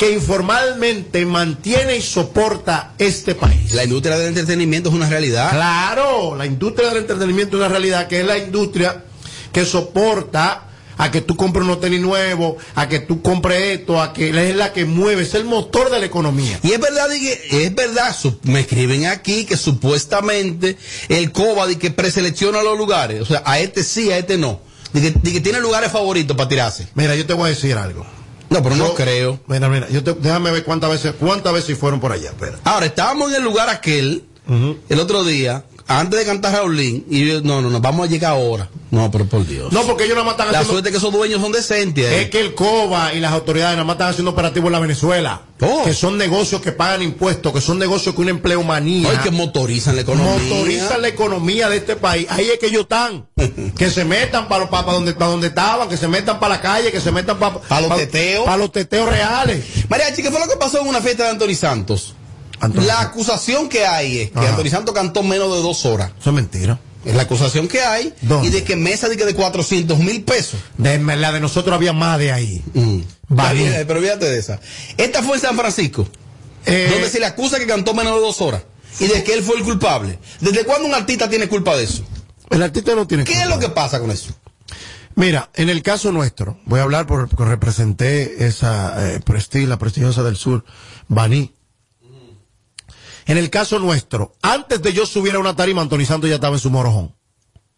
que 0.00 0.12
informalmente 0.12 1.26
mantiene 1.26 1.98
y 1.98 2.00
soporta 2.00 2.94
este 2.96 3.34
país. 3.34 3.74
La 3.74 3.84
industria 3.84 4.16
del 4.16 4.28
entretenimiento 4.28 4.88
es 4.88 4.94
una 4.94 5.10
realidad. 5.10 5.50
Claro, 5.50 6.36
la 6.36 6.46
industria 6.46 6.88
del 6.88 7.02
entretenimiento 7.02 7.58
es 7.58 7.60
una 7.60 7.68
realidad, 7.68 8.08
que 8.08 8.20
es 8.20 8.26
la 8.26 8.38
industria 8.38 9.04
que 9.52 9.66
soporta 9.66 10.68
a 10.96 11.10
que 11.10 11.20
tú 11.20 11.36
compres 11.36 11.66
unos 11.66 11.82
tenis 11.82 12.00
nuevos, 12.00 12.56
a 12.76 12.88
que 12.88 13.00
tú 13.00 13.20
compres 13.20 13.78
esto, 13.78 14.00
a 14.00 14.14
que 14.14 14.30
es 14.30 14.56
la 14.56 14.72
que 14.72 14.86
mueve, 14.86 15.24
es 15.24 15.34
el 15.34 15.44
motor 15.44 15.90
de 15.90 16.00
la 16.00 16.06
economía. 16.06 16.58
Y 16.62 16.72
es 16.72 16.80
verdad, 16.80 17.12
es 17.12 17.74
verdad, 17.74 18.16
me 18.44 18.60
escriben 18.60 19.04
aquí 19.04 19.44
que 19.44 19.58
supuestamente 19.58 20.78
el 21.10 21.30
COBA 21.30 21.74
que 21.78 21.90
preselecciona 21.90 22.62
los 22.62 22.78
lugares. 22.78 23.20
O 23.20 23.26
sea, 23.26 23.42
a 23.44 23.60
este 23.60 23.84
sí, 23.84 24.10
a 24.10 24.16
este 24.16 24.38
no. 24.38 24.62
Que, 24.94 25.10
di 25.10 25.32
que 25.34 25.40
tiene 25.42 25.60
lugares 25.60 25.92
favoritos 25.92 26.34
para 26.38 26.48
tirarse. 26.48 26.88
Mira, 26.94 27.14
yo 27.16 27.26
te 27.26 27.34
voy 27.34 27.48
a 27.48 27.50
decir 27.50 27.76
algo. 27.76 28.06
No, 28.50 28.62
pero 28.62 28.76
no 28.76 28.88
Yo- 28.88 28.94
creo. 28.94 29.40
Mira, 29.46 29.68
mira, 29.68 29.88
yo 29.88 30.02
te- 30.04 30.12
déjame 30.14 30.50
ver 30.50 30.64
cuántas 30.64 30.90
veces, 30.90 31.14
cuántas 31.18 31.52
veces 31.52 31.78
fueron 31.78 32.00
por 32.00 32.12
allá. 32.12 32.30
Espera. 32.30 32.58
Ahora, 32.64 32.86
estábamos 32.86 33.30
en 33.30 33.36
el 33.36 33.42
lugar 33.44 33.68
aquel, 33.68 34.24
el 34.88 34.98
otro 35.00 35.22
día, 35.24 35.64
antes 35.98 36.20
de 36.20 36.24
cantar 36.26 36.52
Raulín, 36.52 37.04
y 37.10 37.26
yo, 37.26 37.40
no, 37.42 37.60
no, 37.60 37.68
no, 37.68 37.80
vamos 37.80 38.06
a 38.06 38.10
llegar 38.10 38.32
ahora. 38.32 38.68
No, 38.92 39.10
pero 39.10 39.24
por 39.26 39.46
Dios. 39.46 39.72
No, 39.72 39.82
porque 39.84 40.04
ellos 40.04 40.16
nada 40.16 40.24
más 40.24 40.32
están 40.34 40.46
La 40.52 40.58
haciendo. 40.58 40.72
suerte 40.72 40.88
es 40.88 40.92
que 40.92 40.98
esos 40.98 41.12
dueños 41.12 41.40
son 41.40 41.52
decentes. 41.52 42.04
eh. 42.06 42.22
Es 42.22 42.30
que 42.30 42.40
el 42.40 42.54
COBA 42.54 43.14
y 43.14 43.20
las 43.20 43.32
autoridades 43.32 43.74
nada 43.76 43.84
más 43.84 43.94
están 43.94 44.08
haciendo 44.10 44.32
operativos 44.32 44.66
en 44.68 44.72
la 44.72 44.78
Venezuela. 44.80 45.42
Oh. 45.60 45.84
Que 45.84 45.92
son 45.94 46.16
negocios 46.18 46.60
que 46.60 46.72
pagan 46.72 47.02
impuestos, 47.02 47.52
que 47.52 47.60
son 47.60 47.78
negocios 47.78 48.14
que 48.14 48.20
una 48.20 48.30
empleomanía. 48.30 49.08
No, 49.08 49.14
y 49.14 49.18
que 49.18 49.30
motorizan 49.30 49.94
la 49.94 50.02
economía. 50.02 50.32
Motorizan 50.54 51.02
la 51.02 51.08
economía 51.08 51.68
de 51.68 51.76
este 51.76 51.96
país. 51.96 52.26
Ahí 52.30 52.48
es 52.48 52.58
que 52.58 52.66
ellos 52.66 52.82
están. 52.82 53.26
que 53.76 53.90
se 53.90 54.04
metan 54.04 54.48
para 54.48 54.66
donde, 54.92 55.12
pa 55.14 55.26
donde 55.26 55.48
estaban, 55.48 55.88
que 55.88 55.96
se 55.96 56.08
metan 56.08 56.40
para 56.40 56.54
la 56.56 56.60
calle, 56.60 56.90
que 56.90 57.00
se 57.00 57.12
metan 57.12 57.38
para 57.38 57.58
Pa' 57.60 57.80
los 57.80 57.96
teteos. 57.96 58.44
Para 58.44 58.56
los 58.56 58.72
teteos 58.72 59.08
reales. 59.08 59.64
Mariachi, 59.88 60.22
¿qué 60.22 60.30
fue 60.30 60.40
lo 60.40 60.48
que 60.48 60.56
pasó 60.56 60.80
en 60.80 60.88
una 60.88 61.00
fiesta 61.00 61.24
de 61.24 61.30
Anthony 61.30 61.54
Santos? 61.54 62.14
La 62.74 63.00
acusación 63.00 63.68
que 63.68 63.86
hay 63.86 64.18
es 64.20 64.30
que 64.30 64.38
Ajá. 64.38 64.50
Anthony 64.50 64.70
Santos 64.70 64.94
cantó 64.94 65.22
menos 65.22 65.54
de 65.54 65.62
dos 65.62 65.84
horas. 65.86 66.12
Eso 66.20 66.30
es 66.30 66.36
mentira. 66.36 66.78
Es 67.04 67.14
la 67.14 67.22
acusación 67.22 67.66
que 67.66 67.80
hay. 67.80 68.12
¿Dónde? 68.20 68.48
Y 68.48 68.50
de 68.50 68.62
que 68.62 68.76
mesa 68.76 69.08
de 69.08 69.16
que 69.16 69.24
de 69.24 69.34
400 69.34 69.98
mil 69.98 70.22
pesos. 70.22 70.60
De, 70.76 70.98
la 70.98 71.32
de 71.32 71.40
nosotros 71.40 71.74
había 71.74 71.92
más 71.94 72.18
de 72.18 72.30
ahí. 72.32 72.62
Mm. 72.74 72.98
Baní. 73.28 73.64
Pero, 73.86 74.00
fíjate 74.02 74.26
de 74.26 74.38
esa. 74.38 74.60
Esta 74.98 75.22
fue 75.22 75.36
en 75.36 75.40
San 75.42 75.56
Francisco. 75.56 76.06
Eh, 76.66 76.88
donde 76.92 77.08
se 77.08 77.18
le 77.20 77.26
acusa 77.26 77.58
que 77.58 77.66
cantó 77.66 77.94
menos 77.94 78.14
de 78.16 78.20
dos 78.20 78.40
horas. 78.42 78.62
Y 78.98 79.06
de 79.06 79.24
que 79.24 79.32
él 79.32 79.42
fue 79.42 79.56
el 79.56 79.62
culpable. 79.64 80.18
¿Desde 80.40 80.64
cuándo 80.64 80.86
un 80.86 80.94
artista 80.94 81.30
tiene 81.30 81.48
culpa 81.48 81.74
de 81.74 81.84
eso? 81.84 82.04
El 82.50 82.62
artista 82.62 82.94
no 82.94 83.06
tiene 83.06 83.24
¿Qué 83.24 83.40
es 83.40 83.46
lo 83.48 83.58
que 83.58 83.70
pasa 83.70 83.98
con 84.00 84.10
eso? 84.10 84.34
Mira, 85.14 85.50
en 85.54 85.70
el 85.70 85.82
caso 85.82 86.12
nuestro, 86.12 86.58
voy 86.66 86.80
a 86.80 86.82
hablar 86.82 87.06
por- 87.06 87.28
porque 87.28 87.44
representé 87.44 88.46
esa 88.46 89.14
eh, 89.14 89.20
presti- 89.24 89.66
la 89.66 89.78
prestigiosa 89.78 90.22
del 90.22 90.36
sur, 90.36 90.64
Baní. 91.08 91.54
En 93.26 93.38
el 93.38 93.50
caso 93.50 93.78
nuestro, 93.78 94.34
antes 94.42 94.82
de 94.82 94.92
yo 94.92 95.06
subir 95.06 95.34
a 95.34 95.38
una 95.38 95.56
tarima, 95.56 95.82
Anthony 95.82 96.04
Santos 96.04 96.28
ya 96.28 96.36
estaba 96.36 96.56
en 96.56 96.60
su 96.60 96.70
morojón. 96.70 97.14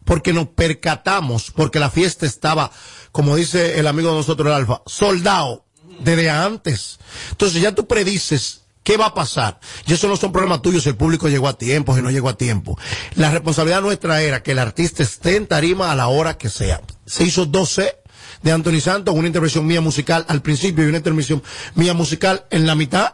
Porque 0.05 0.33
nos 0.33 0.49
percatamos, 0.49 1.51
porque 1.51 1.79
la 1.79 1.89
fiesta 1.89 2.25
estaba, 2.25 2.71
como 3.11 3.35
dice 3.35 3.79
el 3.79 3.87
amigo 3.87 4.09
de 4.09 4.17
nosotros, 4.17 4.47
el 4.47 4.53
Alfa, 4.53 4.81
soldado 4.85 5.65
desde 5.99 6.29
antes. 6.29 6.99
Entonces 7.31 7.61
ya 7.61 7.73
tú 7.73 7.87
predices 7.87 8.63
qué 8.83 8.97
va 8.97 9.07
a 9.07 9.13
pasar. 9.13 9.59
Y 9.85 9.93
eso 9.93 10.07
no 10.07 10.17
son 10.17 10.31
problemas 10.31 10.61
tuyos 10.61 10.83
si 10.83 10.89
el 10.89 10.95
público 10.95 11.29
llegó 11.29 11.47
a 11.47 11.57
tiempo, 11.57 11.95
si 11.95 12.01
no 12.01 12.11
llegó 12.11 12.29
a 12.29 12.37
tiempo. 12.37 12.77
La 13.15 13.31
responsabilidad 13.31 13.81
nuestra 13.81 14.21
era 14.21 14.43
que 14.43 14.51
el 14.51 14.59
artista 14.59 15.03
esté 15.03 15.37
en 15.37 15.47
tarima 15.47 15.91
a 15.91 15.95
la 15.95 16.07
hora 16.07 16.37
que 16.37 16.49
sea. 16.49 16.81
Se 17.05 17.23
hizo 17.23 17.45
12 17.45 18.02
de 18.43 18.51
Anthony 18.51 18.81
Santos, 18.81 19.15
una 19.15 19.27
intervención 19.27 19.65
mía 19.65 19.81
musical 19.81 20.25
al 20.27 20.41
principio 20.41 20.83
y 20.85 20.89
una 20.89 20.97
intervención 20.97 21.41
mía 21.75 21.93
musical 21.93 22.45
en 22.51 22.67
la 22.67 22.75
mitad. 22.75 23.13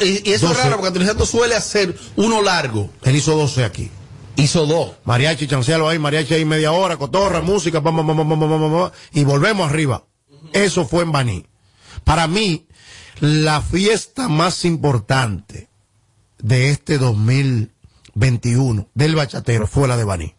Y, 0.00 0.30
eso 0.30 0.50
es 0.50 0.56
raro 0.56 0.76
porque 0.76 0.88
Anthony 0.88 1.06
Santos 1.06 1.30
suele 1.30 1.54
hacer 1.56 1.98
uno 2.16 2.42
largo. 2.42 2.90
Él 3.02 3.16
hizo 3.16 3.36
12 3.36 3.64
aquí. 3.64 3.90
Hizo 4.36 4.66
dos. 4.66 4.92
Mariachi, 5.04 5.46
chancelo 5.46 5.88
ahí, 5.88 5.98
mariachi 5.98 6.34
ahí 6.34 6.44
media 6.44 6.72
hora, 6.72 6.96
cotorra, 6.96 7.40
música, 7.40 7.82
pam, 7.82 8.90
y 9.12 9.24
volvemos 9.24 9.70
arriba. 9.70 10.04
Eso 10.52 10.86
fue 10.86 11.04
en 11.04 11.12
Baní. 11.12 11.46
Para 12.02 12.26
mí, 12.26 12.66
la 13.20 13.62
fiesta 13.62 14.28
más 14.28 14.64
importante 14.64 15.68
de 16.38 16.70
este 16.70 16.98
2021 16.98 18.88
del 18.92 19.14
bachatero 19.14 19.66
fue 19.66 19.88
la 19.88 19.96
de 19.96 20.04
Baní. 20.04 20.34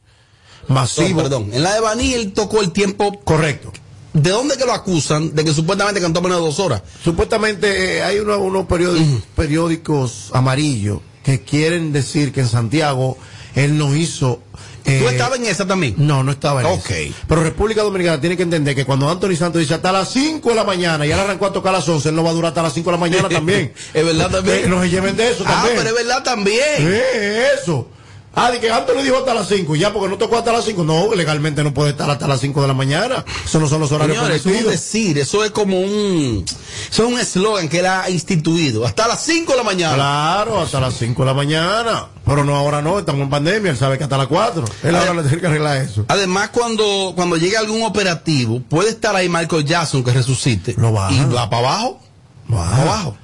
Masivo. 0.67 1.09
No, 1.09 1.23
perdón, 1.23 1.49
en 1.53 1.63
la 1.63 1.73
de 1.73 1.79
Baní 1.79 2.13
él 2.13 2.33
tocó 2.33 2.61
el 2.61 2.71
tiempo. 2.71 3.19
Correcto. 3.23 3.71
¿De 4.15 4.29
dónde 4.29 4.55
que 4.57 4.65
lo 4.65 4.71
acusan? 4.73 5.35
De 5.35 5.43
que 5.43 5.53
supuestamente 5.53 5.99
cantó 6.01 6.21
menos 6.21 6.37
de 6.39 6.45
dos 6.45 6.59
horas. 6.59 6.81
Supuestamente 7.03 7.97
eh, 7.97 8.03
hay 8.03 8.19
uno- 8.19 8.39
unos 8.39 8.65
periódicos, 8.65 9.23
periódicos 9.35 10.29
amarillos 10.33 10.99
que 11.23 11.41
quieren 11.41 11.91
decir 11.91 12.31
que 12.31 12.39
en 12.41 12.47
Santiago 12.47 13.17
él 13.55 13.77
no 13.77 13.95
hizo. 13.95 14.41
eh, 14.85 14.99
¿Tú 15.01 15.09
estabas 15.09 15.39
en 15.39 15.47
esa 15.47 15.65
también? 15.67 15.95
No, 15.97 16.23
no 16.23 16.31
estaba 16.31 16.61
en 16.61 16.67
Ok. 16.67 16.89
esa. 16.91 17.15
Pero 17.27 17.41
República 17.43 17.81
Dominicana 17.81 18.21
tiene 18.21 18.37
que 18.37 18.43
entender 18.43 18.75
que 18.75 18.85
cuando 18.85 19.09
Anthony 19.09 19.35
Santos 19.35 19.59
dice 19.59 19.73
hasta 19.73 19.91
las 19.91 20.09
5 20.11 20.49
de 20.49 20.55
la 20.55 20.63
mañana 20.63 21.05
y 21.05 21.11
él 21.11 21.19
arrancó 21.19 21.47
a 21.47 21.53
tocar 21.53 21.73
a 21.73 21.79
las 21.79 21.89
11, 21.89 22.09
él 22.09 22.15
no 22.15 22.23
va 22.23 22.29
a 22.29 22.33
durar 22.33 22.49
hasta 22.49 22.61
las 22.63 22.73
5 22.73 22.91
de 22.91 22.97
la 22.97 22.99
mañana 23.01 23.27
también. 23.29 23.73
Es 23.93 24.05
verdad 24.05 24.29
también. 24.29 24.65
Eh, 24.65 24.67
no 24.67 24.81
se 24.81 24.89
lleven 24.89 25.17
de 25.17 25.29
eso 25.31 25.43
Ah, 25.47 25.51
también. 25.63 25.75
pero 25.77 25.89
es 25.89 25.95
verdad 26.05 26.23
también. 26.23 26.61
Eh, 26.79 27.47
eso. 27.61 27.87
Ah, 28.35 28.51
de 28.51 28.59
que 28.59 28.69
Anthony 28.69 29.01
dijo 29.01 29.17
hasta 29.17 29.33
las 29.33 29.47
5, 29.47 29.75
ya 29.77 29.93
porque 29.93 30.09
no 30.09 30.17
tocó 30.17 30.37
hasta 30.37 30.51
las 30.51 30.65
5. 30.65 30.83
No, 30.83 31.15
legalmente 31.15 31.63
no 31.63 31.73
puede 31.73 31.91
estar 31.91 32.09
hasta 32.09 32.27
las 32.27 32.41
5 32.41 32.61
de 32.61 32.67
la 32.67 32.73
mañana. 32.73 33.23
Eso 33.45 33.59
no 33.59 33.67
son 33.67 33.79
los 33.79 33.91
horarios 33.93 34.17
Señores, 34.17 34.41
eso 34.41 34.49
es 34.49 34.55
permitidos. 34.55 34.71
decir, 34.71 35.17
eso 35.19 35.43
es 35.45 35.51
como 35.51 35.79
un. 35.79 36.43
Eso 36.91 37.03
es 37.03 37.13
un 37.13 37.19
eslogan 37.19 37.69
que 37.69 37.79
él 37.79 37.85
ha 37.85 38.09
instituido. 38.09 38.85
Hasta 38.85 39.07
las 39.07 39.23
5 39.23 39.51
de 39.53 39.57
la 39.57 39.63
mañana. 39.63 39.95
Claro, 39.95 40.59
hasta 40.59 40.81
las 40.81 40.95
5 40.95 41.21
de 41.21 41.25
la 41.25 41.33
mañana. 41.33 42.07
Pero 42.25 42.43
no, 42.43 42.55
ahora 42.55 42.81
no, 42.81 42.99
estamos 42.99 43.21
en 43.21 43.29
pandemia, 43.29 43.71
él 43.71 43.77
sabe 43.77 43.97
que 43.97 44.03
hasta 44.03 44.17
las 44.17 44.27
4. 44.27 44.65
Él 44.83 44.95
ahora 44.95 45.13
le 45.13 45.21
tiene 45.23 45.39
que 45.39 45.47
arreglar 45.47 45.77
eso. 45.77 46.03
Además, 46.07 46.49
cuando, 46.49 47.13
cuando 47.15 47.37
llegue 47.37 47.55
algún 47.55 47.83
operativo, 47.83 48.61
puede 48.67 48.89
estar 48.89 49.15
ahí 49.15 49.29
Michael 49.29 49.63
Jackson 49.63 50.03
que 50.03 50.11
resucite. 50.11 50.75
Lo 50.77 50.91
baja. 50.91 51.13
Y 51.13 51.33
va 51.33 51.49
para 51.49 51.69
abajo. 51.69 52.01
Baja. 52.47 52.81
abajo. 52.81 53.17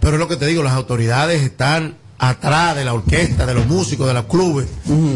Pero 0.00 0.14
es 0.14 0.18
lo 0.18 0.26
que 0.26 0.36
te 0.36 0.46
digo, 0.46 0.62
las 0.62 0.72
autoridades 0.72 1.42
están 1.42 1.99
atrás 2.20 2.76
de 2.76 2.84
la 2.84 2.92
orquesta, 2.92 3.46
de 3.46 3.54
los 3.54 3.66
músicos, 3.66 4.06
de 4.06 4.14
los 4.14 4.24
clubes, 4.26 4.68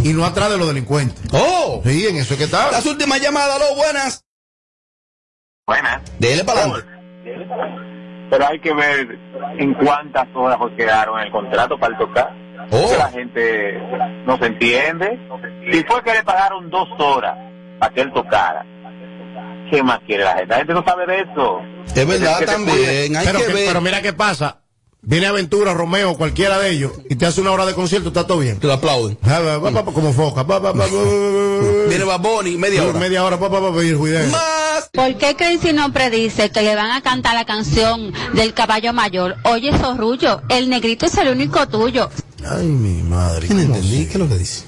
y 0.03 0.13
no 0.13 0.25
atrás 0.25 0.51
de 0.51 0.57
los 0.59 0.67
delincuentes. 0.67 1.21
¡Oh! 1.33 1.83
Sí, 1.85 2.07
en 2.07 2.17
eso 2.17 2.33
es 2.35 2.39
que 2.39 2.45
está. 2.45 2.71
Las 2.73 2.87
últimas 2.87 3.21
llamadas, 3.21 3.59
lo 3.59 3.77
buenas. 3.77 4.25
Buenas. 5.67 6.01
Dele 6.19 6.45
para 6.45 6.61
adelante. 6.63 6.89
Pero 8.31 8.47
hay 8.49 8.59
que 8.61 8.75
ver 8.75 9.19
en 9.59 9.75
cuántas 9.75 10.27
horas 10.35 10.59
os 10.61 10.73
quedaron 10.73 11.21
el 11.21 11.31
contrato 11.31 11.79
para 11.79 11.93
el 11.93 11.99
tocar. 11.99 12.33
Oh. 12.71 12.91
Que 12.91 12.97
la 12.97 13.11
gente 13.11 13.79
no 14.27 14.39
se 14.39 14.47
entiende. 14.47 15.19
Si 15.71 15.85
fue 15.85 16.03
que 16.03 16.15
le 16.15 16.23
pagaron 16.25 16.71
dos 16.71 16.89
horas 16.99 17.37
para 17.79 17.93
que 17.95 18.01
él 18.01 18.13
tocara, 18.13 18.65
¿qué 19.71 19.83
más 19.83 20.01
quiere 20.07 20.25
la 20.25 20.33
gente? 20.37 20.47
La 20.49 20.57
gente 20.57 20.73
no 20.73 20.83
sabe 20.85 21.07
de 21.07 21.21
eso. 21.21 21.61
Es 21.95 22.07
verdad 22.07 22.41
también. 22.47 23.15
Hay 23.17 23.27
pero, 23.27 23.39
que 23.41 23.47
que- 23.47 23.53
ver. 23.53 23.65
pero 23.69 23.81
mira 23.83 24.01
qué 24.03 24.13
pasa. 24.15 24.63
Viene 25.07 25.27
Aventura, 25.27 25.75
Romeo, 25.75 26.17
cualquiera 26.17 26.59
de 26.59 26.71
ellos, 26.71 26.93
y 27.11 27.17
te 27.17 27.27
hace 27.27 27.43
una 27.43 27.53
hora 27.53 27.67
de 27.67 27.75
concierto, 27.75 28.09
está 28.09 28.27
todo 28.27 28.39
bien. 28.39 28.59
Te 28.59 28.67
lo 28.67 28.73
aplauden. 28.73 29.19
Como 29.93 30.13
foca. 30.13 30.43
Viene 30.43 32.05
Baboni, 32.05 32.57
media 32.57 32.85
hora. 32.85 32.99
Media 32.99 33.25
hora, 33.25 33.39
el 33.81 33.97
juidero. 33.97 34.29
Más. 34.31 34.89
¿Por 34.93 35.17
qué 35.19 35.37
Crazy 35.37 35.73
no 35.73 35.93
predice 35.93 36.51
que 36.51 36.63
le 36.63 36.75
van 36.75 36.91
a 36.91 37.03
cantar 37.03 37.35
la 37.35 37.45
canción 37.45 38.13
del 38.33 38.55
caballo 38.55 38.93
mayor? 38.93 39.37
Oye, 39.45 39.77
Zorrullo, 39.77 40.41
el 40.49 40.71
negrito 40.71 41.07
es 41.07 41.17
el 41.19 41.29
único 41.29 41.69
tuyo. 41.69 42.09
Ay, 42.49 42.67
mi 42.67 43.03
madre. 43.03 43.49
¿Qué 43.49 43.55
no 43.55 43.63
¿cómo 43.63 43.75
entendí? 43.77 44.07
¿Qué 44.07 44.13
es 44.13 44.19
lo 44.19 44.29
que 44.29 44.39
dice? 44.39 44.63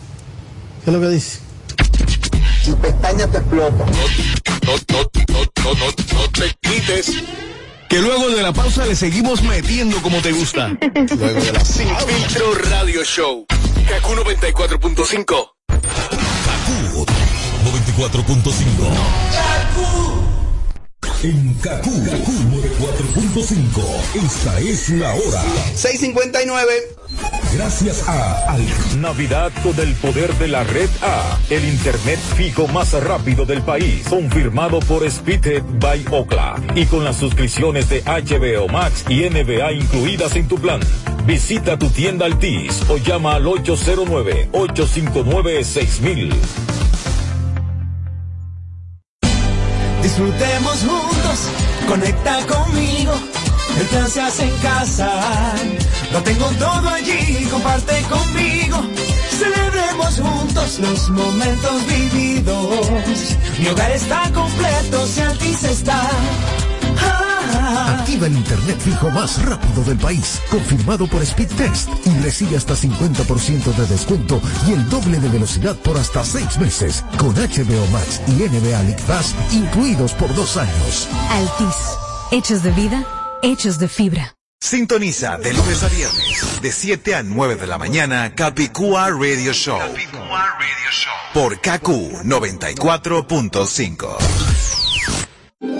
¿Qué 0.85 0.91
es 0.91 0.97
lo 0.97 1.01
que 1.01 1.09
dice? 1.09 1.39
Tu 2.65 2.77
pestaña 2.77 3.27
te 3.27 3.39
explota. 3.39 3.85
No, 3.87 3.93
no, 4.67 4.77
no, 4.93 5.05
no, 5.65 5.75
no, 5.75 5.87
no 6.15 6.31
te 6.33 6.57
quites. 6.61 7.13
Que 7.89 8.01
luego 8.01 8.29
de 8.31 8.43
la 8.43 8.53
pausa 8.53 8.85
le 8.85 8.97
seguimos 8.97 9.43
metiendo 9.43 10.01
como 10.03 10.21
te 10.21 10.33
gusta. 10.33 10.69
Luego 11.19 11.41
de 11.41 11.53
la 11.53 11.65
Sin 11.65 11.89
filtro 11.89 12.55
radio 12.55 13.05
show. 13.05 13.47
Kaku 13.89 14.15
94.5. 14.15 15.25
Kaku 15.69 17.07
94.5. 18.03 19.56
En 21.23 21.55
Kaku, 21.55 21.91
4.5. 21.91 23.83
Esta 24.15 24.61
es 24.61 24.91
la 24.91 25.15
hora. 25.15 25.43
659. 25.75 26.73
Gracias 27.55 28.07
a 28.09 28.53
Al. 28.53 28.63
Navidad 29.01 29.51
con 29.63 29.79
el 29.81 29.95
poder 29.95 30.35
de 30.35 30.49
la 30.49 30.63
red 30.63 30.91
A, 31.03 31.39
el 31.49 31.65
internet 31.65 32.19
fijo 32.37 32.69
más 32.69 32.93
rápido 32.93 33.45
del 33.45 33.63
país, 33.63 34.07
confirmado 34.09 34.79
por 34.81 35.11
Speedhead 35.11 35.63
by 35.81 36.05
Okla 36.11 36.63
y 36.75 36.85
con 36.87 37.03
las 37.03 37.17
suscripciones 37.17 37.89
de 37.89 38.03
HBO 38.03 38.69
Max 38.69 39.05
y 39.09 39.29
NBA 39.29 39.73
incluidas 39.73 40.37
en 40.37 40.47
tu 40.47 40.59
plan. 40.59 40.81
Visita 41.25 41.79
tu 41.79 41.89
tienda 41.89 42.27
Altis 42.27 42.83
o 42.89 42.99
llama 42.99 43.37
al 43.37 43.47
809-859-6000. 43.47 46.35
Disfrutemos 50.17 50.79
juntos, 50.79 51.39
conecta 51.87 52.39
conmigo. 52.47 53.13
El 53.79 53.87
plan 53.89 54.09
se 54.09 54.23
hace 54.23 54.45
en 54.45 54.57
casa. 54.61 55.11
Lo 56.11 56.23
tengo 56.23 56.47
todo 56.53 56.89
allí, 56.89 57.47
comparte 57.51 58.01
conmigo. 58.05 58.79
Celebremos 59.29 60.19
juntos 60.19 60.79
los 60.79 61.11
momentos 61.11 61.87
vividos. 61.87 63.37
Mi 63.59 63.69
hogar 63.69 63.91
está 63.91 64.33
completo 64.33 65.07
si 65.07 65.21
Altis 65.21 65.65
está. 65.65 66.09
Activa 67.77 68.27
el 68.27 68.37
internet 68.37 68.79
fijo 68.81 69.11
más 69.11 69.45
rápido 69.45 69.85
del 69.85 69.99
país, 69.99 70.41
confirmado 70.51 71.07
por 71.07 71.25
Speedtest 71.25 71.89
y 72.07 72.19
recibe 72.21 72.57
hasta 72.57 72.75
50% 72.75 73.75
de 73.75 73.87
descuento 73.87 74.41
y 74.67 74.73
el 74.73 74.89
doble 74.89 75.21
de 75.21 75.29
velocidad 75.29 75.77
por 75.77 75.97
hasta 75.97 76.25
6 76.25 76.59
meses, 76.59 77.05
con 77.19 77.35
HBO 77.35 77.87
Max 77.93 78.21
y 78.29 78.33
NBA 78.33 78.83
League 78.83 79.03
Pass 79.07 79.35
incluidos 79.53 80.13
por 80.13 80.35
dos 80.35 80.57
años. 80.57 81.09
Altis. 81.31 81.77
Hechos 82.31 82.63
de 82.63 82.71
vida, 82.73 83.05
hechos 83.43 83.79
de 83.79 83.89
fibra. 83.89 84.35
Sintoniza 84.61 85.37
de 85.37 85.53
lunes 85.53 85.83
a 85.83 85.89
viernes, 85.89 86.63
de 86.63 86.73
7 86.73 87.15
a 87.15 87.23
9 87.23 87.57
de 87.57 87.67
la 87.67 87.79
mañana, 87.79 88.35
Capicúa 88.35 89.11
Radio 89.11 89.53
Show. 89.53 89.79
Por 91.35 91.61
KQ 91.61 92.25
94.5. 92.25 94.76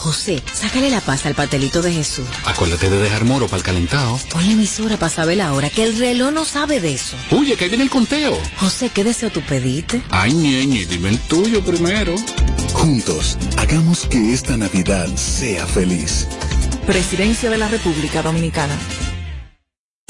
José, 0.00 0.42
sácale 0.54 0.88
la 0.88 1.02
pasta 1.02 1.28
al 1.28 1.34
pastelito 1.34 1.82
de 1.82 1.92
Jesús. 1.92 2.24
Acuérdate 2.46 2.88
de 2.88 2.96
dejar 2.96 3.26
moro 3.26 3.48
para 3.48 3.58
el 3.58 3.62
calentado. 3.62 4.18
Ponle 4.32 4.52
emisora 4.52 4.96
para 4.96 5.12
saber 5.12 5.36
la 5.36 5.52
hora, 5.52 5.68
que 5.68 5.82
el 5.82 5.98
reloj 5.98 6.32
no 6.32 6.46
sabe 6.46 6.80
de 6.80 6.94
eso. 6.94 7.18
Oye, 7.30 7.54
que 7.54 7.64
ahí 7.64 7.68
viene 7.68 7.84
el 7.84 7.90
conteo. 7.90 8.40
José, 8.56 8.88
¿qué 8.88 9.04
deseo 9.04 9.28
tú 9.28 9.42
pediste? 9.42 10.00
Ay, 10.08 10.32
ñeñe, 10.32 10.86
dime 10.86 11.10
el 11.10 11.18
tuyo 11.18 11.62
primero. 11.62 12.14
Juntos, 12.72 13.36
hagamos 13.58 14.06
que 14.06 14.32
esta 14.32 14.56
Navidad 14.56 15.06
sea 15.16 15.66
feliz. 15.66 16.26
Presidencia 16.86 17.50
de 17.50 17.58
la 17.58 17.68
República 17.68 18.22
Dominicana. 18.22 18.74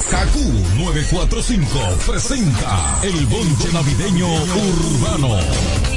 Kaku 0.09 0.39
945 0.79 1.99
presenta 2.07 3.01
el 3.03 3.27
bonche 3.27 3.73
navideño 3.73 4.29
urbano. 4.45 5.90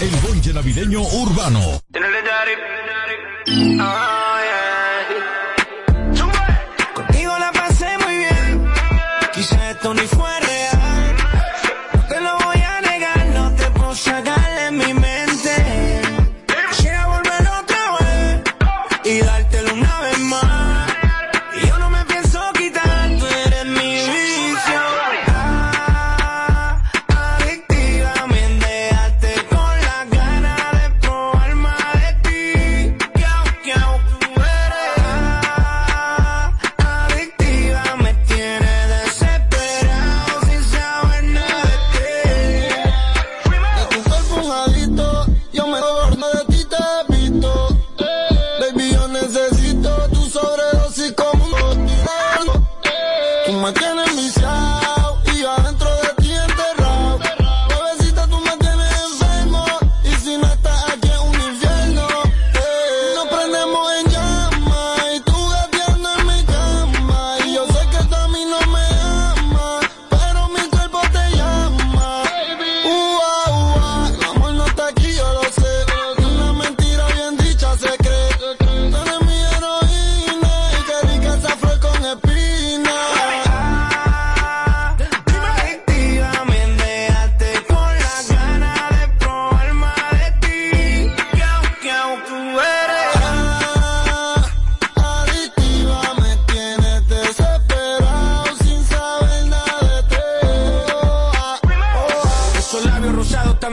El 0.00 0.10
bonche 0.26 0.52
navideño 0.52 1.00
urbano. 1.00 1.60
Contigo 6.94 7.38
la 7.38 7.52
pasé 7.52 7.98
muy 7.98 8.16
bien. 8.16 8.72
Quizá 9.32 9.70
esto 9.70 9.94
ni 9.94 10.06
fue 10.06 10.33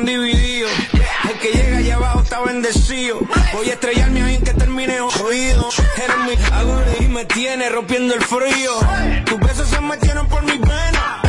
están 0.01 0.05
divididos. 0.05 0.71
El 1.29 1.39
que 1.39 1.51
llega 1.51 1.77
allá 1.77 1.95
abajo 1.95 2.21
está 2.21 2.39
bendecido. 2.41 3.19
Voy 3.53 3.69
a 3.69 3.73
estrellarme 3.73 4.23
ahí 4.23 4.35
en 4.35 4.43
que 4.43 4.53
termine 4.53 4.99
oído. 5.01 5.69
Eres 5.97 6.17
mi 6.99 7.05
y 7.05 7.07
me 7.07 7.25
tiene 7.25 7.69
rompiendo 7.69 8.13
el 8.13 8.21
frío. 8.21 8.73
Tus 9.25 9.39
besos 9.39 9.69
se 9.69 9.79
metieron 9.81 10.27
por 10.27 10.43
mis 10.43 10.59
venas. 10.59 11.20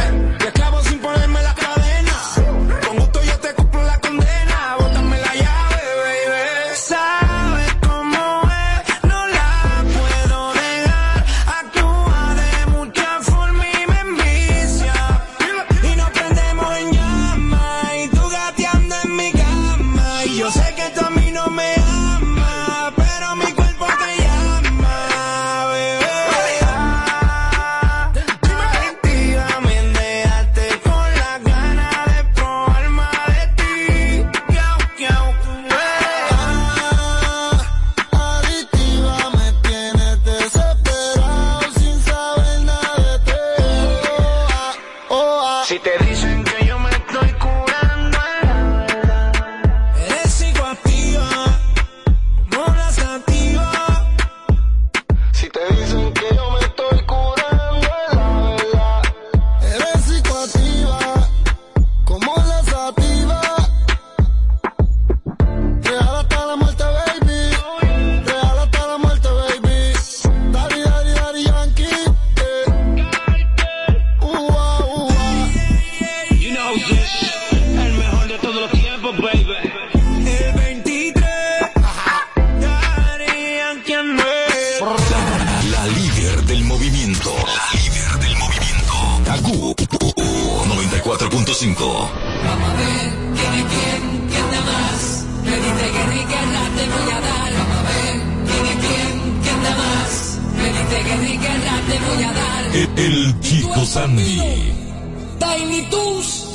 plenitud 105.73 106.52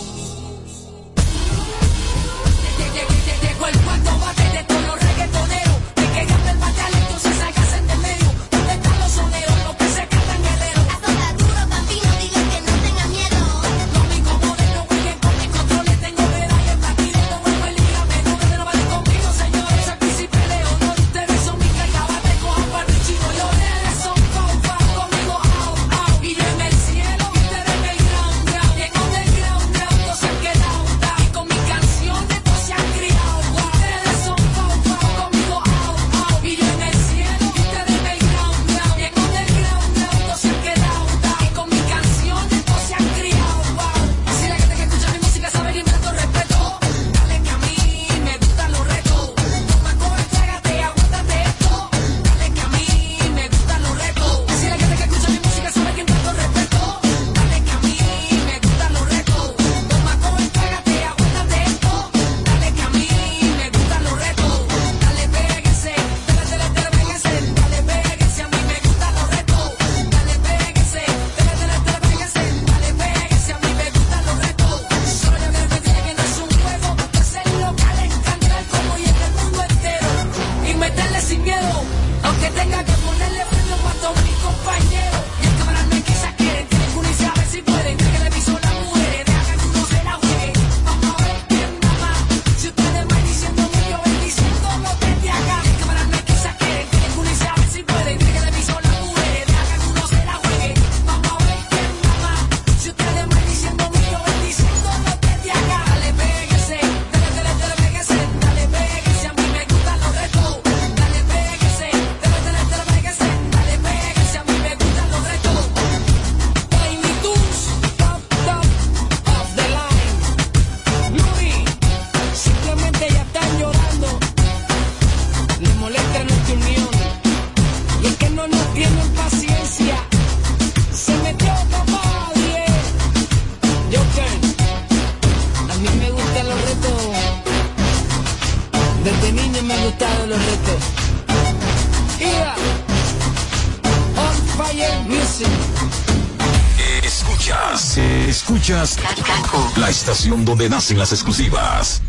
escuchas 148.83 149.77
la 149.77 149.89
estación 149.89 150.45
donde 150.45 150.69
nacen 150.69 150.99
las 150.99 151.11
exclusivas. 151.11 152.01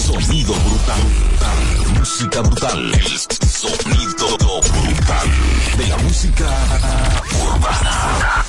Sonido 0.00 0.54
brutal. 0.54 1.02
Música 1.98 2.40
brutal. 2.40 2.94
El 2.94 3.18
sonido 3.18 4.38
brutal. 4.38 5.30
De 5.76 5.86
la 5.88 5.96
música 5.98 6.46
urbana. 7.44 8.44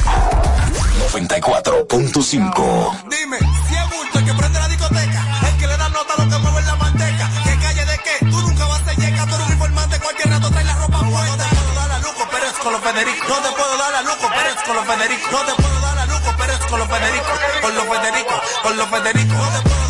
94.5. 1.12 3.04
Dime, 3.10 3.40
si 3.40 3.76
es 3.76 3.90
bulto 3.90 4.26
que 4.26 4.34
prende 4.34 4.60
la 4.60 4.68
discoteca. 4.68 5.40
El 5.48 5.58
que 5.58 5.68
le 5.68 5.78
da 5.78 5.90
nota 5.90 6.14
a 6.18 6.24
lo 6.24 6.30
que 6.30 6.38
mueve 6.40 6.60
en 6.60 6.66
la 6.66 6.76
manteca. 6.76 7.30
Que 7.44 7.58
calle 7.60 7.86
de 7.86 7.98
qué? 7.98 8.26
Tú 8.26 8.42
nunca 8.42 8.66
vas 8.66 8.88
a 8.88 8.94
llegar. 8.94 9.28
Tú 9.28 9.36
eres 9.36 9.48
un 9.48 9.54
informante. 9.54 10.00
Cualquier 10.00 10.30
rato 10.30 10.50
trae 10.50 10.64
la 10.64 10.76
ropa 10.76 11.00
puesta. 11.00 11.38
No 11.38 11.38
te 11.38 11.56
puedo 11.56 11.74
dar 11.76 11.92
a 11.92 12.00
Luco 12.00 12.30
Pérez 12.32 12.54
con 12.64 12.74
los 12.74 12.82
Federico. 12.82 13.28
No 13.28 13.36
te 13.36 13.52
puedo 13.52 13.78
dar 13.78 13.96
a 13.96 14.02
Luco 14.02 14.30
Pérez 14.30 14.56
con 14.66 14.76
los 14.76 14.86
Federico. 14.86 15.32
No 15.32 15.40
te 15.40 15.62
puedo 15.62 15.82
dar 15.82 15.93
con 16.74 16.80
los 16.80 16.88
Federicos, 16.88 17.40
con 17.62 17.76
los 17.76 17.84
Federicos, 17.86 18.42
con 18.64 18.78
los 18.78 18.90
Federicos. 18.90 19.83